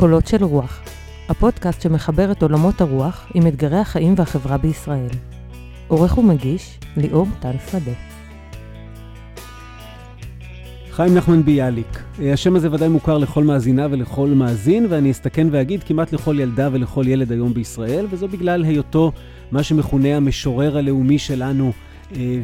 קולות 0.00 0.26
של 0.26 0.44
רוח, 0.44 0.82
הפודקאסט 1.28 1.82
שמחבר 1.82 2.32
את 2.32 2.42
עולמות 2.42 2.80
הרוח 2.80 3.26
עם 3.34 3.46
אתגרי 3.46 3.78
החיים 3.78 4.14
והחברה 4.16 4.58
בישראל. 4.58 5.08
עורך 5.88 6.18
ומגיש, 6.18 6.78
ליאור 6.96 7.26
טל 7.40 7.52
שדה. 7.70 7.92
חיים 10.90 11.14
נחמן 11.14 11.42
ביאליק. 11.42 12.02
השם 12.32 12.56
הזה 12.56 12.72
ודאי 12.72 12.88
מוכר 12.88 13.18
לכל 13.18 13.44
מאזינה 13.44 13.86
ולכל 13.90 14.28
מאזין, 14.28 14.86
ואני 14.88 15.10
אסתכן 15.10 15.46
ואגיד 15.50 15.82
כמעט 15.82 16.12
לכל 16.12 16.40
ילדה 16.40 16.68
ולכל 16.72 17.08
ילד 17.08 17.32
היום 17.32 17.54
בישראל, 17.54 18.06
וזו 18.10 18.28
בגלל 18.28 18.64
היותו 18.64 19.12
מה 19.52 19.62
שמכונה 19.62 20.16
המשורר 20.16 20.78
הלאומי 20.78 21.18
שלנו, 21.18 21.72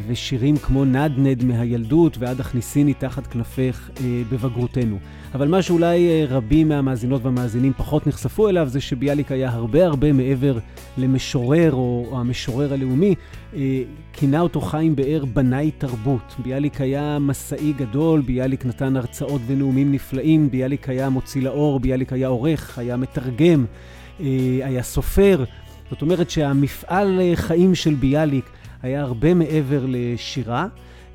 ושירים 0.07 0.57
כמו 0.57 0.85
נדנד 0.85 1.43
מהילדות 1.43 2.17
ועד 2.17 2.39
הכניסיני 2.39 2.93
תחת 2.93 3.27
כנפך 3.27 3.89
אה, 3.99 4.21
בבגרותנו. 4.31 4.97
אבל 5.35 5.47
מה 5.47 5.61
שאולי 5.61 6.07
אה, 6.07 6.25
רבים 6.29 6.69
מהמאזינות 6.69 7.25
והמאזינים 7.25 7.73
פחות 7.77 8.07
נחשפו 8.07 8.49
אליו 8.49 8.67
זה 8.69 8.81
שביאליק 8.81 9.31
היה 9.31 9.49
הרבה 9.49 9.85
הרבה 9.85 10.13
מעבר 10.13 10.57
למשורר 10.97 11.73
או, 11.73 12.17
המשורר 12.19 12.73
הלאומי. 12.73 13.15
כינה 14.13 14.39
אותו 14.39 14.61
חיים 14.61 14.95
באר 14.95 15.25
בנאי 15.25 15.71
תרבות. 15.71 16.35
ביאליק 16.39 16.81
היה 16.81 17.19
מסאי 17.19 17.73
גדול, 17.73 18.21
ביאליק 18.21 18.65
נתן 18.65 18.97
הרצאות 18.97 19.41
ונאומים 19.47 19.91
נפלאים, 19.91 20.51
ביאליק 20.51 20.89
היה 20.89 21.09
מוציא 21.09 21.41
לאור, 21.41 21.79
ביאליק 21.79 22.13
היה 22.13 22.27
עורך, 22.27 22.79
היה 22.79 22.97
מתרגם, 22.97 23.65
היה 24.63 24.83
סופר. 24.83 25.43
זאת 25.89 26.01
אומרת 26.01 26.29
שהמפעל 26.29 27.21
חיים 27.35 27.75
של 27.75 27.93
ביאליק 27.93 28.45
היה 28.81 29.01
הרבה 29.01 29.33
מעבר 29.33 29.85
לשירה, 29.87 30.67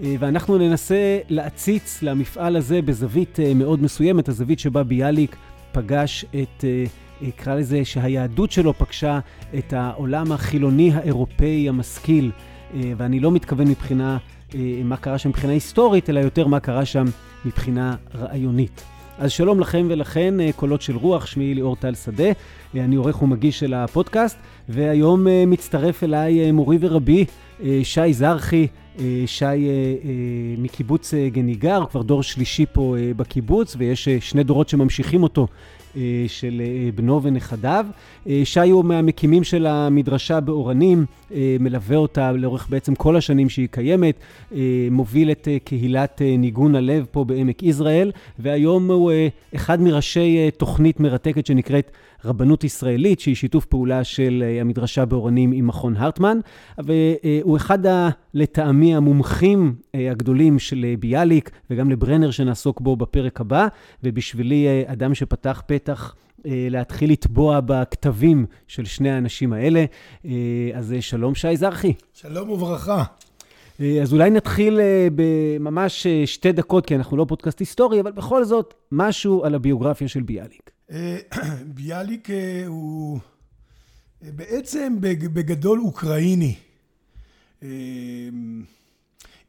אה, 0.03 0.15
ואנחנו 0.19 0.59
ננסה 0.59 1.19
להציץ 1.29 2.03
למפעל 2.03 2.57
הזה 2.57 2.83
בזווית 2.83 3.41
אה, 3.41 3.55
מאוד 3.55 3.83
מסוימת, 3.83 4.29
הזווית 4.29 4.59
שבה 4.59 4.83
ביאליק 4.83 5.37
פגש 5.73 6.25
את, 6.25 6.65
אה, 6.65 6.85
אקרא 7.29 7.55
לזה, 7.55 7.85
שהיהדות 7.85 8.51
שלו 8.51 8.75
פגשה 8.75 9.19
את 9.59 9.73
העולם 9.73 10.33
החילוני 10.33 10.93
האירופאי 10.95 11.69
המשכיל, 11.69 12.31
ואני 12.97 13.21
לא 13.21 13.33
מתכוון 13.33 13.69
מבחינה, 13.69 14.19
מה 14.85 14.97
קרה 14.97 15.19
שם 15.19 15.29
מבחינה 15.29 15.53
היסטורית, 15.53 16.11
אלא 16.11 16.21
יותר 16.21 16.47
מה 16.47 16.61
קרה 16.61 16.85
שם 16.85 17.05
מבחינה 17.45 17.97
רעיונית. 18.15 18.85
אז 19.19 19.31
שלום 19.31 19.61
לכם 19.61 19.87
ולכן, 19.91 20.35
קולות 20.57 20.83
של 20.83 20.97
רוח, 20.97 21.27
שמי 21.27 21.55
ליאור 21.55 21.77
טל 21.77 21.95
שדה, 21.95 22.25
אני 22.75 22.97
עורך 22.97 23.23
ומגיש 23.23 23.59
של 23.59 23.75
הפודקאסט, 23.75 24.39
והיום 24.69 25.27
מצטרף 25.47 26.05
אליי 26.05 26.53
מורי 26.53 26.79
ורבי 26.81 27.21
אה, 27.21 27.25
שי 27.83 28.13
זרחי, 28.13 28.67
אה, 28.99 29.05
שי 29.27 29.45
אה, 29.45 29.61
מקיבוץ 30.59 31.15
גניגר, 31.33 31.85
כבר 31.91 32.03
דור 32.03 32.23
שלישי 32.23 32.67
פה 32.73 32.97
בקיבוץ, 33.17 33.77
ויש 33.79 34.09
שני 34.09 34.43
דורות 34.45 34.69
שממשיכים 34.69 35.23
אותו. 35.23 35.47
של 36.27 36.63
בנו 36.95 37.23
ונכדיו. 37.23 37.87
שי 38.45 38.71
הוא 38.71 38.85
מהמקימים 38.85 39.45
של 39.45 39.67
המדרשה 39.67 40.41
באורנים, 40.41 41.07
מלווה 41.61 41.97
אותה 41.97 42.33
לאורך 42.33 42.67
בעצם 42.71 42.95
כל 42.95 43.17
השנים 43.17 43.49
שהיא 43.49 43.69
קיימת, 43.71 44.21
מוביל 44.91 45.31
את 45.31 45.49
קהילת 45.65 46.23
ניגון 46.39 46.75
הלב 46.75 47.07
פה 47.11 47.25
בעמק 47.25 47.63
יזרעאל, 47.63 48.13
והיום 48.39 48.91
הוא 48.91 49.13
אחד 49.55 49.81
מראשי 49.81 50.51
תוכנית 50.57 51.01
מרתקת 51.01 51.47
שנקראת 51.47 51.91
רבנות 52.25 52.65
ישראלית, 52.65 53.21
שהיא 53.21 53.35
שיתוף 53.35 53.65
פעולה 53.65 54.05
של 54.05 54.45
אה, 54.47 54.61
המדרשה 54.61 55.05
באורנים 55.05 55.53
עם 55.53 55.67
מכון 55.67 55.97
הרטמן, 55.97 56.39
והוא 56.79 57.57
אחד, 57.57 57.87
ה, 57.87 58.09
לטעמי, 58.35 58.97
המומחים 58.97 59.75
אה, 59.95 60.11
הגדולים 60.11 60.59
של 60.59 60.85
אה, 60.89 60.95
ביאליק, 60.99 61.51
וגם 61.71 61.91
לברנר 61.91 62.31
שנעסוק 62.31 62.81
בו 62.81 62.97
בפרק 62.97 63.41
הבא, 63.41 63.67
ובשבילי 64.03 64.67
אדם 64.87 65.15
שפתח 65.15 65.63
פתח 65.67 66.15
להתחיל 66.45 67.13
לטבוע 67.13 67.61
בכתבים 67.61 68.47
של 68.69 68.85
שני 68.85 69.11
האנשים 69.11 69.53
האלה. 69.53 69.85
אז 70.75 70.95
שלום, 71.01 71.35
שי 71.35 71.57
זרחי. 71.57 71.93
שלום 72.15 72.51
וברכה. 72.51 73.05
אז 73.79 74.13
אולי 74.13 74.31
נתחיל 74.31 74.81
בממש 75.15 76.07
שתי 76.07 76.53
דקות, 76.53 76.87
כי 76.87 76.97
אנחנו 76.97 77.17
לא 77.17 77.25
פודקאסט 77.29 77.61
היסטורי, 77.61 78.01
אבל 78.01 78.13
בכל 78.13 78.45
זאת, 78.45 78.75
משהו 78.93 79.45
על 79.45 79.55
הביוגרפיה 79.55 80.09
של 80.09 80.23
ביאליק. 80.23 80.72
אה, 80.91 81.19
ביאליק 81.75 82.31
אה, 82.31 82.67
הוא 82.67 83.21
אה, 84.25 84.33
בעצם 84.33 84.97
בגדול 85.01 85.81
אוקראיני. 85.81 86.55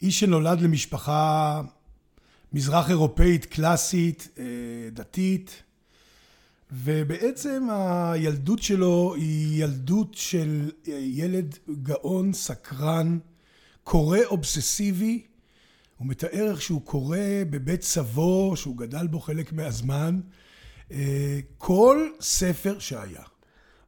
איש 0.01 0.19
שנולד 0.19 0.61
למשפחה 0.61 1.61
מזרח 2.53 2.89
אירופאית 2.89 3.45
קלאסית, 3.45 4.27
דתית, 4.91 5.63
ובעצם 6.71 7.67
הילדות 7.71 8.63
שלו 8.63 9.15
היא 9.15 9.63
ילדות 9.63 10.13
של 10.13 10.71
ילד 10.87 11.57
גאון, 11.83 12.33
סקרן, 12.33 13.19
קורא 13.83 14.19
אובססיבי. 14.25 15.23
הוא 15.97 16.07
מתאר 16.07 16.51
איך 16.51 16.61
שהוא 16.61 16.81
קורא 16.81 17.17
בבית 17.49 17.81
סבו, 17.81 18.53
שהוא 18.55 18.77
גדל 18.77 19.07
בו 19.07 19.19
חלק 19.19 19.53
מהזמן, 19.53 20.19
כל 21.57 22.07
ספר 22.19 22.79
שהיה. 22.79 23.21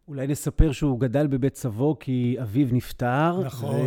אולי 0.08 0.28
נספר 0.28 0.72
שהוא 0.72 1.00
גדל 1.00 1.28
בבית 1.28 1.56
סבו 1.56 1.98
כי 2.00 2.36
אביו 2.42 2.68
נפטר. 2.72 3.42
נכון. 3.46 3.82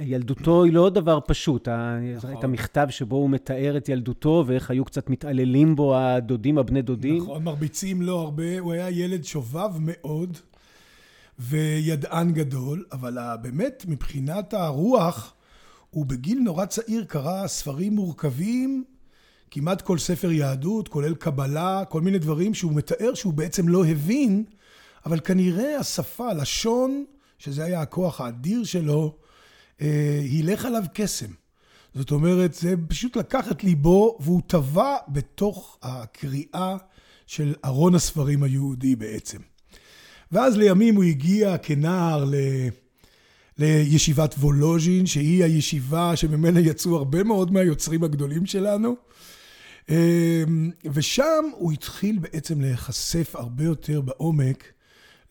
וילדותו 0.00 0.64
היא 0.64 0.72
לא 0.72 0.90
דבר 0.90 1.18
פשוט. 1.26 1.68
נכון. 2.16 2.32
את 2.38 2.44
המכתב 2.44 2.86
שבו 2.90 3.16
הוא 3.16 3.30
מתאר 3.30 3.76
את 3.76 3.88
ילדותו 3.88 4.44
ואיך 4.46 4.70
היו 4.70 4.84
קצת 4.84 5.10
מתעללים 5.10 5.76
בו 5.76 5.96
הדודים, 5.96 6.58
הבני 6.58 6.82
דודים. 6.82 7.22
נכון, 7.22 7.44
מרביצים 7.44 8.02
לו 8.02 8.18
הרבה. 8.18 8.58
הוא 8.58 8.72
היה 8.72 8.90
ילד 8.90 9.24
שובב 9.24 9.70
מאוד 9.80 10.38
וידען 11.38 12.32
גדול, 12.32 12.84
אבל 12.92 13.18
באמת, 13.42 13.84
מבחינת 13.88 14.54
הרוח, 14.54 15.34
הוא 15.90 16.06
בגיל 16.06 16.38
נורא 16.38 16.66
צעיר 16.66 17.04
קרא 17.04 17.46
ספרים 17.46 17.94
מורכבים 17.94 18.84
כמעט 19.54 19.82
כל 19.82 19.98
ספר 19.98 20.32
יהדות, 20.32 20.88
כולל 20.88 21.14
קבלה, 21.14 21.82
כל 21.88 22.00
מיני 22.00 22.18
דברים 22.18 22.54
שהוא 22.54 22.72
מתאר 22.72 23.14
שהוא 23.14 23.32
בעצם 23.32 23.68
לא 23.68 23.86
הבין, 23.86 24.44
אבל 25.06 25.20
כנראה 25.20 25.78
השפה, 25.78 26.30
הלשון, 26.30 27.04
שזה 27.38 27.64
היה 27.64 27.80
הכוח 27.80 28.20
האדיר 28.20 28.64
שלו, 28.64 29.16
אה, 29.80 30.20
הילך 30.22 30.64
עליו 30.64 30.82
קסם. 30.94 31.26
זאת 31.94 32.10
אומרת, 32.10 32.54
זה 32.54 32.74
פשוט 32.88 33.16
לקח 33.16 33.50
את 33.50 33.64
ליבו, 33.64 34.18
והוא 34.20 34.42
טבע 34.46 34.96
בתוך 35.08 35.78
הקריאה 35.82 36.76
של 37.26 37.54
ארון 37.64 37.94
הספרים 37.94 38.42
היהודי 38.42 38.96
בעצם. 38.96 39.38
ואז 40.32 40.56
לימים 40.56 40.96
הוא 40.96 41.04
הגיע 41.04 41.58
כנער 41.58 42.24
ל... 42.24 42.34
לישיבת 43.58 44.34
וולוז'ין, 44.34 45.06
שהיא 45.06 45.44
הישיבה 45.44 46.16
שממנה 46.16 46.60
יצאו 46.60 46.96
הרבה 46.96 47.22
מאוד 47.22 47.52
מהיוצרים 47.52 48.04
הגדולים 48.04 48.46
שלנו. 48.46 48.96
אמ, 49.88 49.94
ושם 50.92 51.44
הוא 51.56 51.72
התחיל 51.72 52.18
בעצם 52.18 52.60
להיחשף 52.60 53.36
הרבה 53.36 53.64
יותר 53.64 54.00
בעומק 54.00 54.64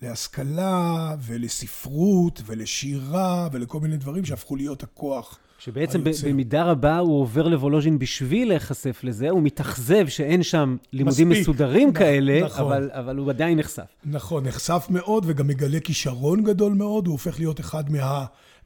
להשכלה 0.02 1.16
ולספרות 1.22 2.42
ולשירה 2.46 3.48
ולכל 3.52 3.80
מיני 3.80 3.98
דברים 3.98 4.26
שהפכו 4.26 4.56
להיות 4.56 4.84
הכוח. 4.84 5.40
שבעצם 5.60 6.02
היוצר. 6.06 6.28
במידה 6.30 6.64
רבה 6.64 6.98
הוא 6.98 7.22
עובר 7.22 7.48
לוולוז'ין 7.48 8.00
בשביל 8.00 8.48
להיחשף 8.48 9.00
לזה, 9.04 9.30
הוא 9.30 9.42
מתאכזב 9.44 10.08
שאין 10.08 10.44
שם 10.44 10.78
לימודים 10.94 11.30
מספיק, 11.30 11.42
מסודרים 11.42 11.90
נכ- 11.90 12.00
כאלה, 12.00 12.46
נכון. 12.46 12.66
אבל, 12.66 12.90
אבל 12.94 13.18
הוא 13.18 13.30
עדיין 13.30 13.60
נחשף. 13.60 13.84
נכון, 14.06 14.48
נחשף 14.48 14.88
מאוד 14.90 15.24
וגם 15.28 15.48
מגלה 15.48 15.80
כישרון 15.80 16.44
גדול 16.44 16.74
מאוד, 16.74 17.08
הוא 17.08 17.12
הופך 17.12 17.40
להיות 17.40 17.60
אחד 17.60 17.84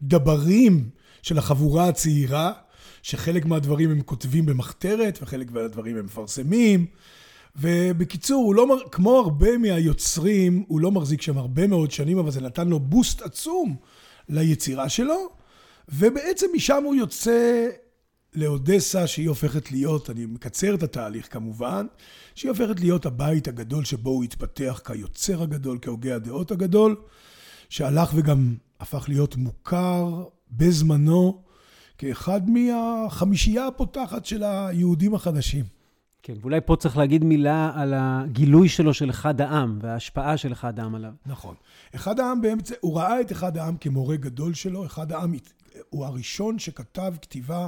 מהדברים 0.01 0.90
של 1.22 1.38
החבורה 1.38 1.88
הצעירה. 1.88 2.51
שחלק 3.01 3.45
מהדברים 3.45 3.91
הם 3.91 4.01
כותבים 4.01 4.45
במחתרת 4.45 5.19
וחלק 5.21 5.51
מהדברים 5.51 5.97
הם 5.97 6.06
מפרסמים. 6.06 6.85
ובקיצור, 7.56 8.44
הוא 8.44 8.56
לא, 8.56 8.77
כמו 8.91 9.18
הרבה 9.19 9.57
מהיוצרים, 9.57 10.63
הוא 10.68 10.79
לא 10.79 10.91
מחזיק 10.91 11.21
שם 11.21 11.38
הרבה 11.38 11.68
מאוד 11.68 11.91
שנים, 11.91 12.18
אבל 12.18 12.31
זה 12.31 12.41
נתן 12.41 12.68
לו 12.68 12.79
בוסט 12.79 13.21
עצום 13.21 13.75
ליצירה 14.29 14.89
שלו. 14.89 15.29
ובעצם 15.89 16.47
משם 16.56 16.83
הוא 16.83 16.95
יוצא 16.95 17.68
לאודסה, 18.35 19.07
שהיא 19.07 19.30
הופכת 19.30 19.71
להיות, 19.71 20.09
אני 20.09 20.25
מקצר 20.25 20.75
את 20.75 20.83
התהליך 20.83 21.33
כמובן, 21.33 21.85
שהיא 22.35 22.50
הופכת 22.50 22.80
להיות 22.80 23.06
הבית 23.06 23.47
הגדול 23.47 23.85
שבו 23.85 24.09
הוא 24.09 24.23
התפתח 24.23 24.81
כיוצר 24.85 25.44
הגדול, 25.44 25.77
כהוגה 25.81 26.15
הדעות 26.15 26.51
הגדול, 26.51 26.95
שהלך 27.69 28.12
וגם 28.15 28.56
הפך 28.80 29.06
להיות 29.07 29.35
מוכר 29.35 30.23
בזמנו 30.51 31.44
כאחד 31.97 32.41
מהחמישייה 32.49 33.67
הפותחת 33.67 34.25
של 34.25 34.44
היהודים 34.44 35.15
החדשים. 35.15 35.65
כן, 36.23 36.33
ואולי 36.41 36.59
פה 36.65 36.75
צריך 36.75 36.97
להגיד 36.97 37.23
מילה 37.23 37.71
על 37.75 37.94
הגילוי 37.97 38.69
שלו 38.69 38.94
של 38.94 39.09
אחד 39.09 39.41
העם 39.41 39.79
וההשפעה 39.81 40.38
של 40.38 40.53
אחד 40.53 40.79
העם 40.79 40.95
עליו. 40.95 41.11
נכון. 41.25 41.55
אחד 41.95 42.19
העם 42.19 42.41
באמצע, 42.41 42.75
הוא 42.79 42.97
ראה 42.97 43.21
את 43.21 43.31
אחד 43.31 43.57
העם 43.57 43.77
כמורה 43.77 44.15
גדול 44.15 44.53
שלו, 44.53 44.85
אחד 44.85 45.11
העם 45.11 45.33
הוא 45.89 46.05
הראשון 46.05 46.59
שכתב 46.59 47.13
כתיבה, 47.21 47.67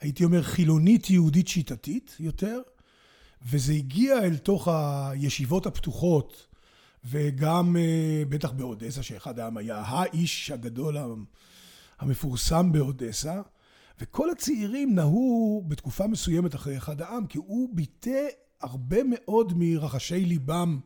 הייתי 0.00 0.24
אומר, 0.24 0.42
חילונית 0.42 1.10
יהודית 1.10 1.48
שיטתית 1.48 2.16
יותר, 2.20 2.60
וזה 3.42 3.72
הגיע 3.72 4.18
אל 4.18 4.36
תוך 4.36 4.68
הישיבות 4.68 5.66
הפתוחות, 5.66 6.46
וגם 7.04 7.76
אה, 7.76 8.22
בטח 8.28 8.50
באודסה, 8.50 9.02
שאחד 9.02 9.38
העם 9.38 9.56
היה 9.56 9.82
האיש 9.86 10.50
הגדול 10.50 10.96
המפורסם 11.98 12.72
באודסה, 12.72 13.40
וכל 14.02 14.30
הצעירים 14.30 14.94
נהו 14.94 15.64
בתקופה 15.68 16.06
מסוימת 16.06 16.54
אחרי 16.54 16.76
אחד 16.76 17.02
העם, 17.02 17.26
כי 17.26 17.38
הוא 17.38 17.68
ביטא 17.72 18.26
הרבה 18.60 18.96
מאוד 19.06 19.52
מרחשי 19.56 20.24
ליבם 20.24 20.78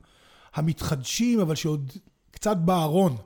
המתחדשים, 0.54 1.40
אבל 1.40 1.54
שעוד 1.54 1.92
קצת 2.30 2.56
בארון. 2.56 3.16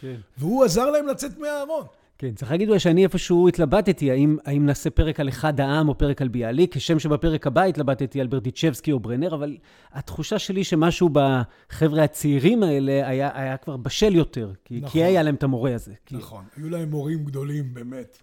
כן. 0.00 0.16
והוא 0.38 0.64
עזר 0.64 0.90
להם 0.90 1.06
לצאת 1.06 1.38
מהארון. 1.38 1.86
כן, 2.18 2.34
צריך 2.34 2.50
להגיד 2.50 2.68
אולי 2.68 2.80
שאני 2.80 3.04
איפשהו 3.04 3.48
התלבטתי, 3.48 4.10
האם, 4.10 4.36
האם 4.44 4.66
נעשה 4.66 4.90
פרק 4.90 5.20
על 5.20 5.28
אחד 5.28 5.60
העם 5.60 5.88
או 5.88 5.98
פרק 5.98 6.22
על 6.22 6.28
ביאליק, 6.28 6.76
כשם 6.76 6.98
שבפרק 6.98 7.46
הבא 7.46 7.62
התלבטתי 7.62 8.20
על 8.20 8.26
ברדיצ'בסקי 8.26 8.92
או 8.92 9.00
ברנר, 9.00 9.34
אבל 9.34 9.56
התחושה 9.92 10.38
שלי 10.38 10.64
שמשהו 10.64 11.10
בחבר'ה 11.12 12.04
הצעירים 12.04 12.62
האלה 12.62 13.08
היה, 13.08 13.30
היה 13.34 13.56
כבר 13.56 13.76
בשל 13.76 14.14
יותר, 14.14 14.52
כי, 14.64 14.80
נכון. 14.80 14.90
כי 14.90 15.04
היה 15.04 15.22
להם 15.22 15.34
את 15.34 15.42
המורה 15.42 15.74
הזה. 15.74 15.92
נכון, 16.10 16.44
כי... 16.54 16.60
היו 16.60 16.70
להם 16.70 16.90
מורים 16.90 17.24
גדולים, 17.24 17.74
באמת. 17.74 18.18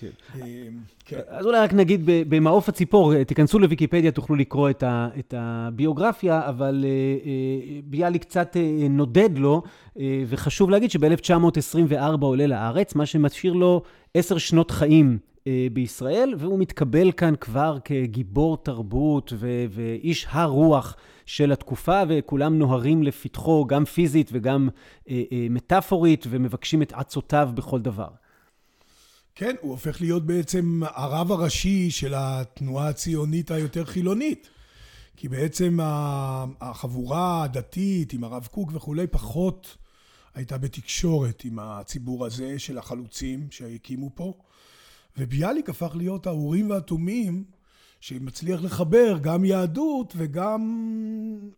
כן. 0.00 0.40
אמ, 0.40 0.78
כן. 1.04 1.20
אז 1.28 1.46
אולי 1.46 1.58
רק 1.58 1.72
נגיד 1.72 2.02
במעוף 2.04 2.68
הציפור, 2.68 3.14
אה, 3.14 3.24
תיכנסו 3.24 3.58
לוויקיפדיה, 3.58 4.10
תוכלו 4.10 4.36
לקרוא 4.36 4.70
את, 4.70 4.82
ה, 4.82 5.08
את 5.18 5.34
הביוגרפיה, 5.36 6.48
אבל 6.48 6.84
אה, 6.84 6.90
אה, 6.90 7.80
ביאלי 7.84 8.18
קצת 8.18 8.56
נודד 8.90 9.38
לו, 9.38 9.62
וחשוב 10.26 10.70
להגיד 10.70 10.90
שב-1924 10.90 12.20
עולה 12.20 12.46
לארץ, 12.46 12.94
מה 12.94 13.06
שמשאיר 13.06 13.52
לו 13.52 13.82
עשר 14.14 14.38
שנות 14.38 14.70
חיים 14.70 15.18
בישראל, 15.72 16.34
והוא 16.38 16.58
מתקבל 16.58 17.12
כאן 17.12 17.34
כבר 17.40 17.78
כגיבור 17.84 18.56
תרבות 18.56 19.32
ו- 19.36 19.64
ואיש 19.70 20.26
הרוח 20.30 20.96
של 21.26 21.52
התקופה, 21.52 22.02
וכולם 22.08 22.58
נוהרים 22.58 23.02
לפתחו, 23.02 23.66
גם 23.66 23.84
פיזית 23.84 24.30
וגם 24.32 24.68
מטאפורית, 25.50 26.26
ומבקשים 26.30 26.82
את 26.82 26.92
עצותיו 26.92 27.50
בכל 27.54 27.80
דבר. 27.80 28.08
כן, 29.40 29.56
הוא 29.60 29.70
הופך 29.70 30.00
להיות 30.00 30.26
בעצם 30.26 30.80
הרב 30.84 31.32
הראשי 31.32 31.90
של 31.90 32.14
התנועה 32.16 32.88
הציונית 32.88 33.50
היותר 33.50 33.84
חילונית. 33.84 34.48
כי 35.16 35.28
בעצם 35.28 35.78
החבורה 36.60 37.42
הדתית 37.42 38.12
עם 38.12 38.24
הרב 38.24 38.48
קוק 38.50 38.70
וכולי 38.74 39.06
פחות 39.06 39.76
הייתה 40.34 40.58
בתקשורת 40.58 41.42
עם 41.44 41.58
הציבור 41.58 42.26
הזה 42.26 42.58
של 42.58 42.78
החלוצים 42.78 43.46
שהקימו 43.50 44.10
פה. 44.14 44.34
וביאליק 45.18 45.70
הפך 45.70 45.92
להיות 45.94 46.26
האורים 46.26 46.70
והתומים 46.70 47.44
שמצליח 48.00 48.62
לחבר 48.62 49.18
גם 49.22 49.44
יהדות 49.44 50.14
וגם 50.16 50.62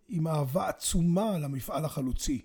עם 0.09 0.29
אהבה 0.29 0.69
עצומה 0.69 1.39
למפעל 1.39 1.85
החלוצי. 1.85 2.43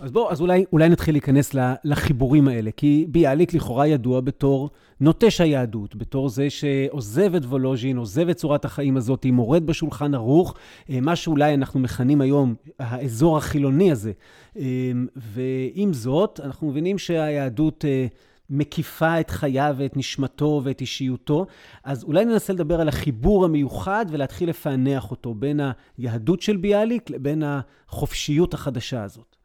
אז 0.00 0.10
בואו, 0.10 0.30
אז 0.30 0.40
אולי, 0.40 0.64
אולי 0.72 0.88
נתחיל 0.88 1.14
להיכנס 1.14 1.54
לחיבורים 1.84 2.48
האלה, 2.48 2.70
כי 2.76 3.06
ביאליק 3.08 3.54
לכאורה 3.54 3.86
ידוע 3.86 4.20
בתור 4.20 4.70
נוטש 5.00 5.40
היהדות, 5.40 5.96
בתור 5.96 6.28
זה 6.28 6.50
שעוזב 6.50 7.34
את 7.34 7.44
וולוז'ין, 7.44 7.96
עוזב 7.96 8.28
את 8.28 8.36
צורת 8.36 8.64
החיים 8.64 8.96
הזאת, 8.96 9.26
מורד 9.26 9.66
בשולחן 9.66 10.14
ערוך, 10.14 10.54
אה, 10.90 11.00
מה 11.00 11.16
שאולי 11.16 11.54
אנחנו 11.54 11.80
מכנים 11.80 12.20
היום 12.20 12.54
האזור 12.78 13.36
החילוני 13.36 13.92
הזה. 13.92 14.12
אה, 14.56 14.92
ועם 15.16 15.92
זאת, 15.92 16.40
אנחנו 16.44 16.68
מבינים 16.68 16.98
שהיהדות... 16.98 17.84
אה, 17.84 18.06
מקיפה 18.50 19.20
את 19.20 19.30
חייו 19.30 19.74
ואת 19.78 19.96
נשמתו 19.96 20.60
ואת 20.64 20.80
אישיותו. 20.80 21.46
אז 21.84 22.04
אולי 22.04 22.24
ננסה 22.24 22.52
לדבר 22.52 22.80
על 22.80 22.88
החיבור 22.88 23.44
המיוחד 23.44 24.06
ולהתחיל 24.10 24.48
לפענח 24.48 25.10
אותו 25.10 25.34
בין 25.34 25.60
היהדות 25.98 26.42
של 26.42 26.56
ביאליק 26.56 27.10
לבין 27.10 27.42
החופשיות 27.46 28.54
החדשה 28.54 29.02
הזאת. 29.02 29.36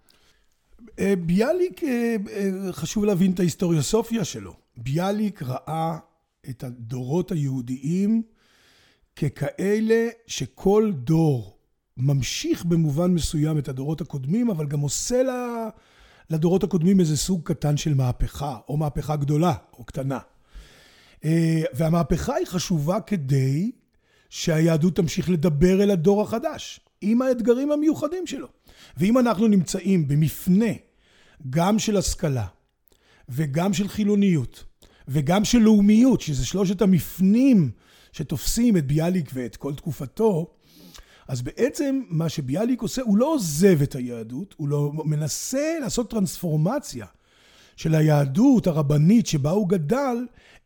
אה, 0.99 1.13
ביאליק, 1.25 1.83
אה, 1.83 2.15
אה, 2.31 2.73
חשוב 2.73 3.05
להבין 3.05 3.31
את 3.31 3.39
ההיסטוריוסופיה 3.39 4.25
שלו. 4.25 4.53
ביאליק 4.77 5.43
ראה 5.43 5.97
את 6.49 6.63
הדורות 6.63 7.31
היהודיים 7.31 8.21
ככאלה 9.15 10.07
שכל 10.27 10.91
דור 10.93 11.57
ממשיך 11.97 12.65
במובן 12.65 13.11
מסוים 13.11 13.57
את 13.57 13.67
הדורות 13.67 14.01
הקודמים, 14.01 14.49
אבל 14.49 14.67
גם 14.67 14.79
עושה 14.79 15.23
לה, 15.23 15.69
לדורות 16.29 16.63
הקודמים 16.63 16.99
איזה 16.99 17.17
סוג 17.17 17.41
קטן 17.43 17.77
של 17.77 17.93
מהפכה, 17.93 18.57
או 18.67 18.77
מהפכה 18.77 19.15
גדולה 19.15 19.53
או 19.73 19.83
קטנה. 19.83 20.19
והמהפכה 21.73 22.35
היא 22.35 22.45
חשובה 22.47 23.01
כדי 23.01 23.71
שהיהדות 24.29 24.95
תמשיך 24.95 25.29
לדבר 25.29 25.83
אל 25.83 25.91
הדור 25.91 26.21
החדש, 26.21 26.79
עם 27.01 27.21
האתגרים 27.21 27.71
המיוחדים 27.71 28.27
שלו. 28.27 28.47
ואם 28.97 29.17
אנחנו 29.17 29.47
נמצאים 29.47 30.07
במפנה 30.07 30.71
גם 31.49 31.79
של 31.79 31.97
השכלה 31.97 32.45
וגם 33.29 33.73
של 33.73 33.87
חילוניות 33.87 34.63
וגם 35.07 35.45
של 35.45 35.59
לאומיות, 35.59 36.21
שזה 36.21 36.45
שלושת 36.45 36.81
המפנים 36.81 37.71
שתופסים 38.11 38.77
את 38.77 38.87
ביאליק 38.87 39.31
ואת 39.33 39.55
כל 39.55 39.75
תקופתו, 39.75 40.47
אז 41.27 41.41
בעצם 41.41 42.01
מה 42.09 42.29
שביאליק 42.29 42.81
עושה, 42.81 43.01
הוא 43.01 43.17
לא 43.17 43.33
עוזב 43.33 43.81
את 43.81 43.95
היהדות, 43.95 44.55
הוא 44.57 44.67
לא 44.67 44.91
מנסה 45.05 45.77
לעשות 45.81 46.09
טרנספורמציה 46.09 47.05
של 47.75 47.95
היהדות 47.95 48.67
הרבנית 48.67 49.27
שבה 49.27 49.49
הוא 49.49 49.69
גדל, 49.69 50.17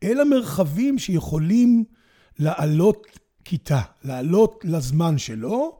אל 0.03 0.19
המרחבים 0.19 0.99
שיכולים 0.99 1.83
לעלות 2.39 3.07
כיתה, 3.45 3.81
לעלות 4.03 4.65
לזמן 4.67 5.17
שלו, 5.17 5.79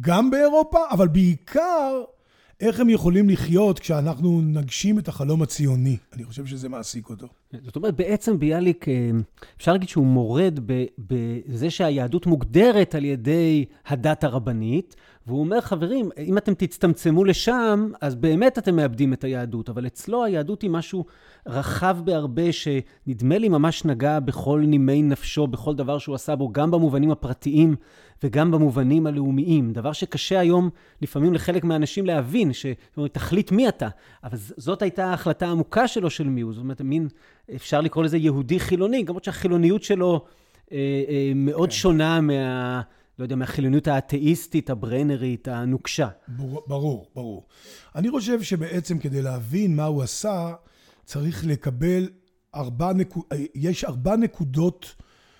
גם 0.00 0.30
באירופה, 0.30 0.78
אבל 0.90 1.08
בעיקר 1.08 2.02
איך 2.60 2.80
הם 2.80 2.88
יכולים 2.88 3.30
לחיות 3.30 3.78
כשאנחנו 3.78 4.40
נגשים 4.40 4.98
את 4.98 5.08
החלום 5.08 5.42
הציוני. 5.42 5.96
אני 6.12 6.24
חושב 6.24 6.46
שזה 6.46 6.68
מעסיק 6.68 7.10
אותו. 7.10 7.26
זאת 7.64 7.76
אומרת, 7.76 7.96
בעצם 7.96 8.38
ביאליק, 8.38 8.88
אה, 8.88 9.10
אפשר 9.56 9.72
להגיד 9.72 9.88
שהוא 9.88 10.06
מורד 10.06 10.58
בזה 10.98 11.70
שהיהדות 11.70 12.26
מוגדרת 12.26 12.94
על 12.94 13.04
ידי 13.04 13.64
הדת 13.86 14.24
הרבנית, 14.24 14.96
והוא 15.30 15.40
אומר, 15.40 15.60
חברים, 15.60 16.10
אם 16.18 16.38
אתם 16.38 16.54
תצטמצמו 16.54 17.24
לשם, 17.24 17.90
אז 18.00 18.14
באמת 18.14 18.58
אתם 18.58 18.76
מאבדים 18.76 19.12
את 19.12 19.24
היהדות. 19.24 19.68
אבל 19.68 19.86
אצלו 19.86 20.24
היהדות 20.24 20.62
היא 20.62 20.70
משהו 20.70 21.04
רחב 21.46 21.98
בהרבה, 22.04 22.52
שנדמה 22.52 23.38
לי 23.38 23.48
ממש 23.48 23.84
נגע 23.84 24.20
בכל 24.20 24.62
נימי 24.66 25.02
נפשו, 25.02 25.46
בכל 25.46 25.74
דבר 25.74 25.98
שהוא 25.98 26.14
עשה 26.14 26.36
בו, 26.36 26.52
גם 26.52 26.70
במובנים 26.70 27.10
הפרטיים 27.10 27.76
וגם 28.22 28.50
במובנים 28.50 29.06
הלאומיים. 29.06 29.72
דבר 29.72 29.92
שקשה 29.92 30.40
היום 30.40 30.70
לפעמים 31.02 31.34
לחלק 31.34 31.64
מהאנשים 31.64 32.06
להבין, 32.06 32.50
שתחליט 32.52 33.52
מי 33.52 33.68
אתה. 33.68 33.88
אבל 34.24 34.36
זאת 34.36 34.82
הייתה 34.82 35.04
ההחלטה 35.04 35.46
העמוקה 35.46 35.88
שלו 35.88 36.10
של 36.10 36.28
מי 36.28 36.40
הוא. 36.40 36.52
זאת 36.52 36.62
אומרת, 36.62 36.80
מין, 36.80 37.08
אפשר 37.54 37.80
לקרוא 37.80 38.04
לזה 38.04 38.18
יהודי 38.18 38.60
חילוני, 38.60 39.04
למרות 39.08 39.24
שהחילוניות 39.24 39.82
שלו 39.82 40.24
אה, 40.72 40.78
אה, 41.08 41.32
מאוד 41.34 41.68
כן. 41.68 41.74
שונה 41.74 42.20
מה... 42.20 42.80
לא 43.20 43.24
יודע, 43.24 43.36
מהחילוניות 43.36 43.88
האתאיסטית, 43.88 44.70
הברנרית, 44.70 45.48
הנוקשה. 45.48 46.08
ברור, 46.66 47.10
ברור. 47.14 47.46
אני 47.94 48.10
חושב 48.10 48.42
שבעצם 48.42 48.98
כדי 48.98 49.22
להבין 49.22 49.76
מה 49.76 49.84
הוא 49.84 50.02
עשה, 50.02 50.54
צריך 51.04 51.46
לקבל 51.46 52.08
ארבע 52.54 52.92
נקודות, 52.92 53.32
יש 53.54 53.84
ארבע 53.84 54.16
נקודות 54.16 54.94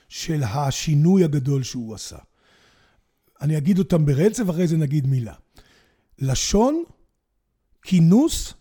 של 0.08 0.42
השינוי 0.42 1.24
הגדול 1.24 1.62
שהוא 1.62 1.94
עשה. 1.94 2.16
אני 3.40 3.58
אגיד 3.58 3.78
אותם 3.78 4.06
ברצף, 4.06 4.50
אחרי 4.50 4.66
זה 4.66 4.76
נגיד 4.76 5.06
מילה. 5.06 5.34
לשון, 6.18 6.84
כינוס, 7.82 8.54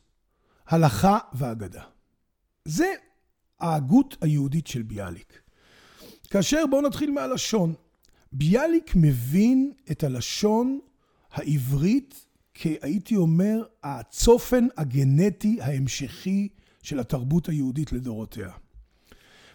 הלכה 0.68 1.18
ואגדה. 1.34 1.84
זה 2.66 2.94
ההגות 3.60 4.18
היהודית 4.22 4.68
של 4.68 4.82
ביאליק. 4.82 5.42
כאשר 6.30 6.64
בואו 6.70 6.82
נתחיל 6.82 7.12
מהלשון. 7.12 7.74
ביאליק 8.32 8.92
מבין 8.96 9.72
את 9.92 10.04
הלשון 10.04 10.80
העברית 11.32 12.26
כהייתי 12.54 13.16
אומר 13.16 13.64
הצופן 13.84 14.68
הגנטי 14.78 15.58
ההמשכי 15.62 16.48
של 16.84 17.00
התרבות 17.00 17.50
היהודית 17.50 17.92
לדורותיה. 17.92 18.50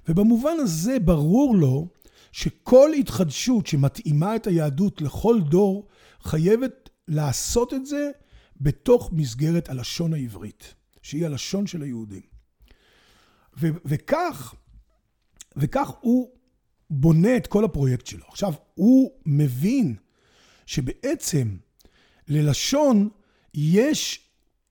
ובמובן 0.09 0.57
הזה 0.59 0.99
ברור 0.99 1.57
לו 1.57 1.89
שכל 2.33 2.91
התחדשות 2.99 3.67
שמתאימה 3.67 4.37
את 4.37 4.47
היהדות 4.47 5.01
לכל 5.01 5.41
דור 5.41 5.89
חייבת 6.23 6.91
לעשות 7.09 7.75
את 7.75 7.87
זה 7.87 8.11
בתוך 8.61 9.13
מסגרת 9.13 9.69
הלשון 9.69 10.15
העברית, 10.15 10.75
שהיא 11.03 11.27
הלשון 11.27 11.67
של 11.67 11.83
היהודים. 11.83 12.23
ו- 13.61 13.69
וכך, 13.85 14.55
וכך 15.57 15.91
הוא 16.01 16.31
בונה 16.91 17.37
את 17.37 17.47
כל 17.47 17.65
הפרויקט 17.65 18.07
שלו. 18.07 18.25
עכשיו, 18.29 18.53
הוא 18.75 19.11
מבין 19.27 19.95
שבעצם 20.67 21.57
ללשון 22.29 23.09
יש 23.55 24.21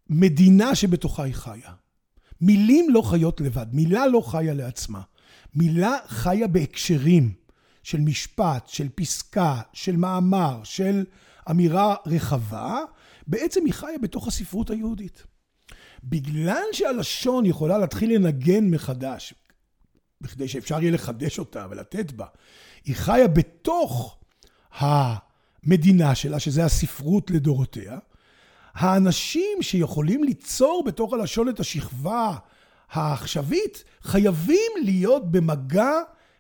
מדינה 0.10 0.76
שבתוכה 0.76 1.24
היא 1.24 1.34
חיה. 1.34 1.74
מילים 2.42 2.90
לא 2.90 3.02
חיות 3.02 3.42
לבד, 3.42 3.66
מילה 3.74 4.08
לא 4.08 4.22
חיה 4.22 4.54
לעצמה. 4.54 5.02
מילה 5.56 5.98
חיה 6.08 6.48
בהקשרים 6.48 7.34
של 7.84 8.00
משפט, 8.00 8.68
של 8.68 8.90
פסקה, 8.96 9.62
של 9.74 9.96
מאמר, 9.96 10.62
של 10.64 11.06
אמירה 11.50 11.96
רחבה, 12.06 12.80
בעצם 13.28 13.66
היא 13.66 13.74
חיה 13.74 13.98
בתוך 14.02 14.28
הספרות 14.28 14.70
היהודית. 14.70 15.24
בגלל 16.04 16.64
שהלשון 16.72 17.46
יכולה 17.46 17.78
להתחיל 17.78 18.16
לנגן 18.16 18.70
מחדש, 18.70 19.34
בכדי 20.24 20.48
שאפשר 20.48 20.82
יהיה 20.82 20.92
לחדש 20.92 21.40
אותה 21.40 21.68
ולתת 21.70 22.12
בה, 22.12 22.26
היא 22.86 22.96
חיה 22.96 23.28
בתוך 23.28 24.18
המדינה 24.72 26.16
שלה, 26.16 26.40
שזה 26.40 26.66
הספרות 26.66 27.32
לדורותיה. 27.32 27.98
האנשים 28.74 29.58
שיכולים 29.62 30.24
ליצור 30.24 30.84
בתוך 30.86 31.14
הלשון 31.14 31.50
את 31.50 31.60
השכבה 31.60 32.36
העכשווית, 32.92 33.84
חייבים 34.02 34.72
להיות 34.84 35.32
במגע 35.32 35.92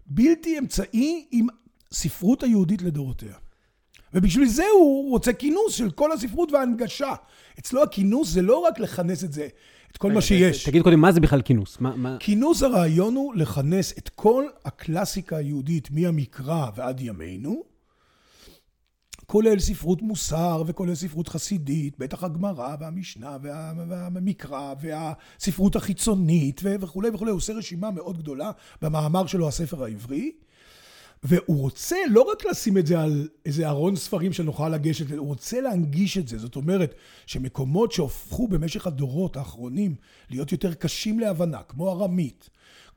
בלתי 0.05 0.59
אמצעי 0.59 1.25
עם 1.31 1.47
ספרות 1.91 2.43
היהודית 2.43 2.81
לדורותיה. 2.81 3.33
ובשביל 4.13 4.47
זה 4.47 4.65
הוא 4.73 5.09
רוצה 5.09 5.33
כינוס 5.33 5.73
של 5.73 5.91
כל 5.91 6.11
הספרות 6.11 6.51
וההנגשה. 6.51 7.13
אצלו 7.59 7.83
הכינוס 7.83 8.29
זה 8.29 8.41
לא 8.41 8.57
רק 8.57 8.79
לכנס 8.79 9.23
את 9.23 9.33
זה, 9.33 9.47
את 9.93 9.97
כל 9.97 10.11
מה 10.11 10.21
שיש. 10.21 10.63
תגיד 10.63 10.81
קודם, 10.83 10.99
מה 10.99 11.11
זה 11.11 11.19
בכלל 11.19 11.41
כינוס? 11.41 11.77
מה, 11.79 11.95
מה... 11.95 12.17
כינוס 12.19 12.63
הרעיון 12.63 13.15
הוא 13.15 13.35
לכנס 13.35 13.93
את 13.97 14.09
כל 14.09 14.43
הקלאסיקה 14.65 15.37
היהודית 15.37 15.91
מהמקרא 15.91 16.69
ועד 16.75 17.01
ימינו, 17.01 17.63
כולל 19.25 19.59
ספרות 19.59 20.01
מוסר 20.01 20.63
וכולל 20.67 20.95
ספרות 20.95 21.27
חסידית, 21.27 21.99
בטח 21.99 22.23
הגמרא 22.23 22.75
והמשנה 22.79 23.37
וה, 23.41 23.73
והמקרא 23.89 24.73
והספרות 24.81 25.75
החיצונית 25.75 26.61
וכולי 26.63 27.09
וכולי, 27.09 27.31
הוא 27.31 27.37
עושה 27.37 27.53
רשימה 27.53 27.91
מאוד 27.91 28.17
גדולה 28.17 28.51
במאמר 28.81 29.27
שלו, 29.27 29.47
הספר 29.47 29.83
העברי. 29.83 30.31
והוא 31.23 31.61
רוצה 31.61 31.95
לא 32.09 32.21
רק 32.21 32.45
לשים 32.45 32.77
את 32.77 32.87
זה 32.87 33.01
על 33.01 33.27
איזה 33.45 33.69
ארון 33.69 33.95
ספרים 33.95 34.33
שנוכל 34.33 34.69
לגשת, 34.69 35.11
הוא 35.11 35.27
רוצה 35.27 35.61
להנגיש 35.61 36.17
את 36.17 36.27
זה. 36.27 36.37
זאת 36.37 36.55
אומרת, 36.55 36.95
שמקומות 37.25 37.91
שהופכו 37.91 38.47
במשך 38.47 38.87
הדורות 38.87 39.37
האחרונים 39.37 39.95
להיות 40.29 40.51
יותר 40.51 40.73
קשים 40.73 41.19
להבנה, 41.19 41.57
כמו 41.67 41.91
ארמית, 41.91 42.49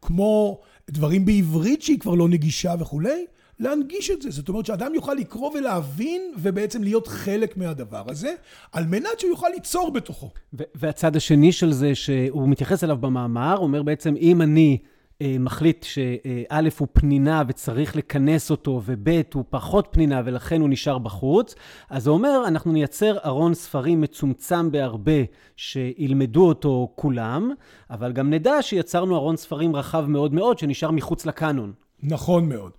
כמו 0.02 0.60
דברים 0.90 1.24
בעברית 1.24 1.82
שהיא 1.82 1.98
כבר 1.98 2.14
לא 2.14 2.28
נגישה 2.28 2.74
וכולי, 2.80 3.26
להנגיש 3.60 4.10
את 4.10 4.22
זה. 4.22 4.30
זאת 4.30 4.48
אומרת 4.48 4.66
שאדם 4.66 4.94
יוכל 4.94 5.14
לקרוא 5.14 5.50
ולהבין 5.50 6.32
ובעצם 6.38 6.82
להיות 6.82 7.06
חלק 7.06 7.56
מהדבר 7.56 8.04
הזה, 8.08 8.34
על 8.72 8.86
מנת 8.86 9.20
שהוא 9.20 9.30
יוכל 9.30 9.48
ליצור 9.54 9.92
בתוכו. 9.92 10.30
והצד 10.74 11.16
השני 11.16 11.52
של 11.52 11.72
זה, 11.72 11.94
שהוא 11.94 12.48
מתייחס 12.48 12.84
אליו 12.84 12.96
במאמר, 12.96 13.56
אומר 13.58 13.82
בעצם, 13.82 14.14
אם 14.16 14.42
אני... 14.42 14.78
אה, 15.22 15.36
מחליט 15.40 15.82
שא' 15.82 16.68
הוא 16.78 16.88
פנינה 16.92 17.42
וצריך 17.48 17.96
לכנס 17.96 18.50
אותו, 18.50 18.82
וב' 18.84 19.20
הוא 19.34 19.44
פחות 19.50 19.88
פנינה 19.90 20.22
ולכן 20.24 20.60
הוא 20.60 20.68
נשאר 20.68 20.98
בחוץ, 20.98 21.54
אז 21.90 22.06
הוא 22.06 22.14
אומר, 22.14 22.44
אנחנו 22.46 22.72
נייצר 22.72 23.18
ארון 23.24 23.54
ספרים 23.54 24.00
מצומצם 24.00 24.70
בהרבה 24.70 25.22
שילמדו 25.56 26.48
אותו 26.48 26.92
כולם, 26.94 27.50
אבל 27.90 28.12
גם 28.12 28.30
נדע 28.30 28.62
שיצרנו 28.62 29.16
ארון 29.16 29.36
ספרים 29.36 29.76
רחב 29.76 30.04
מאוד 30.08 30.34
מאוד 30.34 30.58
שנשאר 30.58 30.90
מחוץ 30.90 31.26
לקאנון. 31.26 31.72
נכון 32.02 32.48
מאוד. 32.48 32.72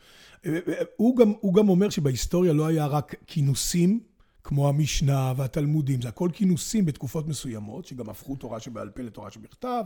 אה, 0.46 0.60
אה, 0.68 0.74
הוא 0.96 1.18
גם, 1.18 1.34
הוא 1.40 1.54
גם 1.54 1.70
אומר 1.70 1.90
שבהיסטוריה 1.90 2.54
לא 2.54 2.68
היה 2.68 2.86
רק 2.86 3.16
כינוסים, 3.28 4.00
כמו 4.44 4.70
המשנה 4.70 5.34
והתלמודים, 5.38 6.02
זה 6.02 6.08
הכל 6.08 6.30
כינוסים 6.34 6.86
בתקופות 6.86 7.28
מסוימות, 7.28 7.86
שגם 7.86 8.10
הפכו 8.10 8.36
תורה 8.36 8.60
שבעל 8.60 8.90
פה 8.90 9.02
לתורה 9.02 9.32
שבכתב, 9.32 9.84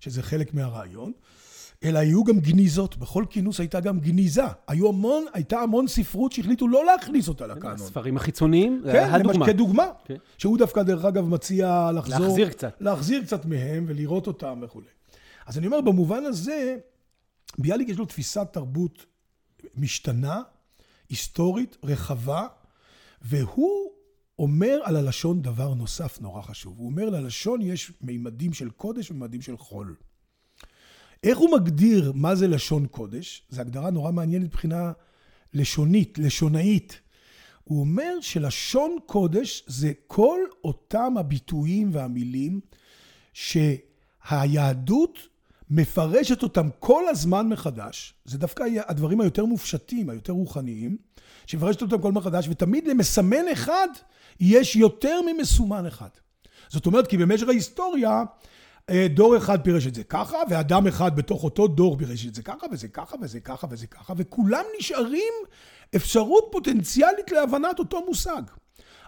שזה 0.00 0.22
חלק 0.22 0.54
מהרעיון. 0.54 1.12
אלא 1.84 1.98
היו 1.98 2.24
גם 2.24 2.40
גניזות, 2.40 2.96
בכל 2.96 3.24
כינוס 3.30 3.60
הייתה 3.60 3.80
גם 3.80 4.00
גניזה. 4.00 4.42
היו 4.68 4.88
המון, 4.88 5.24
הייתה 5.32 5.60
המון 5.60 5.86
ספרות 5.86 6.32
שהחליטו 6.32 6.68
לא 6.68 6.84
להכניס 6.84 7.28
אותה 7.28 7.46
לקאנון. 7.46 7.74
הספרים 7.74 8.16
החיצוניים, 8.16 8.80
זה 8.84 8.92
כן, 8.92 9.14
הדוגמה. 9.14 9.46
כדוגמה. 9.46 9.86
כן. 10.04 10.16
שהוא 10.38 10.58
דווקא, 10.58 10.82
דרך 10.82 11.04
אגב, 11.04 11.28
מציע 11.28 11.90
לחזור... 11.94 12.26
להחזיר 12.26 12.48
קצת. 12.48 12.76
להחזיר 12.80 13.22
קצת 13.22 13.44
מהם 13.44 13.84
ולראות 13.88 14.26
אותם 14.26 14.60
וכולי. 14.62 14.86
אז 15.46 15.58
אני 15.58 15.66
אומר, 15.66 15.80
במובן 15.80 16.24
הזה, 16.24 16.76
ביאליק 17.58 17.88
יש 17.88 17.98
לו 17.98 18.04
תפיסת 18.04 18.46
תרבות 18.52 19.06
משתנה, 19.74 20.42
היסטורית, 21.08 21.76
רחבה, 21.84 22.46
והוא 23.22 23.90
אומר 24.38 24.78
על 24.84 24.96
הלשון 24.96 25.42
דבר 25.42 25.74
נוסף 25.74 26.20
נורא 26.20 26.42
חשוב. 26.42 26.78
הוא 26.78 26.86
אומר, 26.86 27.10
ללשון 27.10 27.62
יש 27.62 27.92
מימדים 28.00 28.52
של 28.52 28.70
קודש 28.70 29.10
ומימדים 29.10 29.42
של 29.42 29.56
חול. 29.56 29.96
איך 31.22 31.38
הוא 31.38 31.50
מגדיר 31.50 32.12
מה 32.14 32.34
זה 32.34 32.48
לשון 32.48 32.86
קודש? 32.86 33.42
זו 33.50 33.60
הגדרה 33.60 33.90
נורא 33.90 34.12
מעניינת 34.12 34.44
מבחינה 34.44 34.92
לשונית, 35.54 36.18
לשונאית. 36.18 37.00
הוא 37.64 37.80
אומר 37.80 38.20
שלשון 38.20 38.96
קודש 39.06 39.64
זה 39.66 39.92
כל 40.06 40.40
אותם 40.64 41.14
הביטויים 41.18 41.90
והמילים 41.92 42.60
שהיהדות 43.32 45.18
מפרשת 45.70 46.42
אותם 46.42 46.68
כל 46.78 47.08
הזמן 47.08 47.48
מחדש. 47.48 48.14
זה 48.24 48.38
דווקא 48.38 48.64
הדברים 48.86 49.20
היותר 49.20 49.44
מופשטים, 49.44 50.10
היותר 50.10 50.32
רוחניים, 50.32 50.96
שמפרשת 51.46 51.82
אותם 51.82 52.02
כל 52.02 52.12
מחדש, 52.12 52.48
ותמיד 52.48 52.88
למסמן 52.88 53.48
אחד 53.52 53.88
יש 54.40 54.76
יותר 54.76 55.20
ממסומן 55.26 55.86
אחד. 55.86 56.08
זאת 56.68 56.86
אומרת, 56.86 57.06
כי 57.06 57.16
במשך 57.16 57.48
ההיסטוריה 57.48 58.22
דור 58.90 59.36
אחד 59.36 59.60
פירש 59.60 59.86
את 59.86 59.94
זה 59.94 60.04
ככה, 60.04 60.36
ואדם 60.50 60.86
אחד 60.86 61.16
בתוך 61.16 61.44
אותו 61.44 61.68
דור 61.68 61.98
פירש 61.98 62.26
את 62.26 62.34
זה 62.34 62.42
ככה, 62.42 62.66
וזה 62.72 62.88
ככה, 62.88 63.16
וזה 63.22 63.40
ככה, 63.40 63.66
וזה 63.70 63.86
ככה, 63.86 64.12
וכולם 64.16 64.64
נשארים 64.78 65.32
אפשרות 65.96 66.48
פוטנציאלית 66.52 67.30
להבנת 67.32 67.78
אותו 67.78 68.04
מושג. 68.06 68.42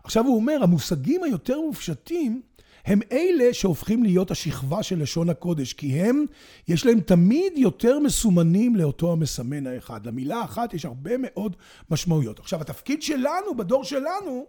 עכשיו 0.04 0.24
הוא 0.24 0.36
אומר, 0.36 0.58
המושגים 0.62 1.24
היותר 1.24 1.60
מופשטים 1.60 2.42
הם 2.84 3.00
אלה 3.12 3.54
שהופכים 3.54 4.02
להיות 4.02 4.30
השכבה 4.30 4.82
של 4.82 5.02
לשון 5.02 5.30
הקודש, 5.30 5.72
כי 5.72 6.00
הם, 6.00 6.24
יש 6.68 6.86
להם 6.86 7.00
תמיד 7.00 7.52
יותר 7.56 7.98
מסומנים 7.98 8.76
לאותו 8.76 9.12
המסמן 9.12 9.66
האחד. 9.66 10.06
למילה 10.06 10.44
אחת 10.44 10.74
יש 10.74 10.84
הרבה 10.84 11.10
מאוד 11.18 11.56
משמעויות. 11.90 12.38
עכשיו, 12.38 12.60
התפקיד 12.60 13.02
שלנו, 13.02 13.56
בדור 13.56 13.84
שלנו, 13.84 14.46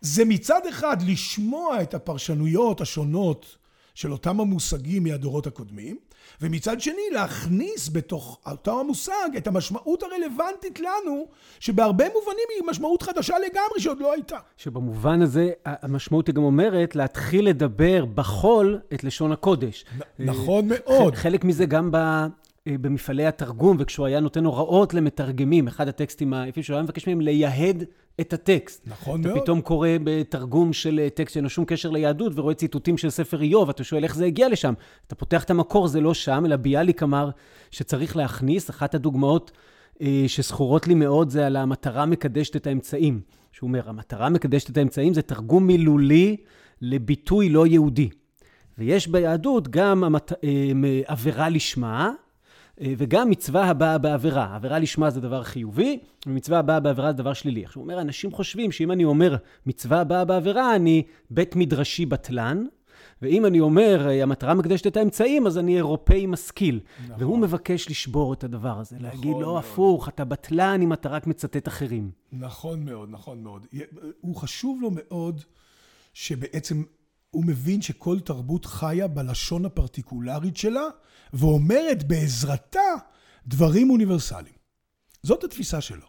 זה 0.00 0.24
מצד 0.24 0.60
אחד 0.68 1.02
לשמוע 1.02 1.82
את 1.82 1.94
הפרשנויות 1.94 2.80
השונות 2.80 3.57
של 3.98 4.12
אותם 4.12 4.40
המושגים 4.40 5.04
מהדורות 5.04 5.46
הקודמים, 5.46 5.96
ומצד 6.40 6.80
שני 6.80 7.02
להכניס 7.12 7.88
בתוך 7.92 8.38
אותו 8.46 8.80
המושג 8.80 9.28
את 9.36 9.46
המשמעות 9.46 10.02
הרלוונטית 10.02 10.80
לנו, 10.80 11.26
שבהרבה 11.60 12.04
מובנים 12.14 12.44
היא 12.56 12.68
משמעות 12.70 13.02
חדשה 13.02 13.34
לגמרי 13.38 13.80
שעוד 13.80 14.00
לא 14.00 14.12
הייתה. 14.12 14.36
שבמובן 14.56 15.22
הזה 15.22 15.50
המשמעות 15.64 16.26
היא 16.26 16.34
גם 16.34 16.42
אומרת 16.42 16.96
להתחיל 16.96 17.48
לדבר 17.48 18.04
בחול 18.04 18.78
את 18.94 19.04
לשון 19.04 19.32
הקודש. 19.32 19.84
נכון 20.18 20.68
מאוד. 20.68 21.14
חלק 21.14 21.44
מזה 21.44 21.66
גם 21.66 21.90
ב... 21.92 22.26
אה, 22.68 22.78
במפעלי 22.80 23.26
התרגום, 23.26 23.76
וכשהוא 23.80 24.06
היה 24.06 24.20
נותן 24.20 24.44
הוראות 24.44 24.94
למתרגמים, 24.94 25.68
אחד 25.68 25.88
הטקסטים 25.88 26.32
היפים 26.32 26.62
שהוא 26.62 26.74
היה 26.74 26.82
מבקש 26.82 27.08
מהם 27.08 27.20
לייהד 27.20 27.84
את 28.20 28.32
הטקסט. 28.32 28.82
נכון 28.86 29.20
אתה 29.20 29.28
מאוד. 29.28 29.36
אתה 29.36 29.44
פתאום 29.44 29.60
קורא 29.60 29.88
בתרגום 30.04 30.72
של 30.72 31.00
אה, 31.02 31.10
טקסט 31.10 31.34
שאין 31.34 31.44
לו 31.44 31.50
שום 31.50 31.64
קשר 31.64 31.90
ליהדות, 31.90 32.32
ורואה 32.36 32.54
ציטוטים 32.54 32.98
של 32.98 33.10
ספר 33.10 33.42
איוב, 33.42 33.68
אתה 33.68 33.84
שואל 33.84 34.04
איך 34.04 34.14
זה 34.14 34.24
הגיע 34.24 34.48
לשם. 34.48 34.74
אתה 35.06 35.14
פותח 35.14 35.44
את 35.44 35.50
המקור, 35.50 35.88
זה 35.88 36.00
לא 36.00 36.14
שם, 36.14 36.42
אלא 36.46 36.56
ביאליק 36.56 37.02
אמר 37.02 37.30
שצריך 37.70 38.16
להכניס. 38.16 38.70
אחת 38.70 38.94
הדוגמאות 38.94 39.52
אה, 40.02 40.24
שזכורות 40.26 40.86
לי 40.86 40.94
מאוד 40.94 41.30
זה 41.30 41.46
על 41.46 41.56
המטרה 41.56 42.06
מקדשת 42.06 42.56
את 42.56 42.66
האמצעים. 42.66 43.20
שהוא 43.52 43.68
אומר, 43.68 43.88
המטרה 43.88 44.28
מקדשת 44.28 44.70
את 44.70 44.76
האמצעים 44.76 45.14
זה 45.14 45.22
תרגום 45.22 45.66
מילולי 45.66 46.36
לביטוי 46.82 47.48
לא 47.48 47.66
יהודי. 47.66 48.08
ויש 48.78 49.08
ביהדות 49.08 49.68
גם 49.68 50.04
המת... 50.04 50.32
עבירה 51.06 51.48
לשמה, 51.48 52.10
וגם 52.80 53.30
מצווה 53.30 53.64
הבאה 53.64 53.98
בעבירה. 53.98 54.54
עבירה 54.54 54.78
לשמה 54.78 55.10
זה 55.10 55.20
דבר 55.20 55.42
חיובי, 55.42 55.98
ומצווה 56.26 56.58
הבאה 56.58 56.80
בעבירה 56.80 57.12
זה 57.12 57.18
דבר 57.18 57.32
שלילי. 57.32 57.64
עכשיו, 57.64 57.82
הוא 57.82 57.90
אומר, 57.90 58.00
אנשים 58.00 58.32
חושבים 58.32 58.72
שאם 58.72 58.92
אני 58.92 59.04
אומר 59.04 59.36
מצווה 59.66 60.00
הבאה 60.00 60.24
בעבירה, 60.24 60.76
אני 60.76 61.02
בית 61.30 61.56
מדרשי 61.56 62.06
בטלן, 62.06 62.64
ואם 63.22 63.46
אני 63.46 63.60
אומר, 63.60 64.08
אה, 64.08 64.22
המטרה 64.22 64.54
מקדשת 64.54 64.86
את 64.86 64.96
האמצעים, 64.96 65.46
אז 65.46 65.58
אני 65.58 65.76
אירופאי 65.76 66.26
משכיל. 66.26 66.80
נכון. 67.04 67.16
והוא 67.18 67.38
מבקש 67.38 67.90
לשבור 67.90 68.32
את 68.32 68.44
הדבר 68.44 68.78
הזה, 68.78 68.96
נכון 68.96 69.08
להגיד, 69.08 69.32
לא, 69.32 69.40
מאוד. 69.40 69.58
הפוך, 69.58 70.08
אתה 70.08 70.24
בטלן 70.24 70.82
אם 70.82 70.92
אתה 70.92 71.08
רק 71.08 71.26
מצטט 71.26 71.68
אחרים. 71.68 72.10
נכון 72.32 72.84
מאוד, 72.84 73.08
נכון 73.10 73.42
מאוד. 73.42 73.66
הוא 74.20 74.36
חשוב 74.36 74.78
לו 74.82 74.90
מאוד 74.92 75.40
שבעצם 76.14 76.82
הוא 77.30 77.44
מבין 77.44 77.82
שכל 77.82 78.20
תרבות 78.20 78.64
חיה 78.64 79.08
בלשון 79.08 79.64
הפרטיקולרית 79.64 80.56
שלה, 80.56 80.84
ואומרת 81.32 82.08
בעזרתה 82.08 82.90
דברים 83.46 83.90
אוניברסליים. 83.90 84.54
זאת 85.22 85.44
התפיסה 85.44 85.80
שלו. 85.80 86.06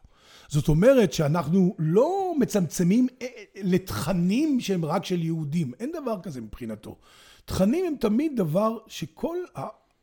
זאת 0.49 0.67
אומרת 0.67 1.13
שאנחנו 1.13 1.75
לא 1.79 2.33
מצמצמים 2.39 3.07
אה, 3.21 3.27
אה, 3.37 3.43
לתכנים 3.55 4.59
שהם 4.59 4.85
רק 4.85 5.05
של 5.05 5.23
יהודים, 5.23 5.71
אין 5.79 5.91
דבר 6.01 6.21
כזה 6.21 6.41
מבחינתו. 6.41 6.97
תכנים 7.45 7.85
הם 7.85 7.95
תמיד 7.99 8.31
דבר 8.35 8.77
שכל 8.87 9.37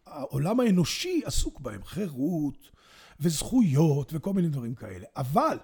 העולם 0.07 0.61
האנושי 0.61 1.21
עסוק 1.25 1.61
בהם, 1.61 1.85
חירות 1.85 2.71
וזכויות 3.21 4.13
וכל 4.15 4.33
מיני 4.33 4.49
דברים 4.49 4.75
כאלה. 4.75 5.07
אבל 5.17 5.59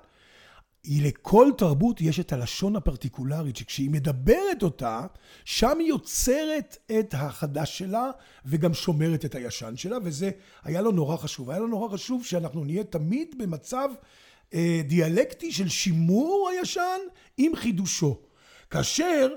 לכל 0.86 1.50
תרבות 1.58 2.00
יש 2.00 2.20
את 2.20 2.32
הלשון 2.32 2.76
הפרטיקולרית, 2.76 3.56
שכשהיא 3.56 3.90
מדברת 3.90 4.62
אותה, 4.62 5.06
שם 5.44 5.78
היא 5.78 5.88
יוצרת 5.88 6.76
את 6.98 7.14
החדש 7.18 7.78
שלה 7.78 8.10
וגם 8.46 8.74
שומרת 8.74 9.24
את 9.24 9.34
הישן 9.34 9.76
שלה, 9.76 9.96
וזה 10.02 10.30
היה 10.62 10.80
לו 10.82 10.92
נורא 10.92 11.16
חשוב. 11.16 11.50
היה 11.50 11.58
לו 11.58 11.66
נורא 11.66 11.88
חשוב 11.88 12.24
שאנחנו 12.24 12.64
נהיה 12.64 12.84
תמיד 12.84 13.34
במצב 13.38 13.88
אה, 14.54 14.80
דיאלקטי 14.84 15.52
של 15.52 15.68
שימור 15.68 16.50
הישן 16.50 17.00
עם 17.36 17.56
חידושו. 17.56 18.18
כאשר 18.70 19.28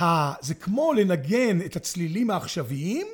ה, 0.00 0.32
זה 0.44 0.54
כמו 0.54 0.92
לנגן 0.92 1.60
את 1.66 1.76
הצלילים 1.76 2.30
העכשוויים, 2.30 3.06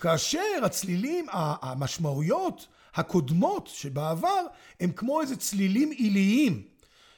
כאשר 0.00 0.64
הצלילים, 0.64 1.26
המשמעויות 1.32 2.66
הקודמות 2.94 3.66
שבעבר, 3.66 4.46
הם 4.80 4.92
כמו 4.92 5.20
איזה 5.20 5.36
צלילים 5.36 5.90
עיליים. 5.90 6.75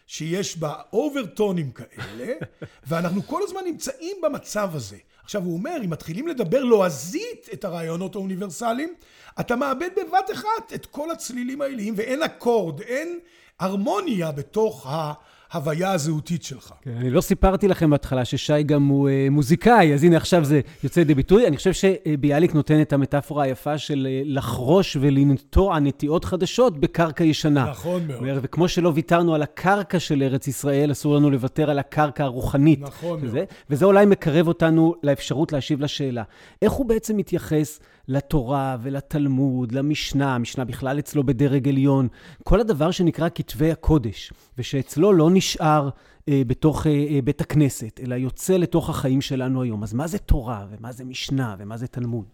שיש 0.08 0.58
בה 0.58 0.74
אוברטונים 0.92 1.70
כאלה, 1.70 2.32
ואנחנו 2.88 3.22
כל 3.22 3.40
הזמן 3.44 3.60
נמצאים 3.64 4.16
במצב 4.22 4.70
הזה. 4.74 4.96
עכשיו 5.24 5.42
הוא 5.42 5.54
אומר, 5.54 5.76
אם 5.84 5.90
מתחילים 5.90 6.28
לדבר 6.28 6.64
לועזית 6.64 7.48
את 7.52 7.64
הרעיונות 7.64 8.14
האוניברסליים, 8.14 8.94
אתה 9.40 9.56
מאבד 9.56 9.90
בבת 9.96 10.30
אחת 10.32 10.72
את 10.74 10.86
כל 10.86 11.10
הצלילים 11.10 11.60
העיליים, 11.60 11.94
ואין 11.96 12.22
אקורד, 12.22 12.80
אין 12.80 13.18
הרמוניה 13.58 14.32
בתוך 14.32 14.86
ה... 14.86 15.12
ההוויה 15.52 15.92
הזהותית 15.92 16.42
שלך. 16.42 16.72
כן, 16.82 16.90
אני 16.96 17.10
לא 17.10 17.20
סיפרתי 17.20 17.68
לכם 17.68 17.90
בהתחלה 17.90 18.24
ששי 18.24 18.62
גם 18.62 18.86
הוא 18.86 19.08
אה, 19.08 19.26
מוזיקאי, 19.30 19.94
אז 19.94 20.04
הנה 20.04 20.16
עכשיו 20.16 20.44
זה 20.44 20.60
יוצא 20.84 21.00
לידי 21.00 21.14
ביטוי. 21.14 21.46
אני 21.46 21.56
חושב 21.56 21.72
שביאליק 21.72 22.54
נותן 22.54 22.80
את 22.80 22.92
המטאפורה 22.92 23.44
היפה 23.44 23.78
של 23.78 24.06
אה, 24.10 24.22
לחרוש 24.24 24.96
ולנטוע 25.00 25.78
נטיעות 25.78 26.24
חדשות 26.24 26.80
בקרקע 26.80 27.24
ישנה. 27.24 27.70
נכון 27.70 28.06
מאוד. 28.06 28.18
אומר, 28.18 28.38
וכמו 28.42 28.68
שלא 28.68 28.92
ויתרנו 28.94 29.34
על 29.34 29.42
הקרקע 29.42 30.00
של 30.00 30.22
ארץ 30.22 30.48
ישראל, 30.48 30.92
אסור 30.92 31.16
לנו 31.16 31.30
לוותר 31.30 31.70
על 31.70 31.78
הקרקע 31.78 32.24
הרוחנית. 32.24 32.80
נכון 32.80 33.18
וזה, 33.22 33.36
מאוד. 33.36 33.46
וזה 33.70 33.84
אולי 33.84 34.06
מקרב 34.06 34.48
אותנו 34.48 34.94
לאפשרות 35.02 35.52
להשיב 35.52 35.80
לשאלה. 35.80 36.22
איך 36.62 36.72
הוא 36.72 36.86
בעצם 36.86 37.16
מתייחס 37.16 37.80
לתורה 38.08 38.76
ולתלמוד, 38.82 39.72
למשנה, 39.72 40.34
המשנה 40.34 40.64
בכלל 40.64 40.98
אצלו 40.98 41.24
בדרג 41.24 41.68
עליון, 41.68 42.08
כל 42.44 42.60
הדבר 42.60 42.90
שנקרא 42.90 43.28
כתבי 43.34 43.70
הקודש, 43.70 44.32
ושאצלו 44.58 45.12
לא 45.12 45.30
נשאר 45.32 45.90
אה, 46.28 46.42
בתוך 46.46 46.86
אה, 46.86 46.92
אה, 46.92 47.22
בית 47.22 47.40
הכנסת, 47.40 48.00
אלא 48.02 48.14
יוצא 48.14 48.56
לתוך 48.56 48.90
החיים 48.90 49.20
שלנו 49.20 49.62
היום. 49.62 49.82
אז 49.82 49.94
מה 49.94 50.06
זה 50.06 50.18
תורה, 50.18 50.66
ומה 50.70 50.92
זה 50.92 51.04
משנה, 51.04 51.56
ומה 51.58 51.76
זה 51.76 51.86
תלמוד? 51.86 52.32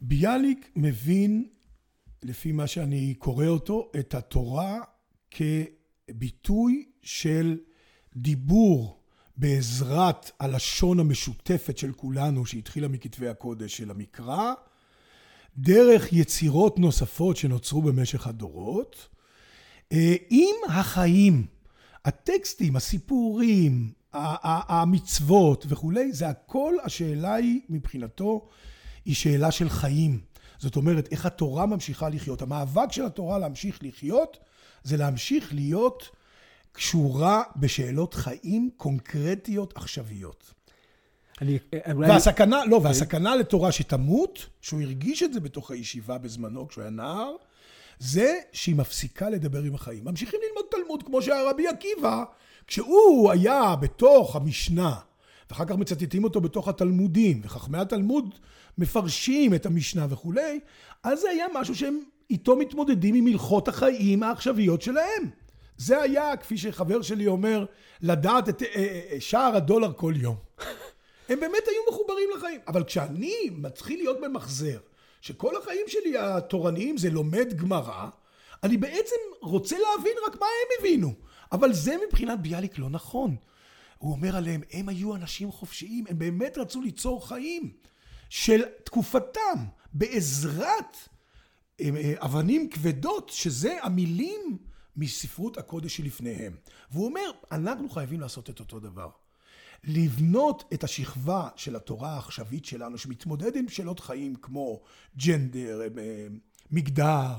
ביאליק 0.00 0.70
מבין, 0.76 1.44
לפי 2.22 2.52
מה 2.52 2.66
שאני 2.66 3.14
קורא 3.14 3.46
אותו, 3.46 3.90
את 3.98 4.14
התורה 4.14 4.80
כביטוי 5.30 6.84
של 7.02 7.58
דיבור 8.16 9.05
בעזרת 9.36 10.30
הלשון 10.40 11.00
המשותפת 11.00 11.78
של 11.78 11.92
כולנו, 11.92 12.46
שהתחילה 12.46 12.88
מכתבי 12.88 13.28
הקודש 13.28 13.76
של 13.76 13.90
המקרא, 13.90 14.52
דרך 15.58 16.12
יצירות 16.12 16.78
נוספות 16.78 17.36
שנוצרו 17.36 17.82
במשך 17.82 18.26
הדורות, 18.26 19.08
אה, 19.92 20.14
עם 20.30 20.56
החיים, 20.68 21.46
הטקסטים, 22.04 22.76
הסיפורים, 22.76 23.92
המצוות 24.12 25.66
וכולי, 25.68 26.12
זה 26.12 26.28
הכל, 26.28 26.74
השאלה 26.84 27.34
היא 27.34 27.60
מבחינתו, 27.68 28.48
היא 29.04 29.14
שאלה 29.14 29.50
של 29.50 29.68
חיים. 29.68 30.20
זאת 30.58 30.76
אומרת, 30.76 31.08
איך 31.12 31.26
התורה 31.26 31.66
ממשיכה 31.66 32.08
לחיות. 32.08 32.42
המאבק 32.42 32.92
של 32.92 33.06
התורה 33.06 33.38
להמשיך 33.38 33.78
לחיות, 33.82 34.36
זה 34.82 34.96
להמשיך 34.96 35.54
להיות 35.54 36.10
קשורה 36.76 37.42
בשאלות 37.56 38.14
חיים 38.14 38.70
קונקרטיות 38.76 39.76
עכשוויות. 39.76 40.52
אני, 41.40 41.58
אולי... 41.92 42.08
והסכנה, 42.08 42.64
לא, 42.64 42.80
והסכנה 42.84 43.36
לתורה 43.36 43.72
שתמות, 43.72 44.46
שהוא 44.60 44.80
הרגיש 44.82 45.22
את 45.22 45.32
זה 45.32 45.40
בתוך 45.40 45.70
הישיבה 45.70 46.18
בזמנו, 46.18 46.68
כשהוא 46.68 46.82
היה 46.82 46.90
נער, 46.90 47.32
זה 47.98 48.38
שהיא 48.52 48.76
מפסיקה 48.76 49.30
לדבר 49.30 49.62
עם 49.62 49.74
החיים. 49.74 50.04
ממשיכים 50.04 50.40
ללמוד 50.48 50.64
תלמוד, 50.70 51.02
כמו 51.02 51.22
שהיה 51.22 51.50
רבי 51.50 51.68
עקיבא, 51.68 52.24
כשהוא 52.66 53.30
היה 53.30 53.76
בתוך 53.80 54.36
המשנה, 54.36 54.94
ואחר 55.50 55.64
כך 55.64 55.74
מצטטים 55.74 56.24
אותו 56.24 56.40
בתוך 56.40 56.68
התלמודים, 56.68 57.40
וחכמי 57.44 57.78
התלמוד 57.78 58.34
מפרשים 58.78 59.54
את 59.54 59.66
המשנה 59.66 60.06
וכולי, 60.10 60.60
אז 61.02 61.20
זה 61.20 61.30
היה 61.30 61.46
משהו 61.54 61.74
שהם 61.74 61.98
איתו 62.30 62.56
מתמודדים 62.56 63.14
עם 63.14 63.26
הלכות 63.26 63.68
החיים 63.68 64.22
העכשוויות 64.22 64.82
שלהם. 64.82 65.30
זה 65.78 66.02
היה, 66.02 66.36
כפי 66.36 66.58
שחבר 66.58 67.02
שלי 67.02 67.26
אומר, 67.26 67.64
לדעת 68.00 68.48
את 68.48 68.62
אה, 68.62 68.68
אה, 68.76 69.00
אה, 69.12 69.20
שער 69.20 69.56
הדולר 69.56 69.92
כל 69.96 70.14
יום. 70.16 70.36
הם 71.28 71.40
באמת 71.40 71.62
היו 71.66 71.80
מחוברים 71.92 72.28
לחיים. 72.36 72.60
אבל 72.68 72.84
כשאני 72.84 73.36
מתחיל 73.52 73.98
להיות 73.98 74.20
במחזר, 74.20 74.78
שכל 75.20 75.56
החיים 75.56 75.84
שלי 75.86 76.18
התורניים 76.18 76.98
זה 76.98 77.10
לומד 77.10 77.54
גמרא, 77.56 78.08
אני 78.62 78.76
בעצם 78.76 79.16
רוצה 79.40 79.76
להבין 79.78 80.12
רק 80.26 80.40
מה 80.40 80.46
הם 80.46 80.78
הבינו. 80.78 81.14
אבל 81.52 81.72
זה 81.72 81.96
מבחינת 82.06 82.40
ביאליק 82.40 82.78
לא 82.78 82.90
נכון. 82.90 83.36
הוא 83.98 84.12
אומר 84.12 84.36
עליהם, 84.36 84.60
הם 84.72 84.88
היו 84.88 85.14
אנשים 85.14 85.52
חופשיים, 85.52 86.04
הם 86.08 86.18
באמת 86.18 86.58
רצו 86.58 86.82
ליצור 86.82 87.28
חיים 87.28 87.72
של 88.28 88.62
תקופתם, 88.84 89.64
בעזרת 89.92 90.96
אבנים 92.20 92.68
כבדות, 92.68 93.28
שזה 93.28 93.78
המילים 93.82 94.58
מספרות 94.96 95.58
הקודש 95.58 95.96
שלפניהם. 95.96 96.56
והוא 96.90 97.06
אומר, 97.06 97.30
אנחנו 97.52 97.88
חייבים 97.88 98.20
לעשות 98.20 98.50
את 98.50 98.60
אותו 98.60 98.80
דבר. 98.80 99.08
לבנות 99.84 100.64
את 100.74 100.84
השכבה 100.84 101.48
של 101.56 101.76
התורה 101.76 102.14
העכשווית 102.14 102.64
שלנו, 102.64 102.98
שמתמודד 102.98 103.56
עם 103.56 103.68
שאלות 103.68 104.00
חיים 104.00 104.34
כמו 104.34 104.80
ג'נדר, 105.16 105.80
אה, 105.82 106.26
מגדר, 106.70 107.34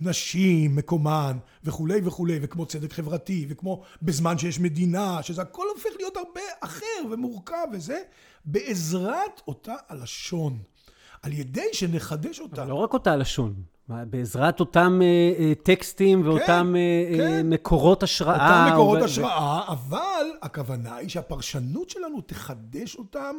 נשים, 0.00 0.76
מקומן 0.76 1.38
וכולי 1.64 2.00
וכולי, 2.04 2.38
וכמו 2.42 2.66
צדק 2.66 2.92
חברתי, 2.92 3.46
וכמו 3.48 3.82
בזמן 4.02 4.38
שיש 4.38 4.60
מדינה, 4.60 5.22
שזה 5.22 5.42
הכל 5.42 5.66
הופך 5.74 5.90
להיות 5.96 6.16
הרבה 6.16 6.40
אחר 6.60 7.12
ומורכב 7.12 7.66
וזה, 7.72 8.02
בעזרת 8.44 9.42
אותה 9.48 9.74
הלשון. 9.88 10.58
על 11.22 11.32
ידי 11.32 11.68
שנחדש 11.72 12.40
אותה. 12.40 12.62
אבל 12.62 12.70
לא 12.70 12.74
רק 12.74 12.92
אותה 12.92 13.12
הלשון. 13.12 13.54
בעזרת 13.88 14.60
אותם 14.60 15.00
אה, 15.02 15.32
אה, 15.38 15.52
טקסטים 15.54 16.26
ואותם 16.26 16.74
כן, 16.74 17.20
אה, 17.20 17.26
כן. 17.28 17.50
מקורות 17.50 18.02
השראה. 18.02 18.34
אותם 18.34 18.72
מקורות 18.74 18.98
ו... 18.98 19.04
השראה, 19.04 19.68
אבל 19.68 20.26
הכוונה 20.42 20.96
היא 20.96 21.08
שהפרשנות 21.08 21.90
שלנו 21.90 22.20
תחדש 22.20 22.96
אותם 22.96 23.36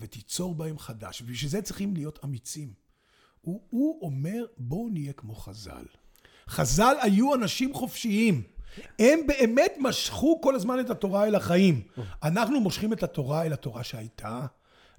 ותיצור 0.00 0.54
בהם 0.54 0.78
חדש. 0.78 1.22
ובשביל 1.22 1.50
זה 1.50 1.62
צריכים 1.62 1.94
להיות 1.94 2.18
אמיצים. 2.24 2.72
הוא, 3.40 3.60
הוא 3.70 3.98
אומר, 4.02 4.44
בואו 4.58 4.88
נהיה 4.88 5.12
כמו 5.12 5.34
חז"ל. 5.34 5.84
חז"ל 6.48 6.96
היו 7.00 7.34
אנשים 7.34 7.74
חופשיים. 7.74 8.42
הם 8.98 9.18
באמת 9.26 9.72
משכו 9.80 10.40
כל 10.40 10.54
הזמן 10.54 10.80
את 10.80 10.90
התורה 10.90 11.26
אל 11.26 11.34
החיים. 11.34 11.80
אנחנו 12.22 12.60
מושכים 12.60 12.92
את 12.92 13.02
התורה 13.02 13.42
אל 13.42 13.52
התורה 13.52 13.84
שהייתה, 13.84 14.46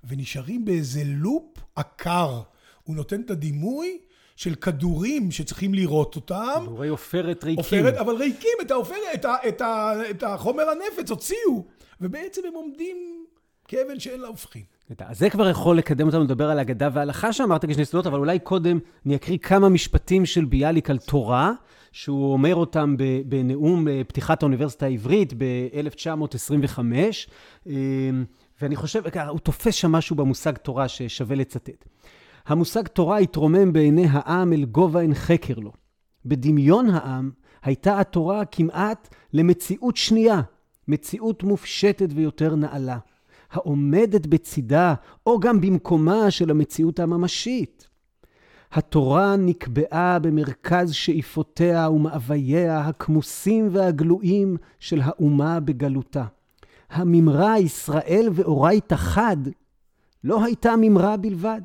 ונשארים 0.03 0.65
באיזה 0.65 1.01
לופ 1.05 1.57
עקר. 1.75 2.41
הוא 2.83 2.95
נותן 2.95 3.21
את 3.21 3.31
הדימוי 3.31 3.99
של 4.39 4.55
כדורים 4.55 5.31
שצריכים 5.31 5.73
לראות 5.73 6.15
אותם. 6.15 6.61
כדורי 6.65 6.87
עופרת 6.87 7.43
ריקים. 7.43 7.57
עופרת, 7.57 7.93
אבל 7.93 8.15
ריקים, 8.15 8.51
את, 8.61 8.71
העופר, 8.71 8.95
את, 9.13 9.25
ה, 9.25 9.35
את, 9.47 9.61
ה, 9.61 9.93
את 10.09 10.23
החומר 10.23 10.63
הנפץ 10.69 11.09
הוציאו. 11.09 11.65
ובעצם 12.01 12.41
הם 12.47 12.53
עומדים 12.53 13.25
כאבן 13.67 13.99
שאין 13.99 14.21
לה 14.21 14.27
הופכין. 14.27 14.63
אז 14.99 15.19
זה 15.19 15.29
כבר 15.29 15.49
יכול 15.49 15.77
לקדם 15.77 16.07
אותנו 16.07 16.23
לדבר 16.23 16.49
על 16.49 16.59
אגדה 16.59 16.89
והלכה 16.93 17.33
שאמרת 17.33 17.65
כשני 17.65 17.85
סודות, 17.85 18.07
אבל 18.07 18.19
אולי 18.19 18.39
קודם 18.39 18.79
אני 19.05 19.15
אקריא 19.15 19.37
כמה 19.37 19.69
משפטים 19.69 20.25
של 20.25 20.45
ביאליק 20.45 20.89
על 20.89 20.97
תורה, 20.97 21.51
שהוא 21.91 22.33
אומר 22.33 22.55
אותם 22.55 22.95
בנאום 23.25 23.87
אה, 23.87 24.01
פתיחת 24.07 24.43
האוניברסיטה 24.43 24.85
העברית 24.85 25.33
ב-1925, 25.37 26.79
אה, 27.67 27.73
ואני 28.61 28.75
חושב, 28.75 29.03
הוא 29.29 29.39
תופס 29.39 29.75
שם 29.75 29.91
משהו 29.91 30.15
במושג 30.15 30.57
תורה 30.57 30.87
ששווה 30.87 31.35
לצטט. 31.35 31.85
המושג 32.45 32.87
תורה 32.87 33.17
התרומם 33.17 33.73
בעיני 33.73 34.05
העם 34.09 34.53
אל 34.53 34.65
גובה 34.65 35.01
אין 35.01 35.13
חקר 35.13 35.59
לו. 35.59 35.71
בדמיון 36.25 36.89
העם 36.89 37.31
הייתה 37.63 37.99
התורה 37.99 38.45
כמעט 38.45 39.15
למציאות 39.33 39.97
שנייה, 39.97 40.41
מציאות 40.87 41.43
מופשטת 41.43 42.09
ויותר 42.15 42.55
נעלה, 42.55 42.97
העומדת 43.51 44.27
בצידה 44.27 44.93
או 45.25 45.39
גם 45.39 45.61
במקומה 45.61 46.31
של 46.31 46.49
המציאות 46.51 46.99
הממשית. 46.99 47.87
התורה 48.71 49.35
נקבעה 49.35 50.19
במרכז 50.19 50.93
שאיפותיה 50.93 51.89
ומאווייה 51.89 52.79
הכמוסים 52.79 53.69
והגלויים 53.71 54.57
של 54.79 55.01
האומה 55.03 55.59
בגלותה. 55.59 56.25
הממרה 56.89 57.59
ישראל 57.59 58.27
ואורייתא 58.33 58.95
חד 58.95 59.37
לא 60.23 60.43
הייתה 60.43 60.73
ממרה 60.81 61.17
בלבד. 61.17 61.61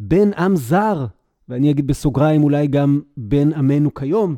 בין 0.00 0.32
עם 0.32 0.56
זר 0.56 1.06
ואני 1.48 1.70
אגיד 1.70 1.86
בסוגריים 1.86 2.42
אולי 2.42 2.66
גם 2.66 3.00
בן 3.16 3.52
עמנו 3.52 3.94
כיום, 3.94 4.36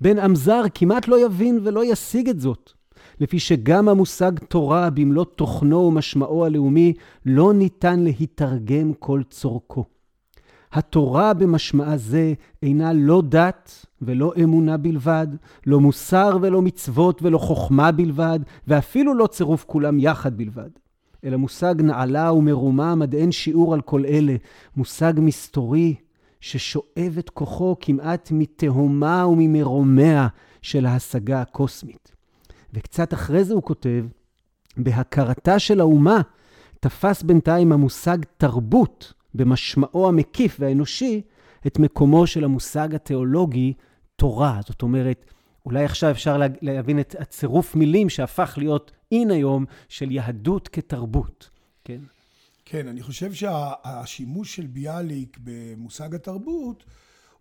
בן 0.00 0.18
עם 0.18 0.34
זר 0.34 0.62
כמעט 0.74 1.08
לא 1.08 1.26
יבין 1.26 1.60
ולא 1.62 1.92
ישיג 1.92 2.28
את 2.28 2.40
זאת. 2.40 2.72
לפי 3.20 3.38
שגם 3.38 3.88
המושג 3.88 4.32
תורה 4.38 4.90
במלוא 4.90 5.24
תוכנו 5.24 5.76
ומשמעו 5.78 6.44
הלאומי 6.44 6.92
לא 7.26 7.52
ניתן 7.54 8.00
להתרגם 8.00 8.92
כל 8.98 9.22
צורכו. 9.30 9.84
התורה 10.72 11.34
במשמעה 11.34 11.96
זה 11.96 12.32
אינה 12.62 12.92
לא 12.92 13.22
דת 13.28 13.86
ולא 14.02 14.32
אמונה 14.42 14.76
בלבד, 14.76 15.26
לא 15.66 15.80
מוסר 15.80 16.38
ולא 16.42 16.62
מצוות 16.62 17.22
ולא 17.22 17.38
חוכמה 17.38 17.92
בלבד, 17.92 18.38
ואפילו 18.68 19.14
לא 19.14 19.26
צירוף 19.26 19.64
כולם 19.64 20.00
יחד 20.00 20.36
בלבד. 20.36 20.70
אלא 21.24 21.36
מושג 21.36 21.74
נעלה 21.78 22.32
ומרומם 22.32 23.00
עד 23.02 23.14
אין 23.14 23.32
שיעור 23.32 23.74
על 23.74 23.80
כל 23.80 24.04
אלה, 24.04 24.36
מושג 24.76 25.12
מסתורי 25.16 25.94
ששואב 26.40 27.16
את 27.18 27.30
כוחו 27.30 27.76
כמעט 27.80 28.28
מתהומה 28.32 29.26
וממרומיה 29.26 30.28
של 30.62 30.86
ההשגה 30.86 31.40
הקוסמית. 31.40 32.12
וקצת 32.74 33.14
אחרי 33.14 33.44
זה 33.44 33.54
הוא 33.54 33.62
כותב, 33.62 34.04
בהכרתה 34.76 35.58
של 35.58 35.80
האומה 35.80 36.20
תפס 36.80 37.22
בינתיים 37.22 37.72
המושג 37.72 38.18
תרבות 38.36 39.12
במשמעו 39.34 40.08
המקיף 40.08 40.56
והאנושי 40.60 41.22
את 41.66 41.78
מקומו 41.78 42.26
של 42.26 42.44
המושג 42.44 42.94
התיאולוגי 42.94 43.72
תורה. 44.16 44.60
זאת 44.66 44.82
אומרת, 44.82 45.30
אולי 45.64 45.84
עכשיו 45.84 46.10
אפשר 46.10 46.40
להבין 46.62 47.00
את 47.00 47.16
הצירוף 47.18 47.74
מילים 47.74 48.08
שהפך 48.08 48.54
להיות 48.58 48.92
אין 49.12 49.30
היום 49.30 49.64
של 49.88 50.10
יהדות 50.10 50.68
כתרבות, 50.68 51.50
כן? 51.84 52.00
כן, 52.64 52.88
אני 52.88 53.02
חושב 53.02 53.32
שהשימוש 53.32 54.56
של 54.56 54.66
ביאליק 54.66 55.38
במושג 55.44 56.14
התרבות, 56.14 56.84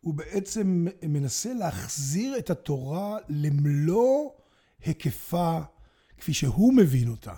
הוא 0.01 0.13
בעצם 0.13 0.87
מנסה 1.03 1.53
להחזיר 1.53 2.37
את 2.37 2.49
התורה 2.49 3.17
למלוא 3.29 4.29
היקפה 4.85 5.59
כפי 6.17 6.33
שהוא 6.33 6.73
מבין 6.73 7.07
אותה. 7.07 7.33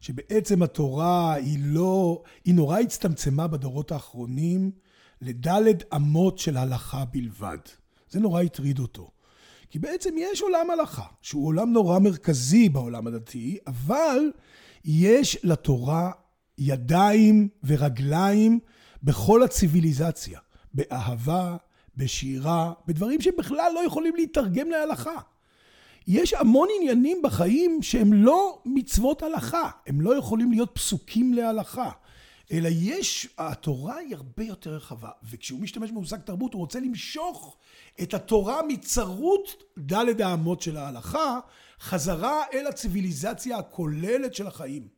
שבעצם 0.00 0.62
התורה 0.62 1.34
היא 1.34 1.58
לא, 1.62 2.22
היא 2.44 2.54
נורא 2.54 2.80
הצטמצמה 2.80 3.46
בדורות 3.46 3.92
האחרונים 3.92 4.70
לדלת 5.20 5.94
אמות 5.94 6.38
של 6.38 6.56
הלכה 6.56 7.04
בלבד. 7.04 7.58
זה 8.10 8.20
נורא 8.20 8.42
הטריד 8.42 8.78
אותו. 8.78 9.10
כי 9.76 9.80
בעצם 9.80 10.14
יש 10.18 10.42
עולם 10.42 10.70
הלכה, 10.70 11.02
שהוא 11.22 11.46
עולם 11.46 11.72
נורא 11.72 11.98
מרכזי 11.98 12.68
בעולם 12.68 13.06
הדתי, 13.06 13.58
אבל 13.66 14.32
יש 14.84 15.38
לתורה 15.44 16.10
ידיים 16.58 17.48
ורגליים 17.64 18.58
בכל 19.02 19.42
הציוויליזציה, 19.42 20.40
באהבה, 20.74 21.56
בשירה, 21.96 22.72
בדברים 22.86 23.20
שבכלל 23.20 23.72
לא 23.74 23.86
יכולים 23.86 24.16
להתרגם 24.16 24.70
להלכה. 24.70 25.20
יש 26.06 26.32
המון 26.32 26.68
עניינים 26.80 27.22
בחיים 27.22 27.82
שהם 27.82 28.12
לא 28.12 28.62
מצוות 28.64 29.22
הלכה, 29.22 29.70
הם 29.86 30.00
לא 30.00 30.18
יכולים 30.18 30.50
להיות 30.52 30.70
פסוקים 30.74 31.34
להלכה, 31.34 31.90
אלא 32.52 32.68
יש, 32.72 33.28
התורה 33.38 33.96
היא 33.96 34.14
הרבה 34.16 34.44
יותר 34.44 34.70
רחבה, 34.70 35.10
וכשהוא 35.30 35.60
משתמש 35.60 35.90
במושג 35.90 36.18
תרבות 36.18 36.52
הוא 36.54 36.60
רוצה 36.60 36.80
למשוך 36.80 37.56
את 38.02 38.14
התורה 38.14 38.60
מצרות 38.68 39.62
דלת 39.78 40.20
האמות 40.20 40.60
של 40.60 40.76
ההלכה, 40.76 41.38
חזרה 41.80 42.42
אל 42.54 42.66
הציוויליזציה 42.66 43.58
הכוללת 43.58 44.34
של 44.34 44.46
החיים. 44.46 44.96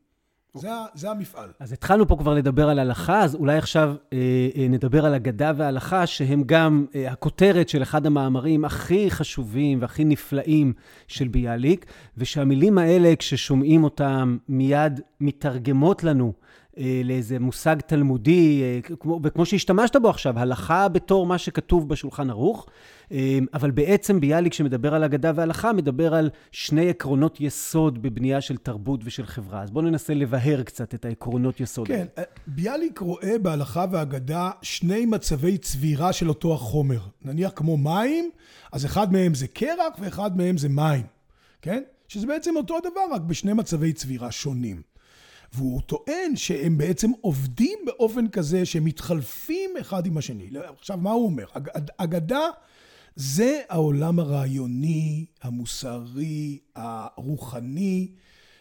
זה, 0.55 0.69
זה 0.95 1.11
המפעל. 1.11 1.51
אז 1.61 1.73
התחלנו 1.73 2.09
פה 2.09 2.17
כבר 2.17 2.35
לדבר 2.35 2.69
על 2.69 2.79
הלכה, 2.79 3.23
אז 3.23 3.35
אולי 3.35 3.59
עכשיו 3.59 3.95
אה, 4.13 4.19
אה, 4.57 4.69
נדבר 4.69 5.07
על 5.07 5.15
אגדה 5.15 5.53
והלכה, 5.57 6.07
שהם 6.07 6.43
גם 6.47 6.87
אה, 6.95 7.13
הכותרת 7.13 7.69
של 7.69 7.83
אחד 7.83 8.07
המאמרים 8.07 8.65
הכי 8.65 9.11
חשובים 9.11 9.83
והכי 9.83 10.05
נפלאים 10.05 10.73
של 11.09 11.29
ביאליק, 11.29 11.87
ושהמילים 12.17 12.79
האלה, 12.79 13.17
כששומעים 13.17 13.85
אותם, 13.85 14.39
מיד 14.49 15.01
מתרגמות 15.21 16.05
לנו 16.05 16.33
לאיזה 17.05 17.38
מושג 17.38 17.77
תלמודי, 17.87 18.62
אה, 18.62 18.97
כמו, 19.01 19.21
וכמו 19.23 19.47
שהשתמשת 19.47 19.97
בו 19.97 20.09
עכשיו, 20.11 20.38
הלכה 20.38 20.88
בתור 20.88 21.27
מה 21.27 21.38
שכתוב 21.38 21.88
בשולחן 21.88 22.31
ערוך. 22.31 22.67
אה, 23.12 23.38
אבל 23.55 23.71
בעצם 23.71 24.21
ביאליק, 24.21 24.53
שמדבר 24.53 24.95
על 24.95 25.05
אגדה 25.05 25.33
והלכה, 25.35 25.73
מדבר 25.73 26.14
על 26.14 26.31
שני 26.53 26.91
עקרונות 26.91 27.41
יסוד 27.41 28.03
בבנייה 28.03 28.41
של 28.41 28.57
תרבות 28.57 29.01
ושל 29.05 29.27
חברה. 29.27 29.62
אז 29.62 29.71
בואו 29.71 29.85
ננסה 29.85 30.14
לבאר 30.14 30.62
קצת 30.62 30.95
את 30.95 31.05
העקרונות 31.05 31.61
יסוד. 31.61 31.87
כן, 31.87 32.07
ביאליק 32.47 32.99
רואה 32.99 33.38
בהלכה 33.43 33.85
ואגדה 33.91 34.51
שני 34.62 35.07
מצבי 35.07 35.59
צבירה 35.59 36.12
של 36.12 36.29
אותו 36.29 36.55
החומר. 36.55 37.01
נניח 37.23 37.53
כמו 37.55 37.77
מים, 37.77 38.31
אז 38.73 38.85
אחד 38.85 39.12
מהם 39.12 39.35
זה 39.35 39.47
קרח 39.47 39.95
ואחד 40.01 40.37
מהם 40.37 40.59
זה 40.59 40.69
מים, 40.69 41.07
כן? 41.62 41.83
שזה 42.09 42.27
בעצם 42.27 42.57
אותו 42.57 42.77
הדבר, 42.77 43.01
רק 43.14 43.21
בשני 43.21 43.53
מצבי 43.53 43.93
צבירה 43.93 44.31
שונים. 44.31 44.83
והוא 45.53 45.81
טוען 45.81 46.37
שהם 46.37 46.79
בעצם 46.79 47.11
עובדים 47.21 47.79
באופן 47.87 48.29
כזה 48.29 48.67
שהם 48.67 48.85
מתחלפים 48.85 49.71
אחד 49.81 50.07
עם 50.07 50.19
השני. 50.19 50.51
עכשיו, 50.79 50.97
מה 50.97 51.11
הוא 51.11 51.25
אומר? 51.25 51.45
אגדה 51.97 52.49
זה 53.17 53.61
העולם 53.69 54.19
הרעיוני, 54.19 55.27
המוסרי, 55.43 56.59
הרוחני, 56.77 58.09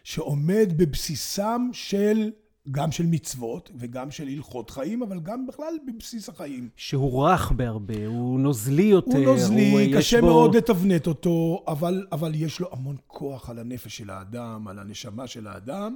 שעומד 0.04 0.73
בבסיסם 0.78 1.69
של, 1.73 2.32
גם 2.71 2.91
של 2.91 3.06
מצוות 3.06 3.71
וגם 3.76 4.12
של 4.12 4.28
הלכות 4.28 4.69
חיים, 4.69 5.02
אבל 5.02 5.19
גם 5.19 5.47
בכלל 5.47 5.73
בבסיס 5.88 6.30
החיים. 6.30 6.69
שהוא 6.76 7.28
רך 7.28 7.52
בהרבה, 7.52 8.06
הוא 8.06 8.39
נוזלי 8.39 8.84
יותר. 8.84 9.17
הוא 9.17 9.26
נוזלי, 9.26 9.71
הוא 9.71 9.97
קשה 9.97 10.21
בו... 10.21 10.28
מאוד 10.28 10.56
לתבנת 10.56 11.08
אותו, 11.08 11.63
אבל, 11.67 12.06
אבל 12.12 12.32
יש 12.36 12.60
לו 12.60 12.67
המון 12.71 12.95
כוח 13.08 13.50
על 13.50 13.60
הנפש 13.60 13.97
של 13.97 14.10
האדם, 14.10 14.67
על 14.67 14.80
הנשמה 14.80 15.28
של 15.28 15.47
האדם. 15.47 15.95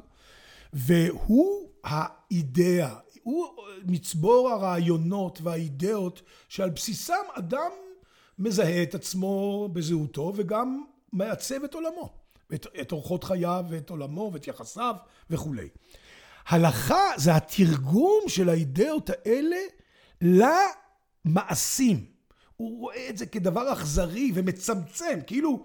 והוא 0.74 1.70
האידאה, 1.84 2.96
הוא 3.24 3.48
מצבור 3.86 4.50
הרעיונות 4.50 5.40
והאידאות 5.42 6.22
שעל 6.50 6.70
בסיסם 6.70 7.24
אדם 7.34 7.72
מזהה 8.40 8.84
את 8.84 8.96
עצמו 8.96 9.70
בזהותו 9.74 10.34
וגם 10.36 10.84
מעצב 11.14 11.64
את 11.64 11.74
עולמו, 11.74 12.14
את, 12.54 12.68
את 12.82 12.92
אורחות 12.92 13.24
חייו 13.24 13.66
ואת 13.70 13.90
עולמו 13.90 14.30
ואת 14.34 14.48
יחסיו 14.48 14.96
וכולי. 15.30 15.68
הלכה 16.48 17.10
זה 17.18 17.36
התרגום 17.36 18.24
של 18.28 18.50
האידאות 18.50 19.10
האלה 19.10 19.58
למעשים. 20.22 22.06
הוא 22.58 22.80
רואה 22.80 23.10
את 23.10 23.18
זה 23.18 23.26
כדבר 23.26 23.74
אכזרי 23.74 24.32
ומצמצם, 24.34 25.20
כאילו 25.28 25.64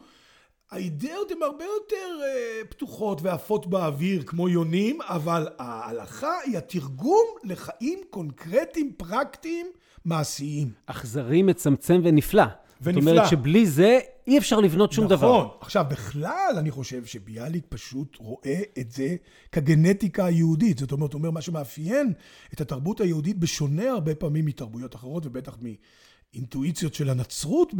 האידאות 0.70 1.30
הן 1.30 1.42
הרבה 1.42 1.64
יותר 1.64 2.18
uh, 2.20 2.66
פתוחות 2.68 3.22
ועפות 3.22 3.66
באוויר 3.66 4.22
כמו 4.22 4.48
יונים, 4.48 4.98
אבל 5.02 5.48
ההלכה 5.58 6.32
היא 6.44 6.58
התרגום 6.58 7.26
לחיים 7.44 7.98
קונקרטיים, 8.10 8.92
פרקטיים, 8.96 9.66
מעשיים. 10.04 10.70
אכזרי, 10.86 11.42
מצמצם 11.42 12.00
ונפלא. 12.04 12.44
ונפלא. 12.80 13.02
זאת 13.02 13.10
אומרת 13.10 13.30
שבלי 13.30 13.66
זה 13.66 13.98
אי 14.26 14.38
אפשר 14.38 14.60
לבנות 14.60 14.92
שום 14.92 15.04
נכון. 15.04 15.16
דבר. 15.16 15.38
נכון. 15.38 15.58
עכשיו, 15.60 15.84
בכלל 15.90 16.54
אני 16.58 16.70
חושב 16.70 17.04
שביאליק 17.04 17.64
פשוט 17.68 18.16
רואה 18.18 18.60
את 18.78 18.90
זה 18.90 19.16
כגנטיקה 19.52 20.24
היהודית. 20.24 20.78
זאת 20.78 20.92
אומרת, 20.92 21.12
הוא 21.12 21.18
אומר, 21.18 21.30
מה 21.30 21.40
שמאפיין 21.40 22.12
את 22.52 22.60
התרבות 22.60 23.00
היהודית 23.00 23.38
בשונה 23.38 23.90
הרבה 23.90 24.14
פעמים 24.14 24.46
מתרבויות 24.46 24.94
אחרות, 24.94 25.26
ובטח 25.26 25.58
מאינטואיציות 26.34 26.94
של 26.94 27.10
הנצרות 27.10 27.74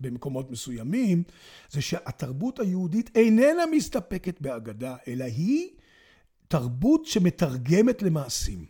במקומות 0.00 0.50
מסוימים, 0.50 1.22
זה 1.70 1.80
שהתרבות 1.80 2.60
היהודית 2.60 3.10
איננה 3.14 3.62
מסתפקת 3.72 4.40
באגדה, 4.40 4.96
אלא 5.08 5.24
היא 5.24 5.68
תרבות 6.48 7.06
שמתרגמת 7.06 8.02
למעשים. 8.02 8.64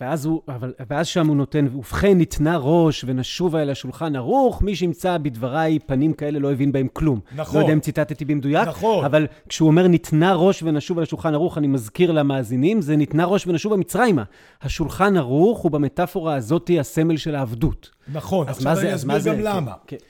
ואז, 0.00 0.24
הוא, 0.24 0.42
אבל, 0.48 0.72
ואז 0.90 1.06
שם 1.06 1.26
הוא 1.26 1.36
נותן, 1.36 1.66
ובכן 1.76 2.18
ניתנה 2.18 2.56
ראש 2.56 3.04
ונשובה 3.08 3.62
אל 3.62 3.70
השולחן 3.70 4.16
ערוך, 4.16 4.62
מי 4.62 4.76
שימצא 4.76 5.18
בדבריי 5.18 5.78
פנים 5.78 6.12
כאלה 6.12 6.38
לא 6.38 6.52
הבין 6.52 6.72
בהם 6.72 6.88
כלום. 6.92 7.20
נכון. 7.36 7.56
לא 7.56 7.64
יודע 7.64 7.72
אם 7.72 7.80
ציטטתי 7.80 8.24
במדויק, 8.24 8.68
נכון. 8.68 9.04
אבל 9.04 9.26
כשהוא 9.48 9.66
אומר 9.66 9.86
ניתנה 9.86 10.34
ראש 10.34 10.62
ונשובה 10.62 11.00
אל 11.00 11.02
השולחן 11.02 11.34
ערוך, 11.34 11.58
אני 11.58 11.66
מזכיר 11.66 12.12
למאזינים, 12.12 12.82
זה 12.82 12.96
ניתנה 12.96 13.24
ראש 13.24 13.46
ונשובה 13.46 13.76
מצרימה. 13.76 14.22
השולחן 14.62 15.16
ערוך 15.16 15.58
הוא 15.58 15.70
במטאפורה 15.70 16.34
הזאתי 16.34 16.80
הסמל 16.80 17.16
של 17.16 17.34
העבדות. 17.34 17.90
נכון, 18.12 18.48
עכשיו 18.48 18.78
אני 18.78 18.94
אסביר 18.94 19.18
גם 19.18 19.40
למה. 19.40 19.72
כן, 19.86 19.96
כן. 19.96 20.04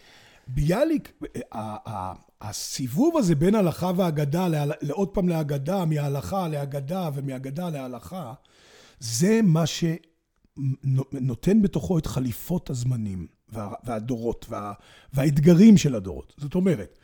ביאליק, 0.49 1.23
הסיבוב 2.41 3.17
הזה 3.17 3.35
בין 3.35 3.55
הלכה 3.55 3.93
ואגדה, 3.97 4.47
לעוד 4.81 5.09
פעם 5.09 5.29
להגדה, 5.29 5.85
מההלכה 5.85 6.49
להגדה 6.49 7.11
ומהגדה 7.15 7.71
להלכה, 7.71 8.33
זה 9.01 9.41
מה 9.43 9.65
שנותן 9.67 11.63
בתוכו 11.63 11.99
את 11.99 12.07
חליפות 12.07 12.71
הזמנים 12.71 13.27
והדורות 13.85 14.47
וה, 14.49 14.73
והאתגרים 15.13 15.77
של 15.77 15.95
הדורות. 15.95 16.35
זאת 16.37 16.55
אומרת, 16.55 16.99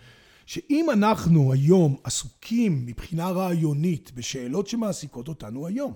שאם 0.47 0.87
אנחנו 0.93 1.53
היום 1.53 1.97
עסוקים 2.05 2.87
מבחינה 2.87 3.31
רעיונית 3.31 4.13
בשאלות 4.15 4.67
שמעסיקות 4.67 5.29
אותנו 5.29 5.67
היום, 5.67 5.95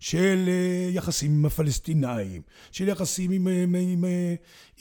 של 0.00 0.44
אה, 0.48 0.90
יחסים 0.90 1.30
עם 1.32 1.44
הפלסטינאים, 1.44 2.42
של 2.72 2.88
יחסים 2.88 3.30
עם, 3.30 3.48
עם, 3.48 3.74
עם, 3.74 4.04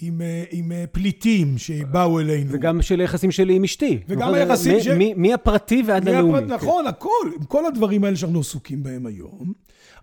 עם, 0.02 0.22
עם 0.52 0.72
פליטים 0.92 1.58
שבאו 1.58 2.20
אלינו. 2.20 2.52
וגם 2.54 2.82
של 2.82 3.02
יחסים 3.02 3.32
שלי 3.32 3.56
עם 3.56 3.64
אשתי. 3.64 4.00
וגם 4.08 4.22
נכון? 4.22 4.34
היחסים 4.34 4.78
מ, 4.78 4.82
של... 4.82 4.98
מהפרטי 5.16 5.84
ועד 5.86 6.08
הלאומי. 6.08 6.42
נכון, 6.42 6.84
כן. 6.84 6.90
הכל. 6.90 7.32
כל 7.48 7.66
הדברים 7.66 8.04
האלה 8.04 8.16
שאנחנו 8.16 8.40
עסוקים 8.40 8.84
בהם 8.84 9.06
היום. 9.06 9.54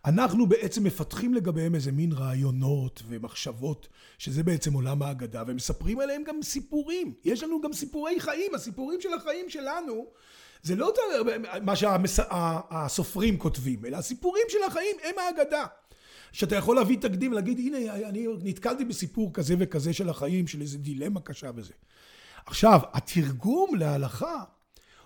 אנחנו 0.07 0.46
בעצם 0.46 0.85
מפתחים 0.85 1.35
לגביהם 1.35 1.74
איזה 1.74 1.92
מין 1.92 2.12
רעיונות 2.12 3.02
ומחשבות, 3.09 3.88
שזה 4.18 4.42
בעצם 4.42 4.72
עולם 4.72 5.02
האגדה, 5.02 5.42
ומספרים 5.46 6.00
עליהם 6.00 6.22
גם 6.26 6.42
סיפורים. 6.42 7.12
יש 7.24 7.42
לנו 7.42 7.61
גם 7.61 7.72
סיפורי 7.72 8.20
חיים, 8.20 8.55
הסיפורים 8.55 9.00
של 9.00 9.09
החיים 9.14 9.46
שלנו. 9.48 10.07
זה 10.62 10.77
לא 10.77 10.92
מה 11.62 11.77
שהסופרים 11.77 13.38
כותבים, 13.38 13.85
אלא 13.85 13.97
הסיפורים 13.97 14.42
של 14.49 14.59
החיים 14.66 14.97
הם 15.03 15.14
האגדה. 15.19 15.64
שאתה 16.33 16.57
יכול 16.57 16.77
להביא 16.77 16.97
תקדים 17.01 17.33
ולהגיד, 17.33 17.59
הנה, 17.59 17.95
אני 17.95 18.27
נתקלתי 18.42 18.85
בסיפור 18.85 19.31
כזה 19.35 19.55
וכזה 19.59 19.92
של 19.92 20.09
החיים, 20.09 20.47
של 20.47 20.61
איזה 20.61 20.79
דילמה 20.79 21.21
קשה 21.21 21.51
וזה. 21.55 21.73
עכשיו, 22.47 22.81
התרגום 22.92 23.75
להלכה 23.75 24.45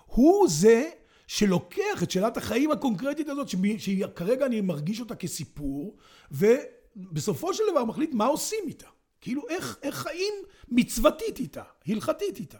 הוא 0.05 0.47
זה 0.49 0.89
שלוקח 1.27 2.03
את 2.03 2.11
שאלת 2.11 2.37
החיים 2.37 2.71
הקונקרטית 2.71 3.29
הזאת, 3.29 3.47
שכרגע 3.77 4.45
אני 4.45 4.61
מרגיש 4.61 4.99
אותה 4.99 5.15
כסיפור, 5.15 5.97
ובסופו 6.31 7.53
של 7.53 7.63
דבר 7.71 7.85
מחליט 7.85 8.13
מה 8.13 8.25
עושים 8.25 8.59
איתה. 8.67 8.87
כאילו, 9.21 9.41
איך, 9.49 9.77
איך 9.83 9.95
חיים 9.95 10.33
מצוותית 10.67 11.39
איתה, 11.39 11.63
הלכתית 11.87 12.39
איתה. 12.39 12.57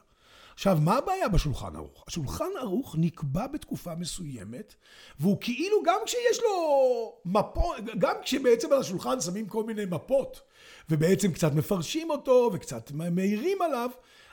עכשיו, 0.62 0.78
מה 0.82 0.97
הבעיה 0.97 1.30
בשולחן 1.30 1.76
ערוך? 1.76 2.04
השולחן 2.08 2.50
ערוך 2.60 2.95
נקבע 3.00 3.47
בתקופה 3.47 3.95
מסוימת, 3.95 4.76
והוא 5.19 5.38
כאילו, 5.41 5.84
גם 5.86 6.00
כשיש 6.06 6.39
לו 6.43 7.15
מפות, 7.26 7.76
גם 7.97 8.15
כשבעצם 8.24 8.71
על 8.71 8.80
השולחן 8.80 9.21
שמים 9.21 9.47
כל 9.47 9.63
מיני 9.63 9.86
מפות, 9.86 10.41
ובעצם 10.89 11.32
קצת 11.32 11.54
מפרשים 11.54 12.10
אותו, 12.10 12.50
וקצת 12.54 12.91
מעירים 12.91 13.62
עליו, 13.62 13.89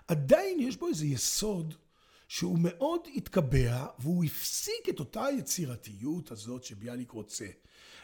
עדיין 0.09 0.61
יש 0.61 0.77
בו 0.77 0.89
איזה 0.89 1.07
יסוד 1.07 1.75
שהוא 2.29 2.59
מאוד 2.61 3.01
התקבע, 3.15 3.87
והוא 3.99 4.25
הפסיק 4.25 4.89
את 4.89 5.01
אותה 5.01 5.27
יצירתיות 5.39 6.33
הזאת 6.33 6.65
שביאליק 6.65 7.11
רוצה. 7.11 7.47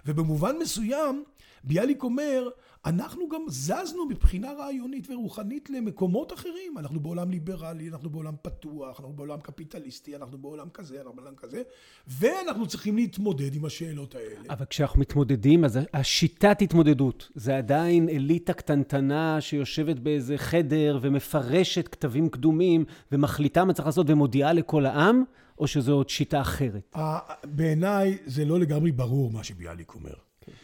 ובמובן 0.07 0.57
מסוים, 0.61 1.25
ביאליק 1.65 2.03
אומר, 2.03 2.49
אנחנו 2.87 3.29
גם 3.29 3.41
זזנו 3.49 4.07
מבחינה 4.07 4.53
רעיונית 4.53 5.11
ורוחנית 5.11 5.71
למקומות 5.71 6.33
אחרים. 6.33 6.79
אנחנו 6.79 7.01
בעולם 7.01 7.31
ליברלי, 7.31 7.89
אנחנו 7.89 8.11
בעולם 8.11 8.35
פתוח, 8.43 9.01
אנחנו 9.01 9.13
בעולם 9.13 9.41
קפיטליסטי, 9.41 10.17
אנחנו 10.17 10.39
בעולם 10.39 10.69
כזה, 10.69 10.97
אנחנו 10.97 11.13
בעולם 11.13 11.35
כזה, 11.37 11.63
ואנחנו 12.07 12.67
צריכים 12.67 12.97
להתמודד 12.97 13.55
עם 13.55 13.65
השאלות 13.65 14.15
האלה. 14.15 14.49
אבל 14.51 14.65
כשאנחנו 14.65 15.01
מתמודדים, 15.01 15.65
אז 15.65 15.79
השיטת 15.95 16.63
התמודדות, 16.63 17.31
זה 17.35 17.57
עדיין 17.57 18.09
אליטה 18.09 18.53
קטנטנה 18.53 19.41
שיושבת 19.41 19.99
באיזה 19.99 20.39
חדר 20.39 20.99
ומפרשת 21.03 21.89
כתבים 21.89 22.29
קדומים 22.29 22.85
ומחליטה 23.13 23.65
מה 23.65 23.73
צריך 23.73 23.87
לעשות 23.87 24.11
ומודיעה 24.11 24.53
לכל 24.53 24.87
העם, 24.87 25.25
או 25.59 25.67
שזו 25.67 25.93
עוד 25.93 26.09
שיטה 26.09 26.41
אחרת? 26.41 26.97
בעיניי 27.45 28.19
זה 28.27 28.45
לא 28.45 28.61
לגמרי 28.61 28.93
ברור 28.93 29.31
מה 29.31 29.45
שביאליק 29.45 29.95
אומר. 29.95 30.15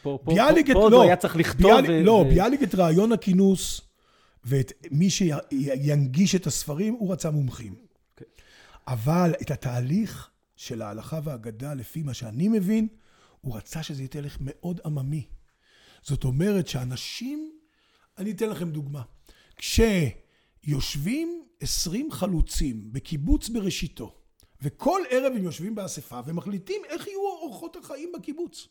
פה, 0.02 0.18
פה, 0.24 0.32
ביאליק 0.34 0.66
פה, 0.66 0.72
את, 0.72 0.76
פה 0.76 0.90
לא, 0.90 1.02
היה 1.02 1.16
צריך 1.16 1.36
לכתוב... 1.36 1.62
ביאליק, 1.62 1.90
ו... 1.90 2.04
לא, 2.04 2.24
ביאליק 2.28 2.62
את 2.62 2.74
רעיון 2.74 3.12
הכינוס 3.12 3.80
ואת 4.44 4.72
מי 4.90 5.10
שינגיש 5.10 6.34
את 6.34 6.46
הספרים, 6.46 6.94
הוא 6.94 7.12
רצה 7.12 7.30
מומחים. 7.30 7.72
Okay. 7.72 8.16
כן. 8.16 8.24
אבל 8.88 9.34
את 9.42 9.50
התהליך 9.50 10.30
של 10.56 10.82
ההלכה 10.82 11.20
והאגדה, 11.24 11.74
לפי 11.74 12.02
מה 12.02 12.14
שאני 12.14 12.48
מבין, 12.48 12.88
הוא 13.40 13.56
רצה 13.56 13.82
שזה 13.82 14.02
יהיה 14.02 14.08
תהליך 14.08 14.38
מאוד 14.40 14.80
עממי. 14.84 15.26
זאת 16.02 16.24
אומרת 16.24 16.68
שאנשים, 16.68 17.52
אני 18.18 18.30
אתן 18.30 18.50
לכם 18.50 18.70
דוגמה. 18.70 19.02
כשיושבים 19.56 21.44
עשרים 21.60 22.10
חלוצים 22.10 22.92
בקיבוץ 22.92 23.48
בראשיתו, 23.48 24.19
וכל 24.62 25.00
ערב 25.10 25.32
הם 25.36 25.42
יושבים 25.44 25.74
באספה 25.74 26.20
ומחליטים 26.26 26.82
איך 26.88 27.06
יהיו 27.06 27.20
אורחות 27.20 27.76
החיים 27.76 28.12
בקיבוץ. 28.14 28.68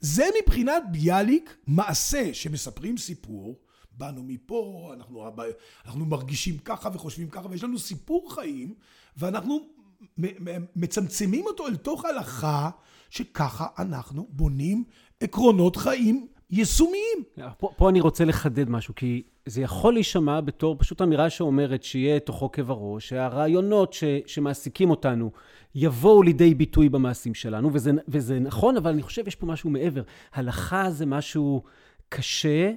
זה 0.00 0.24
מבחינת 0.42 0.82
ביאליק 0.90 1.56
מעשה 1.66 2.34
שמספרים 2.34 2.96
סיפור, 2.96 3.58
באנו 3.92 4.22
מפה, 4.22 4.90
אנחנו, 4.94 5.26
אנחנו 5.84 6.06
מרגישים 6.06 6.58
ככה 6.58 6.88
וחושבים 6.92 7.30
ככה, 7.30 7.48
ויש 7.48 7.64
לנו 7.64 7.78
סיפור 7.78 8.34
חיים, 8.34 8.74
ואנחנו 9.16 9.60
מצמצמים 10.76 11.46
אותו 11.46 11.66
אל 11.66 11.76
תוך 11.76 12.04
הלכה, 12.04 12.70
שככה 13.10 13.66
אנחנו 13.78 14.26
בונים 14.30 14.84
עקרונות 15.20 15.76
חיים 15.76 16.26
יישומיים. 16.50 17.18
פה, 17.58 17.70
פה 17.76 17.90
אני 17.90 18.00
רוצה 18.00 18.24
לחדד 18.24 18.70
משהו, 18.70 18.94
כי 18.94 19.22
זה 19.46 19.62
יכול 19.62 19.94
להישמע 19.94 20.40
בתור 20.40 20.76
פשוט 20.78 21.02
אמירה 21.02 21.30
שאומרת 21.30 21.82
שיהיה 21.82 22.20
תוכו 22.20 22.52
כברו, 22.52 23.00
שהרעיונות 23.00 23.92
ש, 23.92 24.04
שמעסיקים 24.26 24.90
אותנו 24.90 25.30
יבואו 25.74 26.22
לידי 26.22 26.54
ביטוי 26.54 26.88
במעשים 26.88 27.34
שלנו, 27.34 27.70
וזה, 27.72 27.90
וזה 28.08 28.40
נכון, 28.40 28.76
אבל 28.76 28.90
אני 28.90 29.02
חושב 29.02 29.28
יש 29.28 29.34
פה 29.34 29.46
משהו 29.46 29.70
מעבר. 29.70 30.02
הלכה 30.32 30.90
זה 30.90 31.06
משהו 31.06 31.62
קשה, 32.08 32.72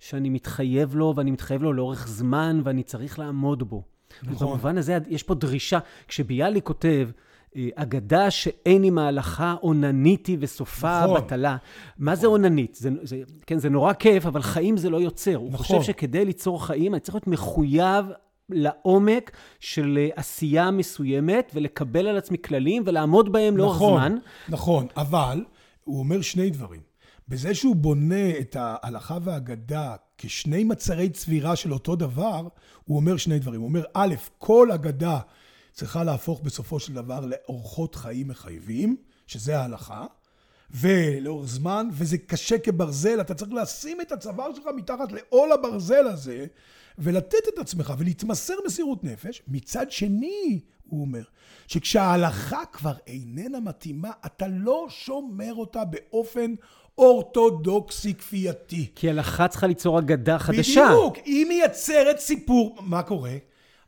שאני 0.00 0.28
מתחייב 0.30 0.96
לו, 0.96 1.12
ואני 1.16 1.30
מתחייב 1.30 1.62
לו 1.62 1.72
לאורך 1.72 2.08
זמן, 2.08 2.60
ואני 2.64 2.82
צריך 2.82 3.18
לעמוד 3.18 3.62
בו. 3.62 3.82
נכון. 4.22 4.48
במובן 4.48 4.78
הזה 4.78 4.98
יש 5.08 5.22
פה 5.22 5.34
דרישה. 5.34 5.78
כשביאליק 6.08 6.64
כותב, 6.64 7.08
אה, 7.08 7.20
אגדה 7.74 8.30
שאין 8.30 8.84
עם 8.84 8.98
ההלכה 8.98 9.54
עונניתי 9.60 10.36
וסופה 10.40 11.02
נכון, 11.04 11.20
בטלה. 11.20 11.56
מה 11.98 12.12
נכון. 12.12 12.20
זה 12.20 12.26
עוננית? 12.26 12.74
זה, 12.74 12.90
זה, 13.02 13.22
כן, 13.46 13.58
זה 13.58 13.70
נורא 13.70 13.92
כיף, 13.92 14.26
אבל 14.26 14.42
חיים 14.42 14.76
זה 14.76 14.90
לא 14.90 15.00
יוצר. 15.00 15.30
נכון. 15.30 15.44
הוא 15.44 15.52
חושב 15.52 15.82
שכדי 15.82 16.24
ליצור 16.24 16.66
חיים, 16.66 16.94
אני 16.94 17.00
צריך 17.00 17.14
להיות 17.14 17.26
מחויב 17.26 18.06
לעומק 18.48 19.30
של 19.60 19.98
אה, 20.00 20.08
עשייה 20.16 20.70
מסוימת, 20.70 21.52
ולקבל 21.54 22.06
על 22.06 22.16
עצמי 22.16 22.36
כללים 22.44 22.82
ולעמוד 22.86 23.32
בהם 23.32 23.56
לאורך 23.56 23.76
נכון, 23.76 24.00
זמן. 24.00 24.16
נכון, 24.48 24.86
אבל 24.96 25.44
הוא 25.84 25.98
אומר 25.98 26.20
שני 26.20 26.50
דברים. 26.50 26.80
בזה 27.28 27.54
שהוא 27.54 27.76
בונה 27.76 28.30
את 28.40 28.56
ההלכה 28.60 29.18
והאגדה 29.22 29.94
כשני 30.18 30.64
מצרי 30.64 31.08
צבירה 31.08 31.56
של 31.56 31.72
אותו 31.72 31.96
דבר, 31.96 32.48
הוא 32.84 32.96
אומר 32.96 33.16
שני 33.16 33.38
דברים. 33.38 33.60
הוא 33.60 33.68
אומר, 33.68 33.84
א', 33.94 34.14
כל 34.38 34.72
אגדה 34.72 35.18
צריכה 35.74 36.04
להפוך 36.04 36.40
בסופו 36.40 36.80
של 36.80 36.94
דבר 36.94 37.26
לאורחות 37.26 37.94
חיים 37.94 38.28
מחייבים, 38.28 38.96
שזה 39.26 39.58
ההלכה, 39.58 40.06
ולאורך 40.70 41.48
זמן, 41.48 41.88
וזה 41.92 42.18
קשה 42.18 42.58
כברזל, 42.58 43.20
אתה 43.20 43.34
צריך 43.34 43.52
לשים 43.52 44.00
את 44.00 44.12
הצוואר 44.12 44.54
שלך 44.54 44.64
מתחת 44.76 45.12
לעול 45.12 45.52
הברזל 45.52 46.06
הזה, 46.06 46.46
ולתת 46.98 47.48
את 47.54 47.58
עצמך 47.58 47.94
ולהתמסר 47.98 48.54
מסירות 48.66 49.04
נפש. 49.04 49.42
מצד 49.48 49.90
שני, 49.90 50.60
הוא 50.88 51.00
אומר, 51.00 51.22
שכשההלכה 51.66 52.64
כבר 52.72 52.94
איננה 53.06 53.60
מתאימה, 53.60 54.10
אתה 54.26 54.46
לא 54.48 54.86
שומר 54.88 55.54
אותה 55.54 55.82
באופן 55.84 56.54
אורתודוקסי 56.98 58.14
כפייתי. 58.14 58.90
כי 58.94 59.10
הלכה 59.10 59.48
צריכה 59.48 59.66
ליצור 59.66 59.98
אגדה 59.98 60.38
חדשה. 60.38 60.86
בדיוק, 60.86 61.16
היא 61.24 61.46
מייצרת 61.46 62.18
סיפור. 62.18 62.76
מה 62.80 63.02
קורה? 63.02 63.36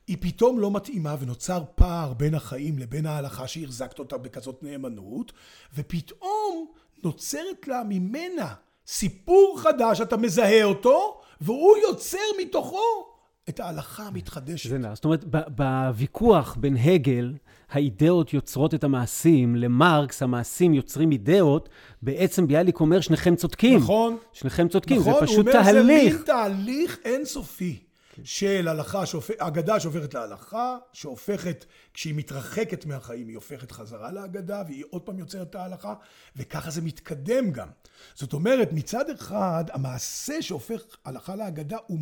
היא 0.07 0.17
פתאום 0.21 0.61
לא 0.61 0.71
מתאימה 0.71 1.17
ונוצר 1.21 1.63
פער 1.75 2.13
בין 2.13 2.35
החיים 2.35 2.79
לבין 2.79 3.07
ההלכה 3.07 3.49
שהחזקת 3.49 3.99
אותה 3.99 4.19
בכזאת 4.19 4.63
נאמנות, 4.63 5.33
ופתאום 5.75 6.67
נוצרת 7.05 7.69
לה 7.69 7.83
ממנה 7.89 8.55
סיפור 8.87 9.61
חדש, 9.61 10.01
אתה 10.01 10.17
מזהה 10.17 10.65
אותו, 10.65 11.21
והוא 11.41 11.77
יוצר 11.89 12.19
מתוכו 12.41 13.07
את 13.49 13.61
ההלכה 13.61 14.07
המתחדשת. 14.07 14.71
זה 14.71 14.79
נע. 14.79 14.95
זאת 14.95 15.05
אומרת, 15.05 15.25
בוויכוח 15.57 16.57
בין 16.61 16.77
הגל, 16.77 17.35
האידאות 17.71 18.33
יוצרות 18.35 18.75
את 18.75 18.85
המעשים, 18.85 19.57
למרקס 19.57 20.23
המעשים 20.23 20.75
יוצרים 20.75 21.13
אידאות, 21.13 21.69
בעצם 22.03 22.47
ביאליק 22.47 22.81
אומר, 22.81 23.01
שניכם 23.01 23.37
צודקים. 23.37 23.79
נכון. 23.79 24.17
שניכם 24.33 24.69
צודקים, 24.69 25.01
נכון, 25.01 25.13
זה 25.13 25.21
פשוט 25.21 25.47
תהליך. 25.47 25.61
נכון, 25.61 25.77
הוא 25.77 25.83
אומר, 25.83 25.99
זה 25.99 26.17
מין 26.17 26.23
תהליך 26.27 26.99
אינסופי. 27.05 27.86
של 28.25 28.69
הלכה, 28.69 29.07
שהופ... 29.07 29.31
אגדה 29.39 29.81
שהופכת 29.81 30.15
להלכה, 30.15 30.77
שהופכת, 30.93 31.65
כשהיא 31.95 32.15
מתרחקת 32.15 32.87
מהחיים, 32.87 33.29
היא 33.29 33.37
הופכת 33.37 33.73
חזרה 33.73 34.13
לאגדה, 34.13 34.63
והיא 34.67 34.85
עוד 34.91 35.03
פעם 35.03 35.19
יוצרת 35.19 35.51
את 35.51 35.55
ההלכה, 35.55 35.95
וככה 36.37 36.71
זה 36.71 36.83
מתקדם 36.83 37.51
גם. 37.51 37.69
זאת 38.15 38.33
אומרת, 38.33 38.73
מצד 38.73 39.11
אחד, 39.11 39.65
המעשה 39.73 40.43
שהופך 40.43 40.83
הלכה 41.05 41.37
לאגדה, 41.37 41.77
הוא... 41.87 41.99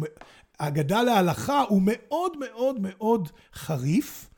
אגדה 0.58 1.02
להלכה, 1.02 1.60
הוא 1.60 1.82
מאוד 1.84 2.32
מאוד 2.38 2.80
מאוד 2.80 3.28
חריף, 3.54 4.30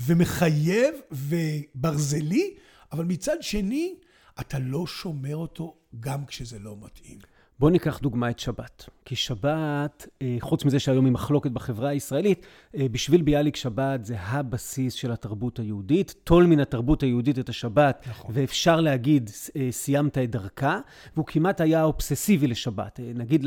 ומחייב, 0.00 0.94
וברזלי, 1.10 2.54
אבל 2.92 3.04
מצד 3.04 3.36
שני, 3.40 3.94
אתה 4.40 4.58
לא 4.58 4.86
שומר 4.86 5.36
אותו 5.36 5.76
גם 6.00 6.26
כשזה 6.26 6.58
לא 6.58 6.76
מתאים. 6.80 7.18
בואו 7.58 7.70
ניקח 7.70 7.98
דוגמא 7.98 8.30
את 8.30 8.38
שבת. 8.38 8.88
כי 9.04 9.16
שבת, 9.16 10.06
אה, 10.22 10.36
חוץ 10.40 10.64
מזה 10.64 10.80
שהיום 10.80 11.04
היא 11.04 11.12
מחלוקת 11.12 11.50
בחברה 11.50 11.88
הישראלית, 11.88 12.46
אה, 12.76 12.86
בשביל 12.90 13.22
ביאליק 13.22 13.56
שבת 13.56 14.04
זה 14.04 14.16
הבסיס 14.18 14.94
של 14.94 15.12
התרבות 15.12 15.58
היהודית. 15.58 16.14
טול 16.24 16.46
מן 16.46 16.60
התרבות 16.60 17.02
היהודית 17.02 17.38
את 17.38 17.48
השבת, 17.48 18.06
נכון. 18.10 18.30
ואפשר 18.34 18.80
להגיד, 18.80 19.30
אה, 19.56 19.68
סיימת 19.70 20.18
את 20.18 20.30
דרכה, 20.30 20.78
והוא 21.14 21.26
כמעט 21.26 21.60
היה 21.60 21.84
אובססיבי 21.84 22.46
לשבת. 22.46 23.00
נגיד 23.14 23.44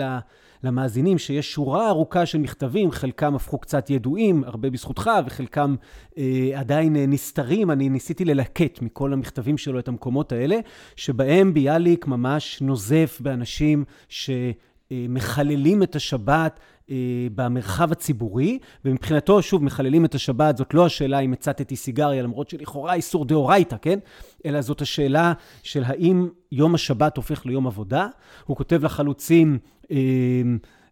למאזינים 0.63 1.17
שיש 1.17 1.51
שורה 1.51 1.89
ארוכה 1.89 2.25
של 2.25 2.37
מכתבים, 2.37 2.91
חלקם 2.91 3.35
הפכו 3.35 3.57
קצת 3.57 3.89
ידועים, 3.89 4.43
הרבה 4.43 4.69
בזכותך, 4.69 5.09
וחלקם 5.25 5.75
אה, 6.17 6.51
עדיין 6.55 6.95
נסתרים. 6.95 7.71
אני 7.71 7.89
ניסיתי 7.89 8.25
ללקט 8.25 8.81
מכל 8.81 9.13
המכתבים 9.13 9.57
שלו 9.57 9.79
את 9.79 9.87
המקומות 9.87 10.31
האלה, 10.31 10.59
שבהם 10.95 11.53
ביאליק 11.53 12.07
ממש 12.07 12.61
נוזף 12.61 13.17
באנשים 13.21 13.83
ש... 14.09 14.29
מחללים 14.91 15.83
את 15.83 15.95
השבת 15.95 16.59
אה, 16.89 16.95
במרחב 17.35 17.91
הציבורי, 17.91 18.59
ומבחינתו, 18.85 19.41
שוב, 19.41 19.63
מחללים 19.63 20.05
את 20.05 20.15
השבת, 20.15 20.57
זאת 20.57 20.73
לא 20.73 20.85
השאלה 20.85 21.19
אם 21.19 21.33
הצטתי 21.33 21.75
סיגריה, 21.75 22.23
למרות 22.23 22.49
שלכאורה 22.49 22.93
איסור 22.93 23.25
דאורייתא, 23.25 23.75
כן? 23.81 23.99
אלא 24.45 24.61
זאת 24.61 24.81
השאלה 24.81 25.33
של 25.63 25.83
האם 25.85 26.29
יום 26.51 26.75
השבת 26.75 27.17
הופך 27.17 27.45
ליום 27.45 27.67
עבודה. 27.67 28.07
הוא 28.45 28.57
כותב 28.57 28.85
לחלוצים, 28.85 29.59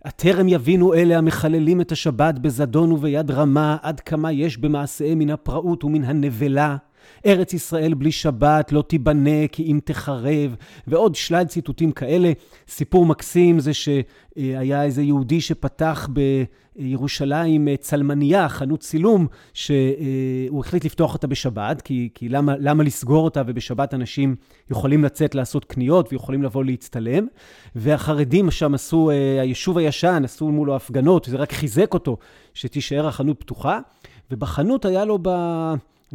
הטרם 0.06 0.48
יבינו 0.48 0.94
אלה 0.94 1.18
המחללים 1.18 1.82
את 1.82 1.92
השבת 1.92 2.40
בזדון 2.40 2.92
וביד 2.92 3.32
רמה, 3.32 3.78
עד 3.82 4.00
כמה 4.00 4.32
יש 4.32 4.58
במעשיהם 4.58 5.20
מן 5.20 5.30
הפראות 5.30 5.84
ומן 5.84 6.04
הנבלה. 6.04 6.78
ארץ 7.26 7.54
ישראל 7.54 7.94
בלי 7.94 8.12
שבת 8.12 8.72
לא 8.72 8.82
תיבנה 8.88 9.48
כי 9.52 9.64
אם 9.64 9.80
תחרב, 9.84 10.56
ועוד 10.88 11.16
שלל 11.16 11.46
ציטוטים 11.46 11.92
כאלה. 11.92 12.32
סיפור 12.68 13.06
מקסים 13.06 13.60
זה 13.60 13.72
שהיה 13.74 14.84
איזה 14.84 15.02
יהודי 15.02 15.42
שפתח 15.42 16.10
בירושלים 16.76 17.68
צלמנייה, 17.80 18.50
חנות 18.50 18.80
צילום, 18.80 19.28
שהוא 19.54 20.60
החליט 20.60 20.86
לפתוח 20.86 21.14
אותה 21.14 21.28
בשבת, 21.28 21.82
כי, 21.82 22.10
כי 22.14 22.30
למה, 22.30 22.54
למה 22.60 22.84
לסגור 22.84 23.24
אותה 23.24 23.42
ובשבת 23.48 23.94
אנשים 23.94 24.36
יכולים 24.72 25.04
לצאת 25.04 25.36
לעשות 25.36 25.66
קניות 25.66 26.14
ויכולים 26.14 26.44
לבוא 26.44 26.64
להצטלם. 26.64 27.28
והחרדים 27.76 28.52
שם 28.52 28.74
עשו, 28.74 29.10
היישוב 29.40 29.78
הישן, 29.78 30.22
עשו 30.24 30.50
מולו 30.50 30.76
הפגנות, 30.76 31.28
וזה 31.28 31.38
רק 31.38 31.54
חיזק 31.54 31.94
אותו 31.94 32.18
שתישאר 32.54 33.08
החנות 33.08 33.40
פתוחה. 33.40 33.80
ובחנות 34.32 34.86
היה 34.86 35.06
לו 35.06 35.20
ב... 35.22 35.30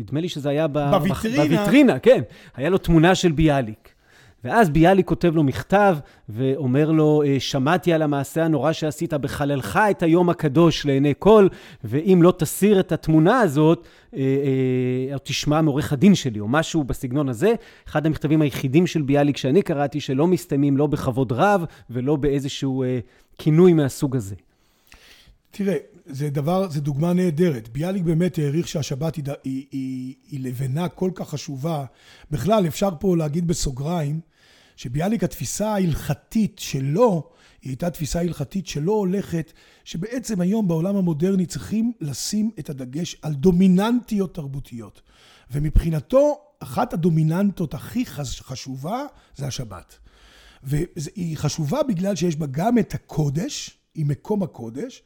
נדמה 0.00 0.20
לי 0.20 0.28
שזה 0.28 0.48
היה 0.48 0.68
בוויטרינה. 0.68 1.44
בוויטרינה, 1.44 1.98
כן. 1.98 2.20
היה 2.56 2.70
לו 2.70 2.78
תמונה 2.78 3.14
של 3.14 3.32
ביאליק. 3.32 3.94
ואז 4.44 4.70
ביאליק 4.70 5.06
כותב 5.06 5.34
לו 5.34 5.42
מכתב 5.42 5.96
ואומר 6.28 6.90
לו, 6.90 7.22
אה, 7.26 7.36
שמעתי 7.40 7.92
על 7.92 8.02
המעשה 8.02 8.44
הנורא 8.44 8.72
שעשית 8.72 9.14
בחללך 9.14 9.80
את 9.90 10.02
היום 10.02 10.30
הקדוש 10.30 10.86
לעיני 10.86 11.14
כל, 11.18 11.48
ואם 11.84 12.20
לא 12.22 12.32
תסיר 12.38 12.80
את 12.80 12.92
התמונה 12.92 13.40
הזאת, 13.40 13.88
אה, 14.14 14.20
אה, 15.12 15.18
תשמע 15.18 15.60
מעורך 15.60 15.92
הדין 15.92 16.14
שלי, 16.14 16.40
או 16.40 16.48
משהו 16.48 16.84
בסגנון 16.84 17.28
הזה. 17.28 17.54
אחד 17.88 18.06
המכתבים 18.06 18.42
היחידים 18.42 18.86
של 18.86 19.02
ביאליק 19.02 19.36
שאני 19.36 19.62
קראתי, 19.62 20.00
שלא 20.00 20.26
מסתיימים 20.26 20.76
לא 20.76 20.86
בכבוד 20.86 21.32
רב 21.32 21.64
ולא 21.90 22.16
באיזשהו 22.16 22.84
כינוי 23.38 23.72
מהסוג 23.72 24.16
הזה. 24.16 24.34
תראה, 25.50 25.76
זה 26.12 26.30
דבר, 26.30 26.70
זה 26.70 26.80
דוגמה 26.80 27.12
נהדרת. 27.12 27.68
ביאליק 27.68 28.02
באמת 28.02 28.38
העריך 28.38 28.68
שהשבת 28.68 29.16
היא, 29.16 29.24
היא, 29.44 29.66
היא, 29.70 30.14
היא 30.30 30.40
לבנה 30.40 30.88
כל 30.88 31.10
כך 31.14 31.28
חשובה. 31.28 31.84
בכלל, 32.30 32.66
אפשר 32.66 32.88
פה 33.00 33.16
להגיד 33.16 33.46
בסוגריים, 33.46 34.20
שביאליק 34.76 35.24
התפיסה 35.24 35.68
ההלכתית 35.68 36.58
שלו, 36.58 37.30
היא 37.62 37.70
הייתה 37.70 37.90
תפיסה 37.90 38.20
הלכתית 38.20 38.66
שלא 38.66 38.92
הולכת, 38.92 39.52
שבעצם 39.84 40.40
היום 40.40 40.68
בעולם 40.68 40.96
המודרני 40.96 41.46
צריכים 41.46 41.92
לשים 42.00 42.50
את 42.58 42.70
הדגש 42.70 43.16
על 43.22 43.34
דומיננטיות 43.34 44.34
תרבותיות. 44.34 45.02
ומבחינתו, 45.50 46.38
אחת 46.60 46.92
הדומיננטות 46.92 47.74
הכי 47.74 48.06
חשובה 48.40 49.04
זה 49.36 49.46
השבת. 49.46 49.98
והיא 50.62 51.36
חשובה 51.36 51.82
בגלל 51.82 52.16
שיש 52.16 52.36
בה 52.36 52.46
גם 52.46 52.78
את 52.78 52.94
הקודש, 52.94 53.78
היא 53.94 54.06
מקום 54.06 54.42
הקודש, 54.42 55.02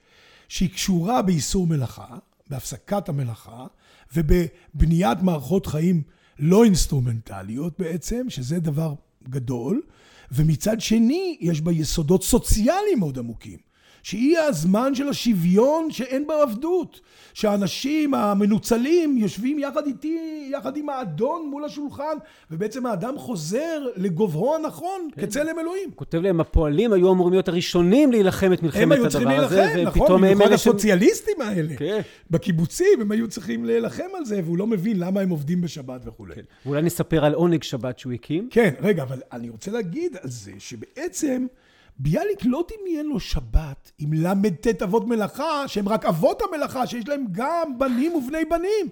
שהיא 0.49 0.71
קשורה 0.71 1.23
באיסור 1.23 1.67
מלאכה, 1.67 2.17
בהפסקת 2.51 3.09
המלאכה, 3.09 3.67
ובבניית 4.15 5.23
מערכות 5.23 5.67
חיים 5.67 6.03
לא 6.39 6.65
אינסטרומנטליות 6.65 7.79
בעצם, 7.79 8.27
שזה 8.29 8.61
דבר 8.61 8.95
גדול, 9.29 9.83
ומצד 10.33 10.81
שני 10.81 11.37
יש 11.41 11.61
בה 11.61 11.73
יסודות 11.73 12.23
סוציאליים 12.25 12.99
מאוד 12.99 13.19
עמוקים. 13.19 13.59
שהיא 14.05 14.39
הזמן 14.39 14.95
של 14.95 15.09
השוויון 15.09 15.91
שאין 15.91 16.27
בה 16.27 16.43
עבדות. 16.43 17.01
שהאנשים 17.35 18.15
המנוצלים 18.15 19.19
יושבים 19.19 19.59
יחד 19.59 19.87
איתי, 19.87 20.49
יחד 20.53 20.77
עם 20.77 20.89
האדון 20.89 21.49
מול 21.51 21.65
השולחן, 21.65 22.17
ובעצם 22.51 22.87
האדם 22.87 23.19
חוזר 23.19 23.87
לגובהו 23.97 24.55
הנכון, 24.55 25.09
כן. 25.15 25.27
כצלם 25.27 25.59
אלוהים. 25.59 25.91
כותב 25.95 26.19
להם, 26.19 26.41
הפועלים 26.41 26.93
היו 26.93 27.13
אמורים 27.13 27.33
להיות 27.33 27.49
הראשונים 27.49 28.13
להילחם 28.13 28.53
את 28.53 28.63
מלחמת 28.63 28.83
הדבר 28.83 28.95
הזה, 28.95 28.97
הם 28.97 29.03
היו 29.03 29.11
צריכים 29.11 29.29
להילחם, 29.29 30.01
נכון, 30.01 30.23
במיוחד 30.23 30.53
הסוציאליסטים 30.53 31.41
האלה. 31.41 31.77
כן. 31.77 32.01
בקיבוצים 32.31 33.01
הם 33.01 33.13
היו 33.13 33.29
צריכים 33.29 33.65
להילחם 33.65 34.09
על 34.19 34.25
זה, 34.25 34.41
והוא 34.45 34.59
לא 34.59 34.67
מבין 34.67 34.99
למה 34.99 35.21
הם 35.21 35.31
עובדים 35.31 35.61
בשבת 35.61 36.01
וכולי. 36.05 36.35
כן. 36.35 36.43
ואולי 36.67 36.83
נספר 36.83 37.25
על 37.25 37.35
עונג 37.35 37.63
שבת 37.63 37.99
שהוא 37.99 38.13
הקים. 38.13 38.49
כן, 38.51 38.75
רגע, 38.81 39.03
אבל 39.03 39.21
אני 39.33 39.49
רוצה 39.49 39.71
להגיד 39.71 40.17
על 40.23 40.31
זה, 40.31 40.53
שבעצם... 40.59 41.47
ביאליק 41.99 42.39
לא 42.45 42.65
דמיין 42.73 43.07
לו 43.07 43.21
שבת 43.21 43.93
עם 43.99 44.13
ל"ט 44.13 44.83
אבות 44.83 45.07
מלאכה, 45.07 45.69
שהם 45.69 45.89
רק 45.89 46.05
אבות 46.05 46.43
המלאכה, 46.43 46.87
שיש 46.87 47.09
להם 47.09 47.25
גם 47.33 47.79
בנים 47.79 48.15
ובני 48.15 48.45
בנים. 48.45 48.89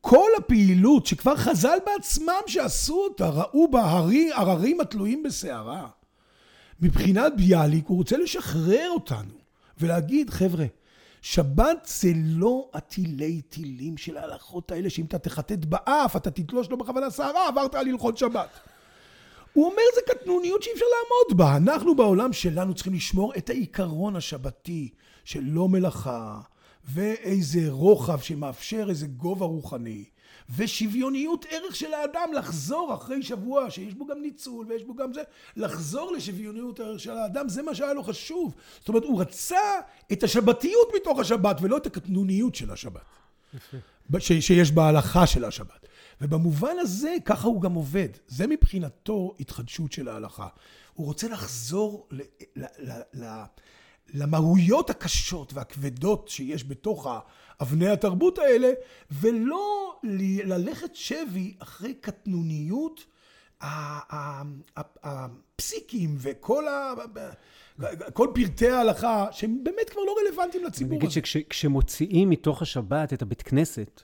כל 0.00 0.28
הפעילות 0.38 1.06
שכבר 1.06 1.36
חז"ל 1.36 1.78
בעצמם 1.86 2.40
שעשו 2.46 2.94
אותה, 2.94 3.28
ראו 3.28 3.70
בה 3.70 4.00
הררים 4.34 4.80
התלויים 4.80 5.22
בסערה. 5.22 5.88
מבחינת 6.80 7.32
ביאליק 7.36 7.86
הוא 7.86 7.96
רוצה 7.96 8.16
לשחרר 8.16 8.90
אותנו 8.90 9.34
ולהגיד, 9.78 10.30
חבר'ה, 10.30 10.66
שבת 11.22 11.88
זה 12.00 12.12
לא 12.14 12.68
התילי 12.74 13.40
תילים 13.42 13.96
של 13.96 14.16
ההלכות 14.16 14.72
האלה, 14.72 14.90
שאם 14.90 15.04
אתה 15.04 15.18
תחטט 15.18 15.64
באף, 15.64 16.16
אתה 16.16 16.30
תתלוש 16.30 16.70
לו 16.70 16.76
בכוונה 16.76 17.10
שערה, 17.10 17.48
עברת 17.48 17.74
על 17.74 17.88
הלכות 17.88 18.18
שבת. 18.18 18.48
הוא 19.54 19.64
אומר 19.64 19.82
זה 19.94 20.00
קטנוניות 20.14 20.62
שאי 20.62 20.72
אפשר 20.72 20.84
לעמוד 20.84 21.38
בה. 21.38 21.56
אנחנו 21.56 21.94
בעולם 21.94 22.32
שלנו 22.32 22.74
צריכים 22.74 22.94
לשמור 22.94 23.32
את 23.36 23.50
העיקרון 23.50 24.16
השבתי 24.16 24.88
של 25.24 25.40
לא 25.44 25.68
מלאכה 25.68 26.40
ואיזה 26.84 27.60
רוחב 27.68 28.20
שמאפשר 28.20 28.86
איזה 28.88 29.06
גובה 29.06 29.46
רוחני 29.46 30.04
ושוויוניות 30.56 31.46
ערך 31.50 31.76
של 31.76 31.94
האדם 31.94 32.28
לחזור 32.36 32.94
אחרי 32.94 33.22
שבוע 33.22 33.70
שיש 33.70 33.94
בו 33.94 34.06
גם 34.06 34.22
ניצול 34.22 34.66
ויש 34.68 34.84
בו 34.84 34.94
גם 34.94 35.12
זה, 35.12 35.22
לחזור 35.56 36.12
לשוויוניות 36.12 36.80
ערך 36.80 37.00
של 37.00 37.10
האדם, 37.10 37.48
זה 37.48 37.62
מה 37.62 37.74
שהיה 37.74 37.92
לו 37.92 38.02
חשוב. 38.02 38.54
זאת 38.78 38.88
אומרת, 38.88 39.04
הוא 39.04 39.20
רצה 39.20 39.80
את 40.12 40.22
השבתיות 40.22 40.88
מתוך 40.96 41.18
השבת 41.18 41.56
ולא 41.60 41.76
את 41.76 41.86
הקטנוניות 41.86 42.54
של 42.54 42.70
השבת. 42.70 43.00
שיש 44.18 44.72
בהלכה 44.72 45.26
של 45.26 45.44
השבת. 45.44 45.86
ובמובן 46.20 46.76
הזה, 46.80 47.14
ככה 47.24 47.48
הוא 47.48 47.62
גם 47.62 47.74
עובד. 47.74 48.08
זה 48.26 48.46
מבחינתו 48.46 49.34
התחדשות 49.40 49.92
של 49.92 50.08
ההלכה. 50.08 50.48
הוא 50.94 51.06
רוצה 51.06 51.28
לחזור 51.28 52.08
ל, 52.10 52.20
ל, 52.56 52.64
ל, 52.78 52.92
ל, 53.14 53.42
למהויות 54.14 54.90
הקשות 54.90 55.52
והכבדות 55.52 56.28
שיש 56.28 56.64
בתוך 56.64 57.06
אבני 57.62 57.88
התרבות 57.88 58.38
האלה, 58.38 58.70
ולא 59.10 59.94
ללכת 60.44 60.94
שבי 60.94 61.54
אחרי 61.58 61.94
קטנוניות 61.94 63.04
הפסיקים 65.02 66.16
וכל 66.18 66.68
ה... 66.68 66.94
כל 68.12 68.28
פרטי 68.34 68.68
ההלכה, 68.68 69.26
שהם 69.30 69.64
באמת 69.64 69.90
כבר 69.90 70.00
לא 70.06 70.14
רלוונטיים 70.22 70.64
לציבור. 70.64 70.90
אני 70.90 70.98
אגיד 70.98 71.10
שכשמוציאים 71.24 72.30
מתוך 72.30 72.62
השבת 72.62 73.12
את 73.12 73.22
הבית 73.22 73.42
כנסת, 73.42 74.02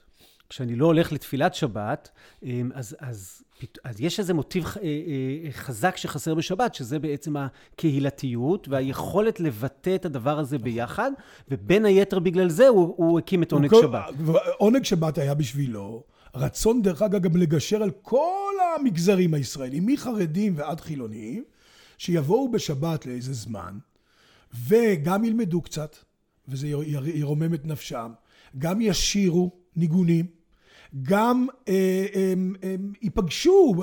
כשאני 0.51 0.75
לא 0.75 0.85
הולך 0.85 1.11
לתפילת 1.11 1.53
שבת, 1.53 2.09
אמ, 2.43 2.71
אז, 2.73 2.95
אז, 2.99 3.43
אז 3.83 4.01
יש 4.01 4.19
איזה 4.19 4.33
מוטיב 4.33 4.65
אה, 4.65 4.81
אה, 4.83 5.51
חזק 5.51 5.97
שחסר 5.97 6.35
בשבת, 6.35 6.75
שזה 6.75 6.99
בעצם 6.99 7.35
הקהילתיות 7.37 8.67
והיכולת 8.67 9.39
לבטא 9.39 9.95
את 9.95 10.05
הדבר 10.05 10.39
הזה 10.39 10.57
ביחד, 10.57 11.11
ובין 11.49 11.85
היתר 11.85 12.19
בגלל 12.19 12.49
זה 12.49 12.67
הוא, 12.67 12.93
הוא 12.97 13.19
הקים 13.19 13.43
את 13.43 13.51
עונג 13.51 13.71
שבת. 13.81 14.03
עונג 14.57 14.85
שבת 14.85 15.17
היה 15.17 15.33
בשבילו 15.33 16.03
רצון, 16.35 16.81
דרך 16.81 17.01
אגב, 17.01 17.21
גם 17.21 17.37
לגשר 17.37 17.83
על 17.83 17.91
כל 18.01 18.53
המגזרים 18.75 19.33
הישראלים, 19.33 19.85
מחרדים 19.85 20.53
ועד 20.57 20.81
חילוניים, 20.81 21.43
שיבואו 21.97 22.51
בשבת 22.51 23.05
לאיזה 23.05 23.33
זמן, 23.33 23.77
וגם 24.67 25.23
ילמדו 25.23 25.61
קצת, 25.61 25.95
וזה 26.47 26.67
ירומם 27.13 27.53
את 27.53 27.65
נפשם, 27.65 28.11
גם 28.57 28.81
ישירו 28.81 29.51
ניגונים, 29.75 30.40
גם 31.01 31.47
אה, 31.67 32.05
ייפגשו 33.01 33.75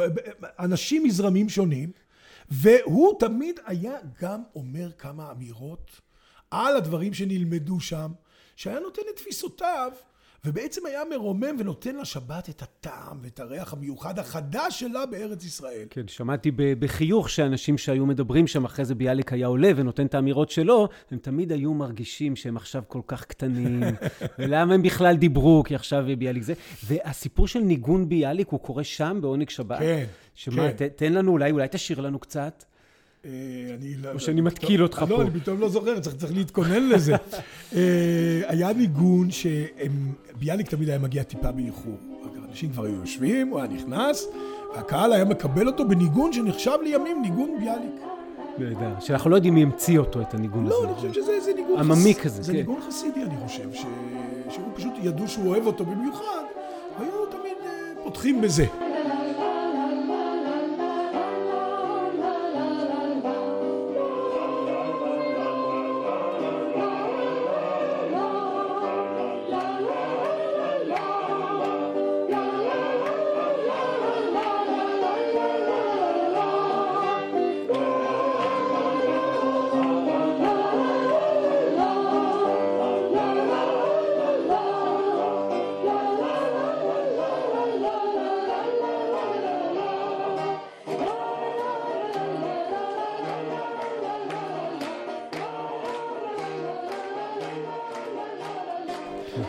אנשים 0.59 1.05
מזרמים 1.05 1.49
שונים, 1.49 1.93
והוא 2.51 3.19
תמיד 3.21 3.61
היה 3.67 3.97
גם 4.21 4.43
אומר 4.55 4.93
כמה 4.93 5.31
אמירות 5.31 6.01
על 6.51 6.77
הדברים 6.77 7.15
שנלמדו 7.15 7.81
שם, 7.81 8.13
שהיה 8.57 8.81
נותן 8.81 9.03
את 9.11 9.17
תפיסותיו, 9.17 9.93
ובעצם 10.45 10.87
היה 10.87 11.01
מרומם 11.11 11.57
ונותן 11.59 11.97
לשבת 11.97 12.49
את 12.49 12.63
הטעם 12.63 13.19
ואת 13.23 13.41
הריח 13.41 13.73
המיוחד 13.73 14.19
החדש 14.19 14.81
שלה 14.81 15.07
בארץ 15.07 15.45
ישראל. 15.45 15.87
כן, 15.91 16.09
שמעתי 16.09 16.51
בחיוך 16.79 17.31
שאנשים 17.31 17.79
שהיו 17.79 18.07
מדברים 18.07 18.47
שם, 18.47 18.65
אחרי 18.65 18.85
זה 18.85 18.95
ביאליק 18.95 19.33
היה 19.33 19.47
עולה 19.47 19.71
ונותן 19.77 20.07
את 20.07 20.15
האמירות 20.15 20.51
שלו, 20.51 20.89
הם 21.11 21.19
תמיד 21.19 21.53
היו 21.53 21.75
מרגישים 21.75 22.37
שהם 22.37 22.57
עכשיו 22.57 22.83
כל 22.89 23.01
כך 23.07 23.25
קטנים, 23.25 23.83
ולמה 24.39 24.75
הם 24.75 24.83
בכלל 24.83 25.17
דיברו, 25.17 25.63
כי 25.67 25.75
עכשיו 25.75 26.05
ביאליק 26.19 26.43
זה. 26.43 26.55
והסיפור 26.85 27.49
של 27.49 27.61
ניגון 27.61 28.09
ביאליק, 28.09 28.49
הוא 28.49 28.61
קורה 28.61 28.85
שם, 28.85 29.19
בעונג 29.21 29.51
שבת. 29.51 29.79
כן, 29.79 30.05
שמה, 30.35 30.73
כן. 30.73 30.89
תן 30.89 31.13
לנו, 31.13 31.33
אולי, 31.33 31.51
אולי 31.51 31.69
תשאיר 31.71 32.01
לנו 32.01 32.19
קצת. 32.19 32.65
אה, 33.25 33.31
אני 33.79 33.95
לא... 34.03 34.13
או 34.13 34.21
שאני 34.21 34.41
מתקיל 34.41 34.83
אותך 34.83 35.05
לא, 35.09 35.17
פה. 35.17 35.23
אני 35.23 35.31
פתאום 35.31 35.61
לא 35.61 35.69
זוכר, 35.69 36.01
צריך, 36.01 36.33
להתכונן 36.35 36.89
לזה. 36.89 37.13
אה, 37.77 37.81
היה 38.47 38.73
ניגון 38.73 39.29
שביאליק 39.31 40.69
תמיד 40.69 40.89
היה 40.89 40.99
מגיע 40.99 41.23
טיפה 41.23 41.53
באיחור. 41.53 41.99
אנשים 42.49 42.71
כבר 42.73 42.85
היו 42.85 42.95
יושבים, 42.95 43.49
הוא 43.49 43.61
היה 43.61 43.69
נכנס, 43.69 44.29
והקהל 44.75 45.13
היה 45.13 45.25
מקבל 45.25 45.67
אותו 45.67 45.89
בניגון 45.89 46.33
שנחשב 46.33 46.77
לימים 46.83 47.23
ניגון 47.23 47.57
ביאליק. 47.61 47.91
נהדר. 48.59 49.01
שאנחנו 49.01 49.31
לא 49.31 49.37
יודעים 49.37 49.55
מי 49.55 49.63
המציא 49.63 49.99
אותו, 49.99 50.21
את 50.21 50.35
הניגון 50.35 50.67
הזה. 50.67 50.75
לא, 50.75 50.85
אני 50.85 50.95
חושב 50.95 51.13
שזה 51.13 51.41
זה 51.41 51.53
ניגון 51.55 51.79
עממי 51.79 52.15
חס- 52.15 52.21
כזה, 52.21 52.43
זה 52.43 52.53
כן. 52.53 52.59
ניגון 52.59 52.81
חסידי, 52.89 53.23
אני 53.23 53.37
חושב. 53.47 53.73
שהוא 54.51 54.69
פשוט 54.75 54.93
ידעו 55.03 55.29
שהוא 55.29 55.47
אוהב 55.49 55.67
אותו 55.67 55.85
במיוחד, 55.85 56.43
והיו 56.99 57.27
תמיד 57.27 57.57
אה, 57.67 57.71
פותחים 58.05 58.41
בזה. 58.41 58.67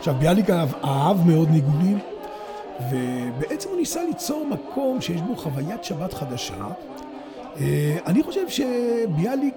עכשיו, 0.00 0.14
ביאליק 0.18 0.50
אהב, 0.50 0.68
אהב 0.84 1.26
מאוד 1.26 1.48
ניגונים, 1.50 1.98
ובעצם 2.90 3.68
הוא 3.68 3.78
ניסה 3.78 4.04
ליצור 4.04 4.46
מקום 4.46 5.00
שיש 5.00 5.20
בו 5.20 5.36
חוויית 5.36 5.84
שבת 5.84 6.12
חדשה. 6.12 6.68
אה, 7.56 7.98
אני 8.06 8.22
חושב 8.22 8.48
שביאליק 8.48 9.54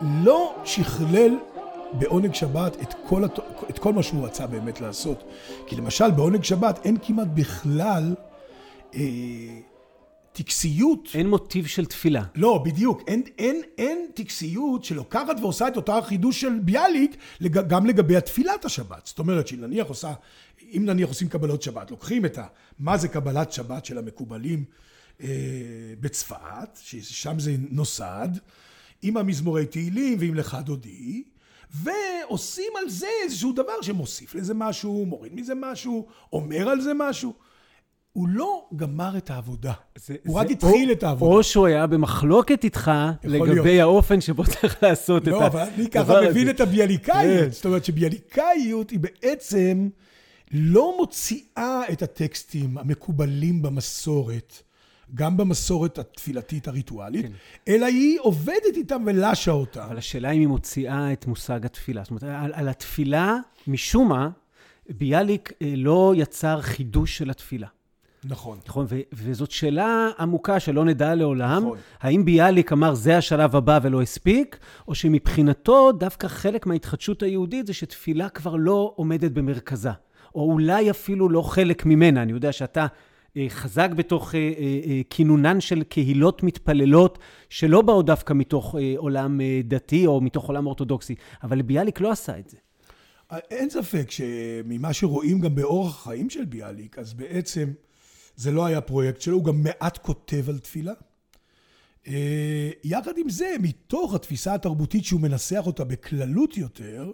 לא 0.00 0.54
שכלל 0.64 1.38
בעונג 1.92 2.34
שבת 2.34 2.82
את 2.82 2.94
כל, 3.08 3.24
הת... 3.24 3.38
את 3.70 3.78
כל 3.78 3.92
מה 3.92 4.02
שהוא 4.02 4.26
רצה 4.26 4.46
באמת 4.46 4.80
לעשות. 4.80 5.24
כי 5.66 5.76
למשל, 5.76 6.10
בעונג 6.10 6.44
שבת 6.44 6.80
אין 6.84 6.96
כמעט 7.02 7.28
בכלל 7.34 8.14
אה, 8.94 9.00
טקסיות. 10.32 11.08
אין 11.14 11.28
מוטיב 11.28 11.66
של 11.66 11.86
תפילה. 11.86 12.24
לא, 12.34 12.62
בדיוק. 12.64 13.02
אין, 13.06 13.22
אין, 13.38 13.62
אין 13.78 14.06
טקסיות 14.14 14.84
שלוקחת 14.84 15.40
ועושה 15.40 15.68
את 15.68 15.76
אותה 15.76 15.98
החידוש 15.98 16.40
של 16.40 16.58
ביאליק 16.58 17.16
לג, 17.40 17.68
גם 17.68 17.86
לגבי 17.86 18.16
התפילת 18.16 18.64
השבת. 18.64 19.06
זאת 19.06 19.18
אומרת 19.18 19.48
שאם 19.48 19.60
נניח 19.60 19.86
עושה, 19.86 20.12
אם 20.62 20.82
נניח 20.86 21.08
עושים 21.08 21.28
קבלות 21.28 21.62
שבת, 21.62 21.90
לוקחים 21.90 22.24
את 22.24 22.38
ה... 22.38 22.46
מה 22.78 22.96
זה 22.96 23.08
קבלת 23.08 23.52
שבת 23.52 23.84
של 23.84 23.98
המקובלים 23.98 24.64
אה, 25.22 25.28
בצפת, 26.00 26.78
ששם 26.82 27.38
זה 27.38 27.54
נוסד, 27.70 28.28
עם 29.02 29.16
המזמורי 29.16 29.66
תהילים 29.66 30.18
ועם 30.20 30.34
לך 30.34 30.56
דודי, 30.64 31.22
ועושים 31.70 32.72
על 32.78 32.88
זה 32.88 33.06
איזשהו 33.24 33.52
דבר 33.52 33.82
שמוסיף 33.82 34.34
לזה 34.34 34.54
משהו, 34.54 35.06
מוריד 35.06 35.34
מזה 35.34 35.54
משהו, 35.54 36.06
אומר 36.32 36.68
על 36.68 36.80
זה 36.80 36.92
משהו. 36.94 37.34
הוא 38.12 38.28
לא 38.28 38.64
גמר 38.76 39.16
את 39.16 39.30
העבודה, 39.30 39.72
זה- 39.98 40.14
הוא 40.26 40.34
זה 40.34 40.40
רק 40.40 40.50
התחיל 40.50 40.88
או- 40.88 40.92
את 40.92 41.02
העבודה. 41.02 41.32
או 41.32 41.42
שהוא 41.42 41.66
היה 41.66 41.86
במחלוקת 41.86 42.64
איתך 42.64 42.90
לגבי 43.24 43.54
להיות. 43.54 43.66
האופן 43.80 44.20
שבו 44.20 44.44
צריך 44.60 44.82
לעשות 44.82 45.22
את 45.22 45.28
לא, 45.28 45.46
אבל 45.46 45.60
אני 45.60 45.84
הדבר 45.84 46.04
ככה 46.04 46.18
הזה. 46.18 46.30
מבין 46.30 46.50
את 46.50 46.60
הביאליקאיות. 46.60 47.44
כן. 47.44 47.50
זאת 47.50 47.64
אומרת 47.66 47.84
שביאליקאיות 47.84 48.90
היא 48.90 48.98
בעצם 49.00 49.88
לא 50.52 50.94
מוציאה 50.98 51.80
את 51.92 52.02
הטקסטים 52.02 52.78
המקובלים 52.78 53.62
במסורת, 53.62 54.62
גם 55.14 55.36
במסורת 55.36 55.98
התפילתית 55.98 56.68
הריטואלית, 56.68 57.26
אלא 57.68 57.86
היא 57.86 58.18
עובדת 58.20 58.76
איתם 58.76 59.02
ולשה 59.06 59.50
אותם. 59.50 59.80
כן. 59.80 59.86
אבל 59.86 59.98
השאלה 59.98 60.30
אם 60.30 60.40
היא 60.40 60.48
מוציאה 60.48 61.12
את 61.12 61.26
מושג 61.26 61.66
התפילה. 61.66 62.02
זאת 62.02 62.10
אומרת, 62.10 62.22
על, 62.44 62.52
על 62.54 62.68
התפילה, 62.68 63.36
משום 63.66 64.08
מה, 64.08 64.28
ביאליק 64.90 65.52
אה, 65.62 65.72
לא 65.76 66.12
יצר 66.16 66.60
חידוש 66.60 67.18
של 67.18 67.30
התפילה. 67.30 67.66
נכון. 68.24 68.58
נכון? 68.66 68.86
ו- 68.88 69.00
וזאת 69.12 69.50
שאלה 69.50 70.10
עמוקה 70.18 70.60
שלא 70.60 70.84
נדע 70.84 71.14
לעולם. 71.14 71.62
נכון. 71.62 71.78
האם 72.00 72.24
ביאליק 72.24 72.72
אמר, 72.72 72.94
זה 72.94 73.16
השלב 73.16 73.56
הבא 73.56 73.78
ולא 73.82 74.02
הספיק, 74.02 74.58
או 74.88 74.94
שמבחינתו 74.94 75.92
דווקא 75.92 76.28
חלק 76.28 76.66
מההתחדשות 76.66 77.22
היהודית 77.22 77.66
זה 77.66 77.74
שתפילה 77.74 78.28
כבר 78.28 78.56
לא 78.56 78.92
עומדת 78.96 79.30
במרכזה, 79.30 79.90
או 80.34 80.52
אולי 80.52 80.90
אפילו 80.90 81.28
לא 81.28 81.42
חלק 81.42 81.86
ממנה. 81.86 82.22
אני 82.22 82.32
יודע 82.32 82.52
שאתה 82.52 82.86
אה, 83.36 83.46
חזק 83.48 83.90
בתוך 83.90 84.34
אה, 84.34 84.52
אה, 84.58 85.00
כינונן 85.10 85.60
של 85.60 85.82
קהילות 85.82 86.42
מתפללות, 86.42 87.18
שלא 87.48 87.82
באו 87.82 88.02
דווקא 88.02 88.32
מתוך 88.32 88.74
עולם 88.96 89.40
דתי 89.64 90.06
או 90.06 90.20
מתוך 90.20 90.48
עולם 90.48 90.66
אורתודוקסי, 90.66 91.14
אבל 91.42 91.62
ביאליק 91.62 92.00
לא 92.00 92.10
עשה 92.10 92.38
את 92.38 92.48
זה. 92.48 92.56
אין 93.50 93.70
ספק 93.70 94.10
שממה 94.10 94.92
שרואים 94.92 95.40
גם 95.40 95.54
באורח 95.54 96.00
החיים 96.00 96.30
של 96.30 96.44
ביאליק, 96.44 96.98
אז 96.98 97.14
בעצם 97.14 97.68
זה 98.42 98.50
לא 98.50 98.66
היה 98.66 98.80
פרויקט 98.80 99.20
שלו, 99.20 99.36
הוא 99.36 99.44
גם 99.44 99.62
מעט 99.62 99.98
כותב 99.98 100.48
על 100.48 100.58
תפילה. 100.58 100.92
אה, 102.06 102.70
יחד 102.84 103.18
עם 103.18 103.28
זה, 103.28 103.54
מתוך 103.60 104.14
התפיסה 104.14 104.54
התרבותית 104.54 105.04
שהוא 105.04 105.20
מנסח 105.20 105.62
אותה 105.66 105.84
בכללות 105.84 106.56
יותר, 106.56 107.10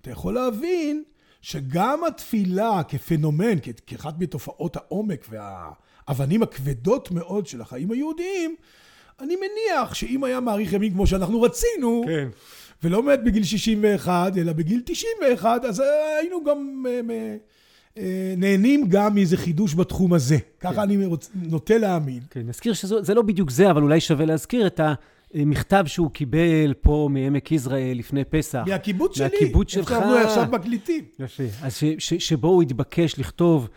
אתה 0.00 0.10
יכול 0.10 0.34
להבין 0.34 1.02
שגם 1.42 2.04
התפילה 2.04 2.82
כפנומן, 2.88 3.58
כאחת 3.86 4.14
מתופעות 4.18 4.76
העומק 4.76 5.26
והאבנים 5.30 6.42
הכבדות 6.42 7.10
מאוד 7.10 7.46
של 7.46 7.60
החיים 7.60 7.90
היהודיים, 7.90 8.56
אני 9.20 9.36
מניח 9.36 9.94
שאם 9.94 10.24
היה 10.24 10.40
מאריך 10.40 10.72
ימים 10.72 10.92
כמו 10.92 11.06
שאנחנו 11.06 11.42
רצינו, 11.42 12.04
כן. 12.06 12.28
ולא 12.82 13.02
מת 13.02 13.24
בגיל 13.24 13.44
61, 13.44 14.36
אלא 14.36 14.52
בגיל 14.52 14.82
91, 14.84 15.64
אז 15.64 15.82
היינו 16.20 16.44
גם 16.44 16.84
אה, 16.88 16.90
אה, 16.92 17.00
אה, 17.10 17.36
נהנים 18.36 18.88
גם 18.88 19.14
מאיזה 19.14 19.36
חידוש 19.36 19.74
בתחום 19.74 20.12
הזה. 20.12 20.38
ככה 20.60 20.82
אני 20.82 21.06
רוצ- 21.06 21.28
נוטה 21.34 21.78
להאמין. 21.78 22.20
כן, 22.30 22.40
נזכיר 22.46 22.72
שזה 22.72 23.14
לא 23.14 23.22
בדיוק 23.22 23.50
זה, 23.50 23.70
אבל 23.70 23.82
אולי 23.82 24.00
שווה 24.00 24.26
להזכיר 24.26 24.66
את 24.66 24.80
המכתב 25.34 25.84
שהוא 25.86 26.10
קיבל 26.10 26.74
פה 26.80 27.08
מעמק 27.12 27.52
יזרעאל 27.52 27.96
לפני 27.98 28.24
פסח. 28.24 28.62
מהקיבוץ 28.68 29.16
שלי. 29.16 29.24
מהקיבוץ 29.32 29.70
שלך. 29.72 29.92
עכשיו 30.24 30.46
מקליטים. 30.52 31.04
יפה. 31.18 31.42
אז 31.62 31.76
ש, 31.76 31.84
ש, 31.98 32.14
שבו 32.14 32.48
הוא 32.48 32.62
התבקש 32.62 33.18
לכתוב 33.18 33.68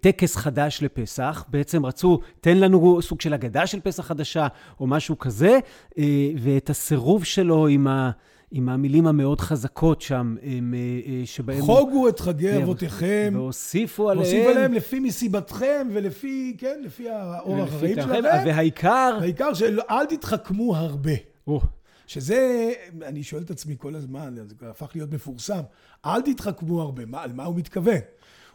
טקס 0.00 0.36
חדש 0.36 0.82
לפסח, 0.82 1.44
בעצם 1.48 1.86
רצו, 1.86 2.20
תן 2.40 2.58
לנו 2.58 3.02
סוג 3.02 3.20
של 3.20 3.34
אגדה 3.34 3.66
של 3.66 3.80
פסח 3.80 4.06
חדשה, 4.06 4.46
או 4.80 4.86
משהו 4.86 5.18
כזה, 5.18 5.58
אה, 5.98 6.30
ואת 6.38 6.70
הסירוב 6.70 7.24
שלו 7.24 7.66
עם, 7.66 7.86
ה, 7.86 8.10
עם 8.50 8.68
המילים 8.68 9.06
המאוד 9.06 9.40
חזקות 9.40 10.02
שם, 10.02 10.36
אה, 10.42 10.48
אה, 10.48 11.22
שבהם... 11.24 11.60
חוגו 11.60 12.08
את 12.08 12.20
חגי 12.20 12.50
כן, 12.52 12.62
אבותיכם, 12.62 13.32
והוסיפו 13.34 14.10
עליהם... 14.10 14.26
והוסיף 14.26 14.46
עליהם 14.56 14.72
לפי 14.72 15.00
מסיבתכם 15.00 15.88
ולפי, 15.92 16.56
כן, 16.58 16.80
לפי 16.84 17.10
האורח 17.10 17.74
החיים 17.74 17.94
שלכם. 17.94 18.22
והעיקר... 18.46 19.18
העיקר 19.20 19.54
שאל 19.54 20.06
תתחכמו 20.08 20.76
הרבה. 20.76 21.12
או, 21.46 21.60
שזה, 22.06 22.72
אני 23.02 23.22
שואל 23.22 23.42
את 23.42 23.50
עצמי 23.50 23.74
כל 23.78 23.94
הזמן, 23.94 24.34
זה 24.46 24.54
הפך 24.70 24.90
להיות 24.94 25.12
מפורסם, 25.12 25.62
אל 26.06 26.22
תתחכמו 26.22 26.82
הרבה, 26.82 27.06
מה, 27.06 27.22
על 27.22 27.32
מה 27.32 27.44
הוא 27.44 27.56
מתכוון? 27.56 28.00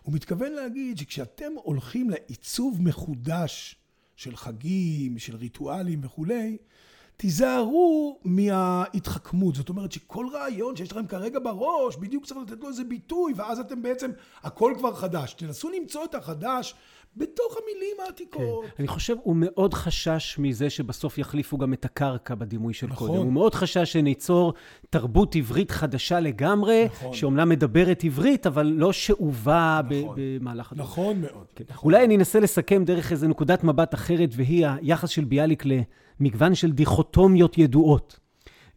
הוא 0.03 0.13
מתכוון 0.13 0.51
להגיד 0.51 0.97
שכשאתם 0.97 1.51
הולכים 1.55 2.09
לעיצוב 2.09 2.81
מחודש 2.81 3.75
של 4.15 4.35
חגים, 4.35 5.19
של 5.19 5.35
ריטואלים 5.35 5.99
וכולי, 6.03 6.57
תיזהרו 7.17 8.19
מההתחכמות. 8.23 9.55
זאת 9.55 9.69
אומרת 9.69 9.91
שכל 9.91 10.27
רעיון 10.33 10.75
שיש 10.75 10.91
לכם 10.91 11.07
כרגע 11.07 11.39
בראש, 11.39 11.95
בדיוק 11.95 12.25
צריך 12.25 12.39
לתת 12.39 12.61
לו 12.61 12.67
איזה 12.67 12.83
ביטוי, 12.83 13.33
ואז 13.35 13.59
אתם 13.59 13.81
בעצם, 13.81 14.11
הכל 14.43 14.73
כבר 14.77 14.95
חדש. 14.95 15.33
תנסו 15.33 15.69
למצוא 15.69 16.03
את 16.03 16.15
החדש 16.15 16.75
בתוך 17.17 17.57
המילים 17.63 17.97
העתיקות. 18.05 18.65
כן. 18.65 18.69
אני 18.79 18.87
חושב, 18.87 19.15
הוא 19.23 19.35
מאוד 19.39 19.73
חשש 19.73 20.35
מזה 20.39 20.69
שבסוף 20.69 21.17
יחליפו 21.17 21.57
גם 21.57 21.73
את 21.73 21.85
הקרקע 21.85 22.35
בדימוי 22.35 22.73
של 22.73 22.87
נכון. 22.87 23.07
קודם. 23.07 23.21
הוא 23.23 23.33
מאוד 23.33 23.55
חשש 23.55 23.93
שניצור 23.93 24.53
תרבות 24.89 25.35
עברית 25.35 25.71
חדשה 25.71 26.19
לגמרי, 26.19 26.85
נכון. 26.85 27.13
שאומנם 27.13 27.49
מדברת 27.49 28.03
עברית, 28.03 28.47
אבל 28.47 28.65
לא 28.65 28.93
שאובה 28.93 29.81
נכון. 29.83 30.15
במהלך 30.17 30.71
הדור. 30.71 30.85
נכון 30.85 31.21
מאוד. 31.21 31.45
כן. 31.55 31.63
אולי 31.83 32.05
אני 32.05 32.15
אנסה 32.15 32.39
לסכם 32.39 32.85
דרך 32.85 33.11
איזו 33.11 33.27
נקודת 33.27 33.63
מבט 33.63 33.93
אחרת, 33.93 34.29
והיא 34.31 34.67
היחס 34.67 35.09
של 35.09 35.23
ביאליק 35.23 35.63
למגוון 36.19 36.55
של 36.55 36.71
דיכוטומיות 36.71 37.57
ידועות. 37.57 38.19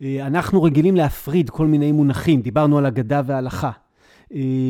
אה, 0.02 0.26
אנחנו 0.26 0.62
רגילים 0.62 0.96
להפריד 0.96 1.50
כל 1.50 1.66
מיני 1.66 1.92
מונחים, 1.92 2.42
דיברנו 2.42 2.78
על 2.78 2.86
אגדה 2.86 3.22
והלכה. 3.24 3.70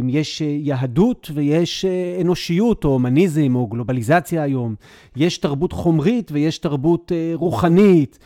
יש 0.08 0.42
אה, 0.42 0.56
יהדות 0.60 1.30
ויש 1.34 1.84
אה, 1.84 2.18
אנושיות, 2.20 2.84
או 2.84 2.90
הומניזם, 2.90 3.54
או 3.54 3.66
גלובליזציה 3.66 4.42
היום. 4.42 4.74
יש 5.16 5.38
תרבות 5.38 5.72
חומרית 5.72 6.32
ויש 6.32 6.58
תרבות 6.58 7.12
אה, 7.12 7.32
רוחנית. 7.34 8.18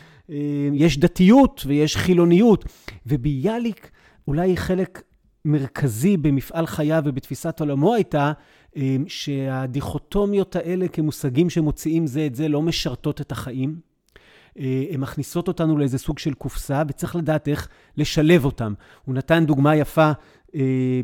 יש 0.73 0.97
דתיות 0.97 1.63
ויש 1.67 1.97
חילוניות. 1.97 2.65
וביאליק 3.05 3.91
אולי 4.27 4.57
חלק 4.57 5.01
מרכזי 5.45 6.17
במפעל 6.17 6.65
חייו 6.65 7.03
ובתפיסת 7.05 7.59
עולמו 7.59 7.93
הייתה 7.93 8.31
שהדיכוטומיות 9.07 10.55
האלה 10.55 10.87
כמושגים 10.87 11.49
שמוציאים 11.49 12.07
זה 12.07 12.25
את 12.25 12.35
זה 12.35 12.47
לא 12.47 12.61
משרתות 12.61 13.21
את 13.21 13.31
החיים. 13.31 13.75
הן 14.55 14.99
מכניסות 14.99 15.47
אותנו 15.47 15.77
לאיזה 15.77 15.97
סוג 15.97 16.19
של 16.19 16.33
קופסה, 16.33 16.83
וצריך 16.87 17.15
לדעת 17.15 17.47
איך 17.47 17.67
לשלב 17.97 18.45
אותם. 18.45 18.73
הוא 19.05 19.15
נתן 19.15 19.45
דוגמה 19.45 19.75
יפה 19.75 20.11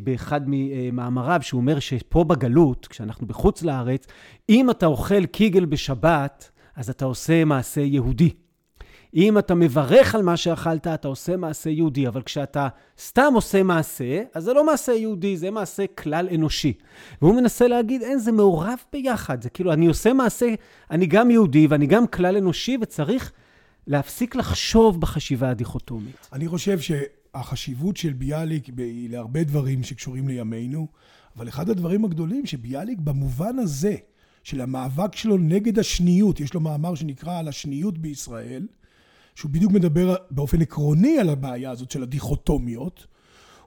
באחד 0.03 0.41
ממאמריו, 0.47 1.39
שהוא 1.41 1.61
אומר 1.61 1.79
שפה 1.79 2.23
בגלות, 2.23 2.87
כשאנחנו 2.87 3.27
בחוץ 3.27 3.63
לארץ, 3.63 4.07
אם 4.49 4.69
אתה 4.69 4.85
אוכל 4.85 5.25
קיגל 5.25 5.65
בשבת, 5.65 6.51
אז 6.75 6.89
אתה 6.89 7.05
עושה 7.05 7.45
מעשה 7.45 7.81
יהודי. 7.81 8.29
אם 9.15 9.37
אתה 9.37 9.55
מברך 9.55 10.15
על 10.15 10.21
מה 10.21 10.37
שאכלת, 10.37 10.87
אתה 10.87 11.07
עושה 11.07 11.37
מעשה 11.37 11.69
יהודי, 11.69 12.07
אבל 12.07 12.21
כשאתה 12.21 12.67
סתם 12.99 13.31
עושה 13.33 13.63
מעשה, 13.63 14.23
אז 14.33 14.43
זה 14.43 14.53
לא 14.53 14.65
מעשה 14.65 14.93
יהודי, 14.93 15.37
זה 15.37 15.51
מעשה 15.51 15.85
כלל 15.87 16.29
אנושי. 16.35 16.73
והוא 17.21 17.35
מנסה 17.35 17.67
להגיד, 17.67 18.01
אין, 18.01 18.19
זה 18.19 18.31
מעורב 18.31 18.79
ביחד. 18.93 19.41
זה 19.41 19.49
כאילו, 19.49 19.73
אני 19.73 19.87
עושה 19.87 20.13
מעשה, 20.13 20.53
אני 20.91 21.05
גם 21.05 21.31
יהודי 21.31 21.67
ואני 21.67 21.87
גם 21.87 22.07
כלל 22.07 22.37
אנושי, 22.37 22.77
וצריך 22.81 23.31
להפסיק 23.87 24.35
לחשוב 24.35 25.01
בחשיבה 25.01 25.49
הדיכוטומית. 25.49 26.27
אני 26.33 26.47
חושב 26.47 26.79
שהחשיבות 27.35 27.97
של 27.97 28.13
ביאליק 28.13 28.65
היא 28.77 29.09
להרבה 29.09 29.43
דברים 29.43 29.83
שקשורים 29.83 30.27
לימינו, 30.27 30.87
אבל 31.37 31.47
אחד 31.47 31.69
הדברים 31.69 32.05
הגדולים 32.05 32.45
שביאליק 32.45 32.99
במובן 32.99 33.59
הזה, 33.59 33.95
של 34.43 34.61
המאבק 34.61 35.15
שלו 35.15 35.37
נגד 35.37 35.79
השניות, 35.79 36.39
יש 36.39 36.53
לו 36.53 36.59
מאמר 36.59 36.95
שנקרא 36.95 37.39
על 37.39 37.47
השניות 37.47 37.97
בישראל, 37.97 38.67
שהוא 39.35 39.51
בדיוק 39.51 39.71
מדבר 39.71 40.15
באופן 40.31 40.61
עקרוני 40.61 41.19
על 41.19 41.29
הבעיה 41.29 41.71
הזאת 41.71 41.91
של 41.91 42.03
הדיכוטומיות, 42.03 43.07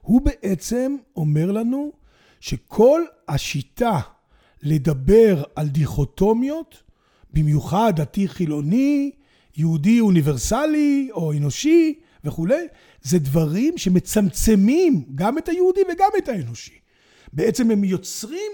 הוא 0.01 0.21
בעצם 0.21 0.95
אומר 1.15 1.51
לנו 1.51 1.91
שכל 2.39 3.01
השיטה 3.27 3.99
לדבר 4.63 5.43
על 5.55 5.67
דיכוטומיות, 5.67 6.83
במיוחד 7.33 7.93
דתי 7.95 8.27
חילוני, 8.27 9.11
יהודי 9.57 9.99
אוניברסלי 9.99 11.09
או 11.11 11.33
אנושי 11.33 11.99
וכולי, 12.23 12.67
זה 13.01 13.19
דברים 13.19 13.77
שמצמצמים 13.77 15.05
גם 15.15 15.37
את 15.37 15.49
היהודי 15.49 15.81
וגם 15.93 16.09
את 16.17 16.27
האנושי. 16.29 16.79
בעצם 17.33 17.71
הם 17.71 17.83
יוצרים, 17.83 18.51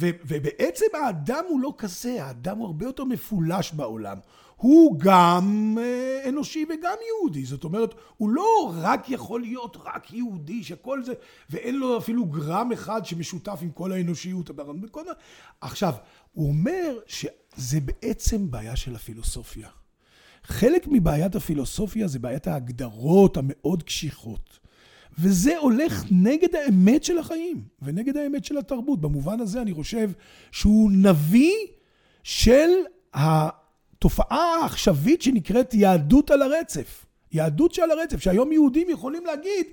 ובעצם 0.00 0.86
האדם 1.04 1.44
הוא 1.48 1.60
לא 1.60 1.74
כזה, 1.78 2.24
האדם 2.24 2.58
הוא 2.58 2.66
הרבה 2.66 2.86
יותר 2.86 3.04
מפולש 3.04 3.72
בעולם. 3.72 4.18
הוא 4.56 4.98
גם 4.98 5.76
אה, 5.80 6.28
אנושי 6.28 6.64
וגם 6.64 6.96
יהודי, 7.08 7.44
זאת 7.44 7.64
אומרת, 7.64 7.94
הוא 8.16 8.30
לא 8.30 8.72
רק 8.76 9.10
יכול 9.10 9.40
להיות 9.40 9.76
רק 9.84 10.12
יהודי, 10.12 10.64
שכל 10.64 11.04
זה, 11.04 11.12
ואין 11.50 11.76
לו 11.76 11.98
אפילו 11.98 12.24
גרם 12.24 12.72
אחד 12.72 13.04
שמשותף 13.04 13.58
עם 13.62 13.70
כל 13.70 13.92
האנושיות. 13.92 14.50
עכשיו, 15.60 15.94
הוא 16.32 16.48
אומר 16.48 16.98
שזה 17.06 17.80
בעצם 17.80 18.50
בעיה 18.50 18.76
של 18.76 18.94
הפילוסופיה. 18.94 19.68
חלק 20.50 20.86
מבעיית 20.90 21.34
הפילוסופיה 21.34 22.08
זה 22.08 22.18
בעיית 22.18 22.46
ההגדרות 22.46 23.36
המאוד 23.36 23.82
קשיחות. 23.82 24.58
וזה 25.18 25.58
הולך 25.58 26.04
נגד 26.10 26.54
האמת 26.54 27.04
של 27.04 27.18
החיים 27.18 27.62
ונגד 27.82 28.16
האמת 28.16 28.44
של 28.44 28.58
התרבות. 28.58 29.00
במובן 29.00 29.40
הזה 29.40 29.62
אני 29.62 29.74
חושב 29.74 30.10
שהוא 30.52 30.90
נביא 30.92 31.56
של 32.22 32.70
התופעה 33.14 34.56
העכשווית 34.62 35.22
שנקראת 35.22 35.74
יהדות 35.74 36.30
על 36.30 36.42
הרצף. 36.42 37.06
יהדות 37.32 37.74
שעל 37.74 37.90
הרצף, 37.90 38.20
שהיום 38.20 38.52
יהודים 38.52 38.90
יכולים 38.90 39.26
להגיד, 39.26 39.66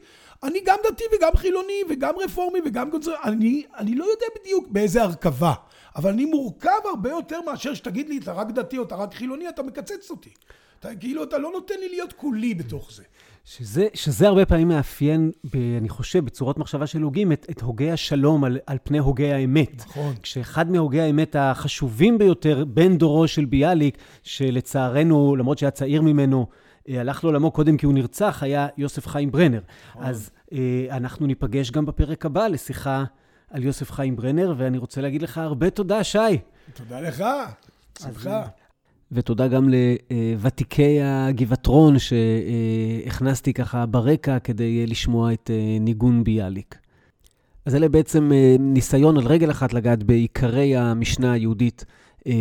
אני 0.43 0.59
גם 0.65 0.77
דתי 0.87 1.03
וגם 1.17 1.31
חילוני 1.35 1.81
וגם 1.89 2.13
רפורמי 2.25 2.59
וגם 2.65 2.91
קונצר... 2.91 3.13
אני, 3.23 3.63
אני 3.77 3.95
לא 3.95 4.05
יודע 4.05 4.25
בדיוק 4.39 4.67
באיזה 4.67 5.03
הרכבה, 5.03 5.53
אבל 5.95 6.11
אני 6.11 6.25
מורכב 6.25 6.79
הרבה 6.91 7.09
יותר 7.09 7.41
מאשר 7.41 7.73
שתגיד 7.73 8.09
לי, 8.09 8.17
אתה 8.17 8.33
רק 8.33 8.51
דתי 8.51 8.77
או 8.77 8.83
אתה 8.83 8.95
רק 8.95 9.13
חילוני, 9.13 9.49
אתה 9.49 9.63
מקצץ 9.63 10.09
אותי. 10.09 10.29
אתה, 10.79 10.95
כאילו, 10.95 11.23
אתה 11.23 11.37
לא 11.37 11.51
נותן 11.53 11.75
לי 11.79 11.89
להיות 11.89 12.13
כולי 12.13 12.53
בתוך 12.53 12.91
זה. 12.91 13.03
שזה, 13.45 13.87
שזה 13.93 14.27
הרבה 14.27 14.45
פעמים 14.45 14.67
מאפיין, 14.67 15.31
ב, 15.53 15.57
אני 15.77 15.89
חושב, 15.89 16.25
בצורות 16.25 16.57
מחשבה 16.57 16.87
של 16.87 17.01
הוגים, 17.01 17.31
את, 17.31 17.45
את 17.49 17.61
הוגי 17.61 17.91
השלום 17.91 18.43
על, 18.43 18.59
על 18.65 18.77
פני 18.83 18.97
הוגי 18.97 19.33
האמת. 19.33 19.75
נכון. 19.77 20.15
כשאחד 20.21 20.71
מהוגי 20.71 21.01
האמת 21.01 21.35
החשובים 21.39 22.17
ביותר, 22.17 22.65
בן 22.67 22.97
דורו 22.97 23.27
של 23.27 23.45
ביאליק, 23.45 23.97
שלצערנו, 24.23 25.35
למרות 25.35 25.57
שהיה 25.57 25.71
צעיר 25.71 26.01
ממנו, 26.01 26.47
אה, 26.89 26.99
הלך 26.99 27.23
לעולמו 27.23 27.51
קודם 27.51 27.77
כי 27.77 27.85
הוא 27.85 27.93
נרצח, 27.93 28.43
היה 28.43 28.67
יוסף 28.77 29.07
חיים 29.07 29.31
ברנר. 29.31 29.61
נכון. 29.89 30.03
אז 30.03 30.29
אה, 30.53 30.85
אנחנו 30.91 31.27
ניפגש 31.27 31.71
גם 31.71 31.85
בפרק 31.85 32.25
הבא 32.25 32.47
לשיחה 32.47 33.03
על 33.51 33.63
יוסף 33.63 33.91
חיים 33.91 34.15
ברנר, 34.15 34.53
ואני 34.57 34.77
רוצה 34.77 35.01
להגיד 35.01 35.21
לך 35.21 35.37
הרבה 35.37 35.69
תודה, 35.69 36.03
שי. 36.03 36.17
תודה 36.73 37.01
לך, 37.01 37.23
שמחה. 37.99 38.47
ותודה 39.11 39.47
גם 39.47 39.69
לוותיקי 39.69 40.99
הגבעטרון 41.03 41.95
שהכנסתי 41.99 43.53
ככה 43.53 43.85
ברקע 43.85 44.39
כדי 44.39 44.87
לשמוע 44.87 45.33
את 45.33 45.51
ניגון 45.79 46.23
ביאליק. 46.23 46.75
אז 47.65 47.75
אלה 47.75 47.89
בעצם 47.89 48.31
ניסיון 48.59 49.17
על 49.17 49.27
רגל 49.27 49.51
אחת 49.51 49.73
לגעת 49.73 50.03
בעיקרי 50.03 50.75
המשנה 50.75 51.31
היהודית 51.31 51.85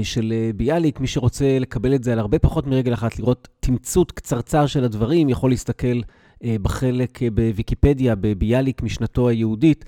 של 0.03 0.33
ביאליק. 0.57 1.01
מי 1.01 1.07
שרוצה 1.07 1.59
לקבל 1.59 1.95
את 1.95 2.05
זה 2.05 2.13
על 2.13 2.19
הרבה 2.19 2.39
פחות 2.39 2.67
מרגל 2.67 2.95
אחת, 2.95 3.19
לראות 3.19 3.49
תמצות 3.61 4.13
קצרצר 4.13 4.67
של 4.67 4.85
הדברים, 4.85 5.29
יכול 5.29 5.51
להסתכל 5.51 6.01
בחלק 6.45 7.19
בוויקיפדיה, 7.35 8.15
בביאליק, 8.15 8.83
משנתו 8.83 9.29
היהודית, 9.29 9.85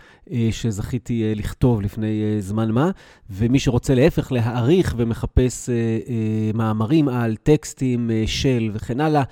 שזכיתי 0.51 1.33
לכתוב 1.35 1.83
לפני 1.83 2.37
זמן 2.41 2.71
מה. 2.71 2.91
ומי 3.31 3.59
שרוצה 3.59 3.95
להפך 3.95 4.33
להעריך 4.33 4.95
ומחפש 4.97 5.69
מאמרים 6.55 7.09
על 7.09 7.37
טקסטים 7.37 8.11
של 8.27 8.71
וכן 8.73 9.01
הלאה, 9.01 9.23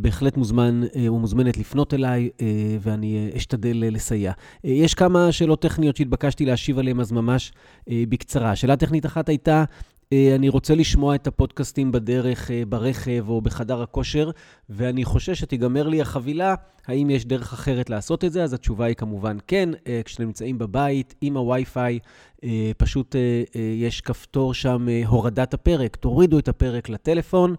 בהחלט 0.00 0.36
מוזמן 0.36 0.80
ומוזמנת 0.96 1.58
לפנות 1.58 1.94
אליי, 1.94 2.28
ואני 2.80 3.30
אשתדל 3.36 3.84
לסייע. 3.90 4.32
יש 4.64 4.94
כמה 4.94 5.32
שאלות 5.32 5.62
טכניות 5.62 5.96
שהתבקשתי 5.96 6.46
להשיב 6.46 6.78
עליהן, 6.78 7.00
אז 7.00 7.12
ממש 7.12 7.52
בקצרה. 7.90 8.56
שאלה 8.56 8.76
טכנית 8.76 9.06
אחת 9.06 9.28
הייתה, 9.28 9.64
אני 10.14 10.48
רוצה 10.48 10.74
לשמוע 10.74 11.14
את 11.14 11.26
הפודקאסטים 11.26 11.92
בדרך, 11.92 12.50
ברכב 12.68 13.24
או 13.28 13.40
בחדר 13.40 13.82
הכושר, 13.82 14.30
ואני 14.68 15.04
חושש 15.04 15.40
שתיגמר 15.40 15.88
לי 15.88 16.00
החבילה, 16.00 16.54
האם 16.86 17.10
יש 17.10 17.24
דרך 17.24 17.52
אחרת 17.52 17.90
לעשות 17.90 18.24
את 18.24 18.32
זה? 18.32 18.44
אז 18.44 18.52
התשובה 18.52 18.84
היא 18.84 18.94
כמובן 18.94 19.36
כן. 19.46 19.68
כשאתם 20.04 20.22
נמצאים 20.22 20.58
בבית 20.58 21.14
עם 21.20 21.36
הווי-פיי, 21.36 21.98
פשוט 22.76 23.16
יש 23.76 24.00
כפתור 24.00 24.54
שם, 24.54 24.86
הורדת 25.06 25.54
הפרק. 25.54 25.96
תורידו 25.96 26.38
את 26.38 26.48
הפרק 26.48 26.88
לטלפון, 26.88 27.54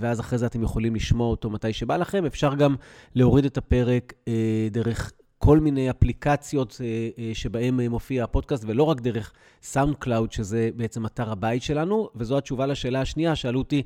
ואז 0.00 0.20
אחרי 0.20 0.38
זה 0.38 0.46
אתם 0.46 0.62
יכולים 0.62 0.94
לשמוע 0.94 1.26
אותו 1.28 1.50
מתי 1.50 1.72
שבא 1.72 1.96
לכם. 1.96 2.24
אפשר 2.26 2.54
גם 2.54 2.74
להוריד 3.14 3.44
את 3.44 3.58
הפרק 3.58 4.12
דרך... 4.70 5.12
כל 5.38 5.60
מיני 5.60 5.90
אפליקציות 5.90 6.80
שבהן 7.34 7.80
מופיע 7.80 8.24
הפודקאסט, 8.24 8.64
ולא 8.66 8.82
רק 8.82 9.00
דרך 9.00 9.32
SoundCloud, 9.62 10.32
שזה 10.32 10.70
בעצם 10.76 11.06
אתר 11.06 11.32
הבית 11.32 11.62
שלנו, 11.62 12.08
וזו 12.16 12.38
התשובה 12.38 12.66
לשאלה 12.66 13.00
השנייה, 13.00 13.36
שאלו 13.36 13.58
אותי 13.58 13.82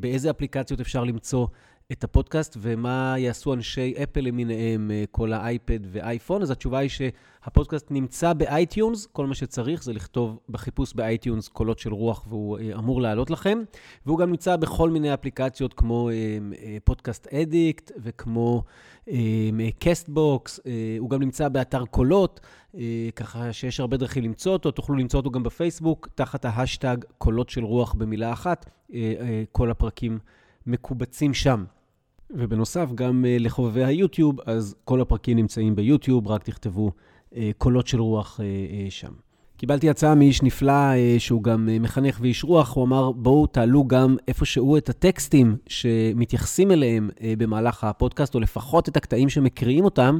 באיזה 0.00 0.30
אפליקציות 0.30 0.80
אפשר 0.80 1.04
למצוא 1.04 1.46
את 1.92 2.04
הפודקאסט 2.04 2.56
ומה 2.60 3.14
יעשו 3.18 3.54
אנשי 3.54 3.94
אפל 4.02 4.20
למיניהם, 4.20 4.90
אה, 4.90 5.04
כל 5.10 5.32
האייפד 5.32 5.78
ואייפון, 5.92 6.42
אז 6.42 6.50
התשובה 6.50 6.78
היא 6.78 6.90
שהפודקאסט 6.90 7.90
נמצא 7.90 8.32
ב 8.32 8.41
iTunes, 8.41 9.06
כל 9.06 9.26
מה 9.26 9.34
שצריך 9.34 9.82
זה 9.82 9.92
לכתוב 9.92 10.38
בחיפוש 10.48 10.94
ב 10.94 11.02
iTunes 11.02 11.48
קולות 11.48 11.78
של 11.78 11.92
רוח 11.92 12.24
והוא 12.28 12.58
אה, 12.58 12.78
אמור 12.78 13.02
לעלות 13.02 13.30
לכם, 13.30 13.62
והוא 14.06 14.18
גם 14.18 14.30
נמצא 14.30 14.56
בכל 14.56 14.90
מיני 14.90 15.14
אפליקציות 15.14 15.74
כמו 15.74 16.10
אה, 16.10 16.76
Podcast 16.84 17.26
Addict 17.26 17.92
וכמו 17.98 18.62
Castbox, 19.78 20.60
הוא 20.98 21.10
גם 21.10 21.20
נמצא 21.20 21.48
באתר 21.48 21.84
קולות, 21.84 22.40
ככה 23.16 23.52
שיש 23.52 23.80
הרבה 23.80 23.96
דרכים 23.96 24.24
למצוא 24.24 24.52
אותו, 24.52 24.70
תוכלו 24.70 24.96
למצוא 24.96 25.20
אותו 25.20 25.30
גם 25.30 25.42
בפייסבוק, 25.42 26.08
תחת 26.14 26.44
ההשטג 26.44 26.96
קולות 27.18 27.50
של 27.50 27.64
רוח 27.64 27.94
במילה 27.94 28.32
אחת, 28.32 28.70
כל 29.52 29.70
הפרקים. 29.70 30.18
מקובצים 30.66 31.34
שם. 31.34 31.64
ובנוסף, 32.34 32.88
גם 32.94 33.24
uh, 33.24 33.42
לחובבי 33.42 33.84
היוטיוב, 33.84 34.40
אז 34.46 34.74
כל 34.84 35.00
הפרקים 35.00 35.36
נמצאים 35.36 35.76
ביוטיוב, 35.76 36.28
רק 36.28 36.42
תכתבו 36.42 36.92
uh, 37.30 37.36
קולות 37.58 37.86
של 37.86 38.00
רוח 38.00 38.40
uh, 38.40 38.90
שם. 38.90 39.12
קיבלתי 39.64 39.90
הצעה 39.90 40.14
מאיש 40.14 40.42
נפלא, 40.42 40.72
uh, 40.72 41.20
שהוא 41.20 41.42
גם 41.42 41.68
uh, 41.68 41.82
מחנך 41.82 42.18
ואיש 42.20 42.44
רוח, 42.44 42.74
הוא 42.74 42.84
אמר, 42.84 43.12
בואו 43.12 43.46
תעלו 43.46 43.84
גם 43.84 44.16
איפשהו 44.28 44.76
את 44.76 44.88
הטקסטים 44.88 45.56
שמתייחסים 45.66 46.70
אליהם 46.70 47.10
uh, 47.14 47.20
במהלך 47.38 47.84
הפודקאסט, 47.84 48.34
או 48.34 48.40
לפחות 48.40 48.88
את 48.88 48.96
הקטעים 48.96 49.28
שמקריאים 49.28 49.84
אותם, 49.84 50.18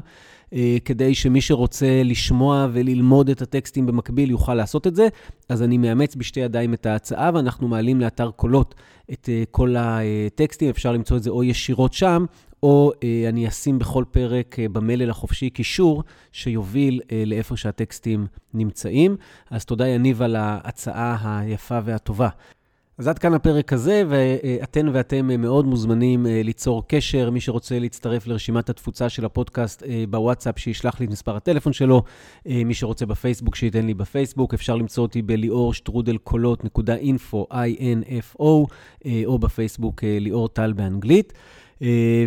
אה, 0.55 0.77
כדי 0.85 1.15
שמי 1.15 1.41
שרוצה 1.41 2.03
לשמוע 2.05 2.69
וללמוד 2.73 3.31
את 3.31 3.43
הטקסטים 3.43 3.87
במקביל 3.87 4.31
יוכל 4.31 4.55
לעשות 4.55 4.87
את 4.87 4.95
זה. 4.95 5.09
אז 5.49 5.63
אני 5.63 5.79
מאמץ 5.79 6.17
בשתי 6.17 6.41
ידיים 6.41 6.75
את 6.75 6.87
ההצעה, 6.87 7.31
ואנחנו 7.35 7.69
מעלים 7.69 8.01
לאתר 8.01 8.31
קולות 8.31 8.75
את 9.13 9.29
אה, 9.29 9.43
כל 9.51 9.75
הטקסטים. 9.79 10.71
אפשר 10.71 10.93
למצוא 10.93 11.17
את 11.17 11.23
זה 11.23 11.31
או 11.31 11.45
ישירות 11.45 11.93
שם, 11.93 12.25
או 12.65 12.93
אה, 13.05 13.29
אני 13.29 13.49
אשים 13.49 13.79
בכל 13.79 14.05
פרק 14.11 14.57
במלל 14.73 15.11
החופשי 15.11 15.51
קישור 15.51 16.03
שיוביל 16.33 17.01
לאיפה 17.27 17.57
שהטקסטים 17.57 18.27
נמצאים. 18.55 19.17
אז 19.51 19.65
תודה, 19.65 19.89
יניב, 19.89 20.23
על 20.23 20.37
ההצעה 20.37 21.41
היפה 21.41 21.79
והטובה. 21.85 22.29
אז 22.99 23.09
עד 23.09 23.19
כאן 23.19 23.35
הפרק 23.35 23.73
הזה, 23.73 24.03
ואתן 24.09 24.89
ואתם 24.93 25.41
מאוד 25.41 25.67
מוזמנים 25.67 26.27
אה, 26.27 26.41
ליצור 26.45 26.83
קשר. 26.89 27.31
מי 27.31 27.41
שרוצה 27.41 27.79
להצטרף 27.79 28.27
לרשימת 28.27 28.71
התפוצה 28.71 29.09
של 29.09 29.25
הפודקאסט 29.25 29.83
אה, 29.83 30.05
בוואטסאפ, 30.11 30.59
שישלח 30.59 31.01
לי 31.01 31.07
את 31.07 31.11
מספר 31.11 31.37
הטלפון 31.37 31.73
שלו. 31.73 32.03
אה, 32.47 32.63
מי 32.65 32.75
שרוצה 32.75 33.07
בפייסבוק, 33.07 33.55
שייתן 33.55 33.87
לי 33.87 33.95
בפייסבוק. 33.95 34.55
אפשר 34.55 34.77
למצוא 34.77 35.03
אותי 35.03 35.23
בליאור 35.23 35.75
שטרודל 35.75 36.17
קולות 36.17 36.65
נקודה 36.65 36.95
אינפו, 36.95 37.47
I-N-F-O, 37.53 38.67
או 39.27 39.39
בפייסבוק 39.39 40.05
ליאור 40.05 40.49
טל 40.49 40.73
באנגלית. 40.73 41.33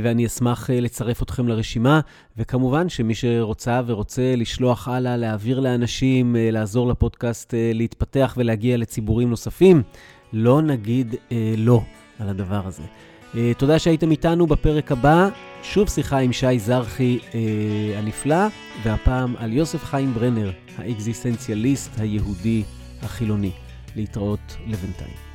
ואני 0.03 0.25
אשמח 0.25 0.69
לצרף 0.73 1.23
אתכם 1.23 1.47
לרשימה, 1.47 1.99
וכמובן 2.37 2.89
שמי 2.89 3.15
שרוצה 3.15 3.81
ורוצה 3.85 4.33
לשלוח 4.37 4.87
הלאה, 4.87 5.17
להעביר 5.17 5.59
לאנשים, 5.59 6.35
לעזור 6.39 6.87
לפודקאסט 6.87 7.53
להתפתח 7.73 8.33
ולהגיע 8.37 8.77
לציבורים 8.77 9.29
נוספים, 9.29 9.83
לא 10.33 10.61
נגיד 10.61 11.15
אה, 11.31 11.53
לא 11.57 11.81
על 12.19 12.29
הדבר 12.29 12.67
הזה. 12.67 12.83
אה, 13.35 13.51
תודה 13.57 13.79
שהייתם 13.79 14.11
איתנו 14.11 14.47
בפרק 14.47 14.91
הבא. 14.91 15.29
שוב 15.63 15.89
שיחה 15.89 16.17
עם 16.17 16.33
שי 16.33 16.59
זרחי 16.59 17.19
אה, 17.33 17.99
הנפלא, 17.99 18.47
והפעם 18.83 19.35
על 19.37 19.53
יוסף 19.53 19.83
חיים 19.83 20.13
ברנר, 20.13 20.51
האקזיסטנציאליסט 20.77 21.99
היהודי 21.99 22.63
החילוני. 23.01 23.51
להתראות 23.95 24.57
לבינתיים. 24.67 25.26